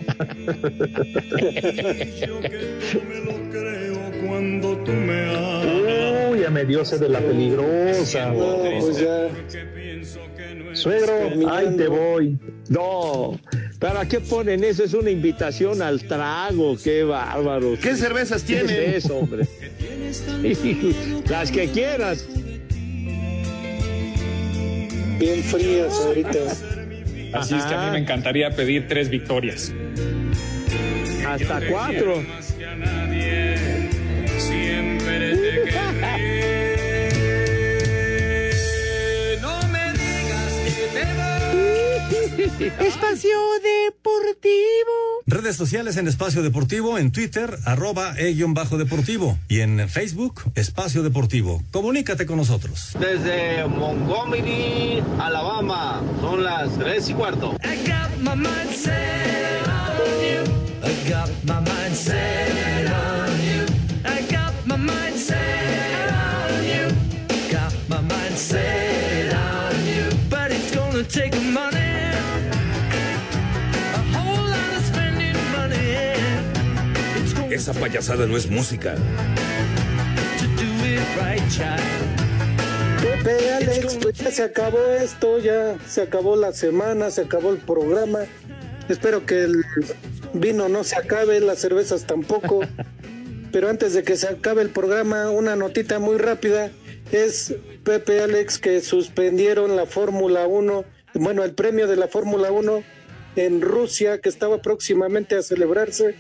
Cuando 4.28 4.78
tú 4.84 4.92
me 4.92 5.36
amas. 5.36 5.38
Uy, 5.38 5.38
ya 5.38 5.52
me 5.52 5.57
dio 6.66 6.86
sed 6.86 7.00
de 7.00 7.10
la 7.10 7.20
peligrosa. 7.20 8.32
No, 8.32 8.58
pues 8.80 9.00
ya. 9.00 9.28
Suegro, 10.74 11.50
ahí 11.52 11.76
te 11.76 11.88
voy. 11.88 12.38
No, 12.70 13.40
¿para 13.80 14.08
qué 14.08 14.20
ponen 14.20 14.64
eso? 14.64 14.84
Es 14.84 14.94
una 14.94 15.10
invitación 15.10 15.82
al 15.82 16.04
trago, 16.04 16.78
qué 16.84 17.04
bárbaro. 17.04 17.78
¿Qué 17.82 17.96
cervezas 17.96 18.44
¿Qué 18.44 18.58
tienen? 18.64 18.90
es 18.94 19.06
eso, 19.06 19.18
hombre? 19.18 19.48
Las 21.30 21.52
que 21.52 21.68
quieras. 21.70 22.28
Bien 25.20 25.44
frías 25.44 25.94
ahorita. 26.06 26.40
Así 27.34 27.56
es 27.56 27.64
que 27.66 27.74
a 27.74 27.86
mí 27.86 27.92
me 27.92 28.00
encantaría 28.00 28.52
pedir 28.52 28.88
tres 28.88 29.10
victorias. 29.10 29.74
Hasta 31.28 31.62
cuatro. 31.70 32.24
Espacio 42.80 43.38
Deportivo. 43.64 44.94
Redes 45.26 45.56
sociales 45.56 45.98
en 45.98 46.08
Espacio 46.08 46.44
Deportivo, 46.44 47.00
en 47.00 47.12
Twitter, 47.12 47.58
arroba 47.66 48.14
e-bajo 48.18 48.78
deportivo 48.78 49.40
y 49.48 49.62
en 49.62 49.90
Facebook, 49.90 50.44
Espacio 50.54 51.02
Deportivo. 51.02 51.64
Comunícate 51.72 52.28
con 52.28 52.38
nosotros. 52.38 52.96
Desde 53.00 53.66
Montgomery, 53.68 55.04
Alabama, 55.20 56.04
son 56.22 56.44
las 56.44 56.78
tres 56.78 57.10
y 57.10 57.14
cuarto. 57.16 57.56
I 57.64 57.78
got 57.88 58.16
my 58.20 58.36
mind 58.36 58.72
set 58.72 59.68
on 59.68 60.22
you. 60.22 60.44
I 60.84 61.10
got 61.10 61.30
my 61.44 61.60
mind 61.60 61.96
set 61.96 62.88
on 62.88 63.12
you. 63.12 63.17
Esa 77.58 77.74
payasada 77.74 78.28
no 78.28 78.38
es 78.38 78.52
música. 78.52 78.94
Pepe, 83.02 83.52
Alex, 83.52 83.98
pues 84.00 84.20
ya 84.20 84.30
se 84.30 84.44
acabó 84.44 84.78
esto, 85.02 85.40
ya 85.40 85.76
se 85.88 86.04
acabó 86.04 86.36
la 86.36 86.54
semana, 86.54 87.10
se 87.10 87.22
acabó 87.22 87.50
el 87.50 87.58
programa. 87.58 88.20
Espero 88.90 89.26
que 89.26 89.46
el 89.46 89.66
vino 90.34 90.70
no 90.70 90.84
se 90.84 90.98
acabe, 90.98 91.40
las 91.40 91.58
cervezas 91.58 92.06
tampoco. 92.06 92.60
Pero 93.52 93.70
antes 93.70 93.96
de 93.96 94.04
que 94.04 94.18
se 94.18 94.28
acabe 94.28 94.62
el 94.62 94.70
programa, 94.70 95.32
una 95.32 95.56
notita 95.56 95.98
muy 95.98 96.18
rápida. 96.20 96.70
Es 97.12 97.56
Pepe 97.84 98.22
Alex 98.22 98.60
que 98.60 98.82
suspendieron 98.82 99.76
la 99.76 99.88
Fórmula 99.88 100.46
1, 100.46 100.86
bueno, 101.16 101.44
el 101.44 101.56
premio 101.56 101.88
de 101.88 101.96
la 101.96 102.08
Fórmula 102.08 102.52
1 102.52 102.84
en 103.36 103.62
Rusia, 103.62 104.20
que 104.20 104.30
estaba 104.30 104.62
próximamente 104.62 105.36
a 105.36 105.42
celebrarse, 105.42 106.16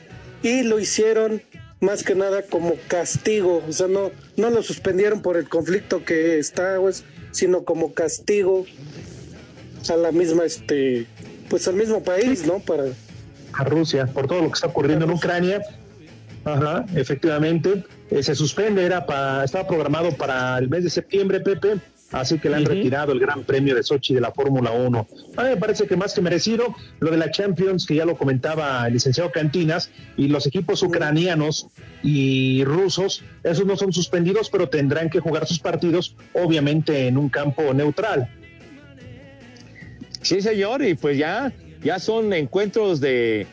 y 0.47 0.63
lo 0.63 0.79
hicieron 0.79 1.41
más 1.81 2.03
que 2.03 2.15
nada 2.15 2.41
como 2.41 2.73
castigo, 2.87 3.63
o 3.67 3.71
sea, 3.71 3.87
no, 3.87 4.11
no 4.37 4.49
lo 4.49 4.63
suspendieron 4.63 5.21
por 5.21 5.37
el 5.37 5.47
conflicto 5.47 6.03
que 6.03 6.39
está, 6.39 6.77
pues, 6.79 7.03
sino 7.31 7.63
como 7.65 7.93
castigo 7.93 8.65
a 9.89 9.95
la 9.95 10.11
misma, 10.11 10.45
este, 10.45 11.05
pues 11.49 11.67
al 11.67 11.75
mismo 11.75 12.01
país, 12.01 12.45
¿no? 12.47 12.59
Para 12.59 12.85
a 13.53 13.63
Rusia 13.63 14.05
por 14.07 14.27
todo 14.27 14.41
lo 14.41 14.47
que 14.47 14.53
está 14.53 14.67
ocurriendo 14.67 15.05
en 15.05 15.11
Ucrania. 15.11 15.61
Ajá, 16.45 16.85
efectivamente, 16.95 17.83
eh, 18.09 18.23
se 18.23 18.33
suspende, 18.33 18.85
era 18.85 19.05
para, 19.05 19.43
estaba 19.43 19.67
programado 19.67 20.11
para 20.11 20.57
el 20.59 20.69
mes 20.69 20.83
de 20.83 20.89
septiembre, 20.89 21.41
Pepe, 21.41 21.77
así 22.11 22.39
que 22.39 22.49
le 22.49 22.55
han 22.55 22.65
retirado 22.65 23.11
el 23.11 23.19
Gran 23.19 23.43
Premio 23.43 23.75
de 23.75 23.83
Sochi 23.83 24.13
de 24.13 24.21
la 24.21 24.31
Fórmula 24.31 24.71
1. 24.71 25.07
A 25.35 25.43
mí 25.43 25.49
me 25.49 25.57
parece 25.57 25.87
que 25.87 25.97
más 25.97 26.13
que 26.13 26.21
merecido, 26.21 26.75
lo 26.99 27.11
de 27.11 27.17
la 27.17 27.31
Champions, 27.31 27.85
que 27.85 27.95
ya 27.95 28.05
lo 28.05 28.17
comentaba 28.17 28.87
el 28.87 28.93
licenciado 28.93 29.31
Cantinas, 29.31 29.91
y 30.15 30.27
los 30.27 30.47
equipos 30.47 30.81
ucranianos 30.83 31.67
y 32.03 32.63
rusos, 32.63 33.23
esos 33.43 33.65
no 33.65 33.75
son 33.75 33.93
suspendidos, 33.93 34.49
pero 34.49 34.69
tendrán 34.69 35.09
que 35.09 35.19
jugar 35.19 35.47
sus 35.47 35.59
partidos, 35.59 36.15
obviamente, 36.33 37.07
en 37.07 37.17
un 37.17 37.29
campo 37.29 37.73
neutral. 37.73 38.29
Sí, 40.21 40.41
señor, 40.41 40.83
y 40.83 40.95
pues 40.95 41.17
ya, 41.17 41.53
ya 41.83 41.99
son 41.99 42.33
encuentros 42.33 42.99
de 42.99 43.47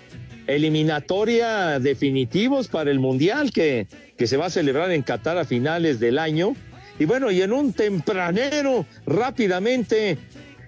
eliminatoria 0.47 1.79
definitivos 1.79 2.69
para 2.69 2.91
el 2.91 2.99
Mundial 2.99 3.53
que, 3.53 3.87
que 4.17 4.27
se 4.27 4.37
va 4.37 4.47
a 4.47 4.51
celebrar 4.51 4.91
en 4.91 5.03
Qatar 5.03 5.39
a 5.39 5.45
finales 5.45 6.01
del 6.01 6.19
año. 6.19 6.55
Y 6.99 7.05
bueno, 7.07 7.31
y 7.31 7.43
en 7.43 7.53
un 7.53 7.73
tempranero, 7.73 8.87
rápidamente, 9.07 10.17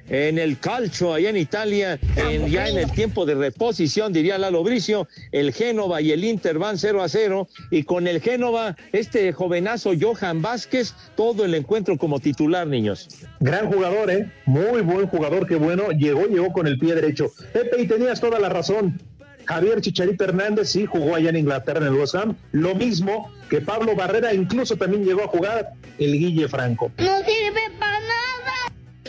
en 0.09 0.39
el 0.39 0.59
calcio, 0.59 1.15
allá 1.15 1.31
en 1.31 1.37
Italia, 1.37 1.99
en- 2.17 2.47
ya 2.49 2.69
en 2.69 2.79
el 2.79 2.91
tiempo 2.93 3.27
de 3.27 3.35
reposición, 3.35 4.13
diría 4.13 4.39
Lalo 4.39 4.63
Bricio, 4.63 5.09
el 5.33 5.53
Génova 5.53 6.01
y 6.01 6.13
el 6.13 6.25
Inter 6.25 6.59
van 6.59 6.79
0 6.79 7.03
a 7.03 7.09
0, 7.09 7.49
y 7.73 7.83
con 7.83 8.07
el 8.07 8.21
Génova, 8.21 8.77
este 8.93 9.33
jovenazo 9.33 9.93
Johan 10.01 10.43
Vázquez, 10.43 10.95
todo 11.17 11.45
el 11.45 11.55
encuentro 11.55 11.97
como 11.99 12.21
titular, 12.21 12.67
niños. 12.69 13.09
Gran 13.41 13.67
jugador, 13.71 14.11
¿eh? 14.11 14.31
Muy 14.47 14.83
buen 14.83 15.07
jugador, 15.09 15.47
qué 15.49 15.57
bueno. 15.57 15.91
Llegó, 15.91 16.27
llegó 16.27 16.53
con 16.53 16.67
el 16.69 16.79
pie 16.79 16.95
derecho. 16.95 17.33
Pepe, 17.53 17.83
y 17.83 17.87
tenías 17.89 18.21
toda 18.21 18.39
la 18.39 18.49
razón. 18.49 19.01
Javier 19.47 19.81
Chicharito 19.81 20.25
Hernández 20.25 20.69
sí 20.71 20.87
jugó 20.87 21.15
allá 21.15 21.31
en 21.31 21.37
Inglaterra 21.37 21.81
en 21.81 21.87
el 21.87 21.95
West 21.95 22.15
Ham. 22.15 22.37
Lo 22.53 22.75
mismo 22.75 23.33
que 23.49 23.61
Pablo 23.61 23.95
Barrera, 23.95 24.35
incluso 24.35 24.77
también 24.77 25.05
llegó 25.05 25.25
a 25.25 25.29
jugar 25.29 25.73
el 25.99 26.13
Guille 26.13 26.49
Franco. 26.49 26.91
No 26.99 27.19
sirve 27.19 27.61
para 27.79 28.01
nada. 28.01 28.13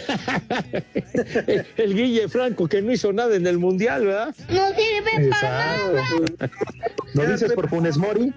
el, 1.48 1.66
el 1.76 1.96
Guille 1.96 2.30
Franco 2.30 2.68
que 2.68 2.82
no 2.82 2.92
hizo 2.92 3.12
nada 3.12 3.36
en 3.36 3.46
el 3.48 3.58
Mundial, 3.58 4.06
¿verdad? 4.06 4.36
No 4.50 4.68
sirve 4.70 5.30
para 5.30 5.78
nada. 5.78 6.04
¿Lo 7.14 7.26
dices 7.26 7.52
por 7.54 7.70
Funes 7.70 7.98
Mori? 7.98 8.32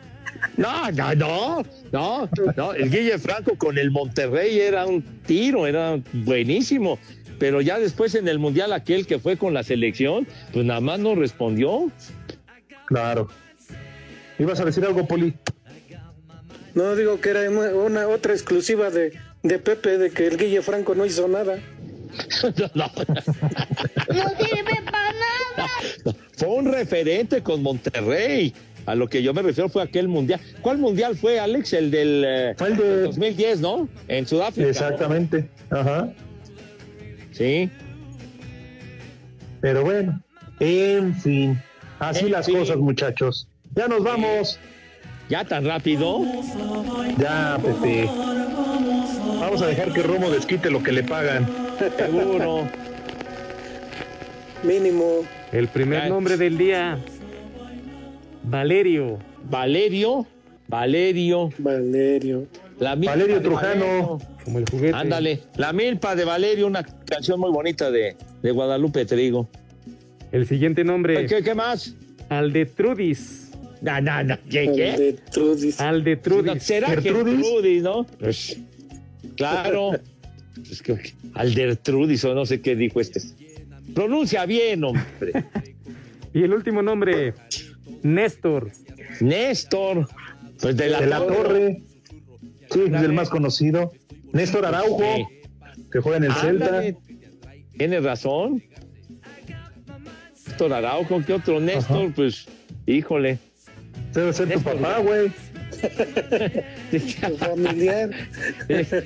No, 0.57 0.91
no, 0.93 1.15
no, 1.15 1.63
no, 1.93 2.29
no, 2.57 2.73
el 2.73 2.91
Guille 2.91 3.19
Franco 3.19 3.57
con 3.57 3.79
el 3.79 3.91
Monterrey 3.91 4.59
era 4.59 4.87
un 4.87 5.03
tiro, 5.27 5.67
era 5.67 5.99
buenísimo, 6.13 6.99
pero 7.41 7.61
ya 7.61 7.80
después 7.80 8.14
en 8.14 8.28
el 8.28 8.38
Mundial 8.38 8.72
aquel 8.72 9.07
que 9.07 9.18
fue 9.18 9.36
con 9.36 9.53
la 9.55 9.64
selección, 9.64 10.28
pues 10.53 10.64
nada 10.64 10.80
más 10.80 11.01
no 11.01 11.16
respondió. 11.16 11.91
Claro. 12.86 13.28
¿Ibas 14.38 14.61
a 14.61 14.64
decir 14.66 14.84
algo, 14.84 15.09
Poli? 15.09 15.34
No 16.74 16.95
digo 16.95 17.20
que 17.20 17.30
era 17.30 17.51
una, 17.51 17.74
una- 17.74 18.07
otra 18.09 18.32
exclusiva 18.32 18.91
de, 18.91 19.12
de 19.43 19.59
Pepe 19.59 19.99
de 19.99 20.11
que 20.11 20.26
el 20.28 20.36
Guille 20.36 20.62
Franco 20.62 20.95
no 20.95 21.05
hizo 21.05 21.26
nada. 21.26 21.59
No, 22.74 22.86
No 24.09 24.28
sirve 24.38 24.82
para 24.84 25.12
nada. 25.12 25.68
fue 26.36 26.49
un 26.49 26.66
referente 26.72 27.43
con 27.43 27.62
Monterrey. 27.62 28.53
A 28.86 28.95
lo 28.97 29.07
que 29.09 29.22
yo 29.22 29.32
me 29.32 29.43
refiero 29.43 29.68
fue 29.68 29.82
aquel 29.82 30.09
mundial. 30.09 30.41
¿Cuál 30.61 30.78
mundial 30.78 31.16
fue, 31.16 31.38
Alex? 31.38 31.72
El 31.74 31.91
del 31.91 32.24
eh, 32.26 32.55
Fue 32.59 32.68
el 32.68 32.76
de- 32.76 33.01
2010, 33.03 33.61
¿no? 33.61 33.88
En 34.09 34.26
Sudáfrica. 34.26 34.64
¿no? 34.64 34.70
Exactamente. 34.70 35.49
Ajá. 35.70 36.09
Sí. 37.41 37.70
Pero 39.62 39.82
bueno, 39.82 40.20
en 40.61 41.14
fin. 41.14 41.59
Así 41.99 42.26
En 42.26 42.32
las 42.32 42.45
fin. 42.45 42.59
cosas, 42.59 42.76
muchachos. 42.76 43.49
Ya 43.74 43.88
nos 43.88 44.05
vamos. 44.05 44.59
¿Ya 45.30 45.43
tan 45.47 45.64
rápido? 45.64 46.20
Ya, 47.18 47.59
Pepe. 47.62 48.11
Vamos 49.41 49.62
a 49.62 49.68
dejar 49.68 49.91
que 49.95 50.03
Romo 50.03 50.28
desquite 50.30 50.68
lo 50.70 50.82
que 50.82 50.93
le 50.93 51.03
pagan. 51.03 51.49
Seguro. 51.97 52.68
Mínimo. 54.62 55.22
El 55.51 55.68
primer 55.68 56.11
nombre 56.11 56.36
del 56.36 56.59
día. 56.59 56.99
Valerio. 58.43 59.18
Valerio. 59.45 60.26
Valerio. 60.68 61.51
Valerio. 61.57 62.47
La 62.81 62.97
milpa 62.97 63.12
Valerio 63.12 63.35
de 63.37 63.41
Trujano. 63.43 63.85
Valerio. 63.85 64.18
Como 64.45 64.59
el 64.59 64.64
juguete. 64.68 64.97
Ándale. 64.97 65.41
La 65.57 65.72
milpa 65.72 66.16
de 66.16 66.24
Valerio, 66.24 66.66
una 66.66 66.83
canción 66.83 67.39
muy 67.39 67.51
bonita 67.51 67.91
de, 67.91 68.16
de 68.43 68.51
Guadalupe 68.51 69.05
Trigo. 69.05 69.49
El 70.33 70.47
siguiente 70.47 70.83
nombre. 70.83 71.26
¿Qué, 71.26 71.43
qué 71.43 71.55
más? 71.55 71.95
Aldetrudis. 72.31 73.51
No, 73.83 74.01
no, 74.01 74.24
no. 74.24 74.39
¿Qué, 74.49 74.72
qué? 74.74 74.97
de 74.97 75.12
Trudis. 75.31 75.81
Aldetrudis. 75.81 76.55
No, 76.55 76.61
¿Será 76.61 76.89
Gertrudis? 76.89 77.47
Gertrudis, 77.47 77.83
no? 77.83 78.07
Pues, 78.18 78.59
claro. 79.37 79.93
pues, 80.55 80.83
que 80.83 80.97
Aldertrudis 81.35 82.24
o 82.24 82.35
no 82.35 82.47
sé 82.47 82.62
qué 82.62 82.76
dijo 82.76 83.01
este. 83.01 83.20
Pronuncia 83.95 84.47
bien, 84.47 84.85
hombre. 84.85 85.05
Y 86.33 86.45
el 86.45 86.53
último 86.53 86.81
nombre, 86.81 87.35
Néstor. 88.05 88.70
Néstor. 89.20 90.09
Pues 90.61 90.76
de 90.76 90.89
la, 90.89 91.01
de 91.01 91.07
la 91.09 91.18
torre. 91.26 91.83
Sí, 92.71 92.81
es 92.87 93.03
el 93.03 93.12
más 93.12 93.29
conocido. 93.29 93.93
Néstor 94.33 94.64
Araujo, 94.64 95.03
Sí. 95.16 95.27
que 95.91 96.01
juega 96.01 96.18
en 96.18 96.25
el 96.25 96.33
Celta. 96.35 96.66
Ándale. 96.66 96.97
Tienes 97.77 98.05
razón. 98.05 98.62
Néstor 100.47 100.73
Araujo, 100.73 101.23
¿qué 101.27 101.33
otro 101.35 101.61
Néstor? 101.61 102.12
Pues, 102.14 102.47
híjole. 102.87 103.39
Debe 104.14 104.33
ser 104.33 104.53
tu 104.53 104.61
papá, 104.61 104.99
güey. 104.99 105.31
familiar. 107.39 108.11
Dice, 108.68 109.01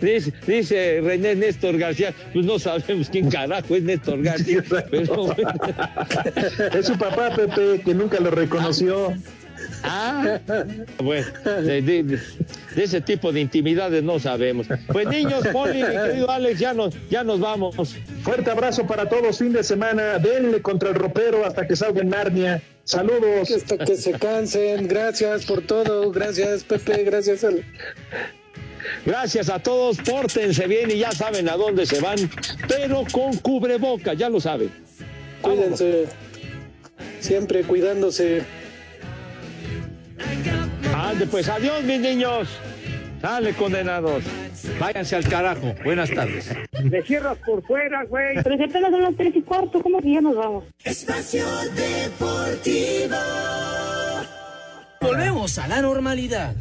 dice, 0.00 0.32
dice 0.46 1.00
René 1.02 1.34
Néstor 1.34 1.76
García, 1.76 2.14
pues 2.32 2.46
no 2.46 2.58
sabemos 2.58 3.10
quién 3.10 3.28
carajo 3.30 3.76
es 3.76 3.82
Néstor 3.82 4.22
García, 4.22 4.62
pero. 4.90 5.34
Es 6.78 6.86
su 6.86 6.96
papá, 6.96 7.34
Pepe, 7.34 7.82
que 7.84 7.94
nunca 7.94 8.20
lo 8.20 8.30
reconoció. 8.30 9.12
Ah, 9.86 10.40
bueno, 11.02 11.26
de, 11.62 11.82
de- 11.82 12.02
de- 12.02 12.20
de 12.74 12.82
ese 12.84 13.00
tipo 13.00 13.30
de 13.32 13.40
intimidades 13.40 14.02
no 14.02 14.18
sabemos. 14.18 14.66
Pues 14.90 15.06
niños, 15.06 15.46
Poli, 15.52 15.82
mi 15.82 15.88
querido 15.90 16.30
Alex, 16.30 16.58
ya 16.58 16.72
nos, 16.74 16.94
ya 17.10 17.22
nos 17.22 17.38
vamos. 17.38 17.76
Fuerte 18.22 18.50
abrazo 18.50 18.86
para 18.86 19.08
todos, 19.08 19.38
fin 19.38 19.52
de 19.52 19.62
semana. 19.62 20.18
Denle 20.18 20.60
contra 20.62 20.88
el 20.88 20.94
ropero 20.96 21.44
hasta 21.44 21.66
que 21.66 21.76
salga 21.76 22.00
en 22.00 22.08
Narnia. 22.08 22.62
Saludos. 22.84 23.50
Hasta 23.50 23.78
que 23.78 23.96
se 23.96 24.12
cansen. 24.12 24.88
Gracias 24.88 25.44
por 25.46 25.62
todo. 25.62 26.10
Gracias, 26.10 26.64
Pepe. 26.64 27.04
Gracias, 27.04 27.44
Ale. 27.44 27.64
Gracias 29.06 29.48
a 29.48 29.58
todos, 29.58 29.98
pórtense 29.98 30.66
bien 30.66 30.90
y 30.90 30.98
ya 30.98 31.12
saben 31.12 31.48
a 31.48 31.56
dónde 31.56 31.86
se 31.86 32.00
van, 32.00 32.18
pero 32.68 33.04
con 33.12 33.36
cubreboca, 33.38 34.12
ya 34.14 34.28
lo 34.28 34.40
saben. 34.40 34.70
Cuídense. 35.40 36.04
Siempre 37.20 37.62
cuidándose. 37.62 38.42
Ande, 40.94 41.26
pues 41.26 41.48
adiós, 41.48 41.82
mis 41.84 42.00
niños. 42.00 42.48
Dale, 43.20 43.54
condenados. 43.54 44.22
Váyanse 44.78 45.16
al 45.16 45.26
carajo. 45.26 45.74
Buenas 45.82 46.10
tardes. 46.10 46.54
Le 46.82 47.02
cierras 47.02 47.38
por 47.38 47.62
fuera, 47.64 48.04
güey. 48.04 48.42
Pero 48.42 48.56
si 48.56 48.64
apenas 48.64 48.90
son 48.90 49.02
las 49.02 49.16
tres 49.16 49.34
y 49.34 49.42
cuarto, 49.42 49.80
¿cómo 49.82 50.00
que 50.00 50.12
ya 50.12 50.20
nos 50.20 50.36
vamos? 50.36 50.64
Espacio 50.84 51.46
Deportivo. 51.74 53.16
Volvemos 55.00 55.58
a 55.58 55.68
la 55.68 55.80
normalidad. 55.80 56.54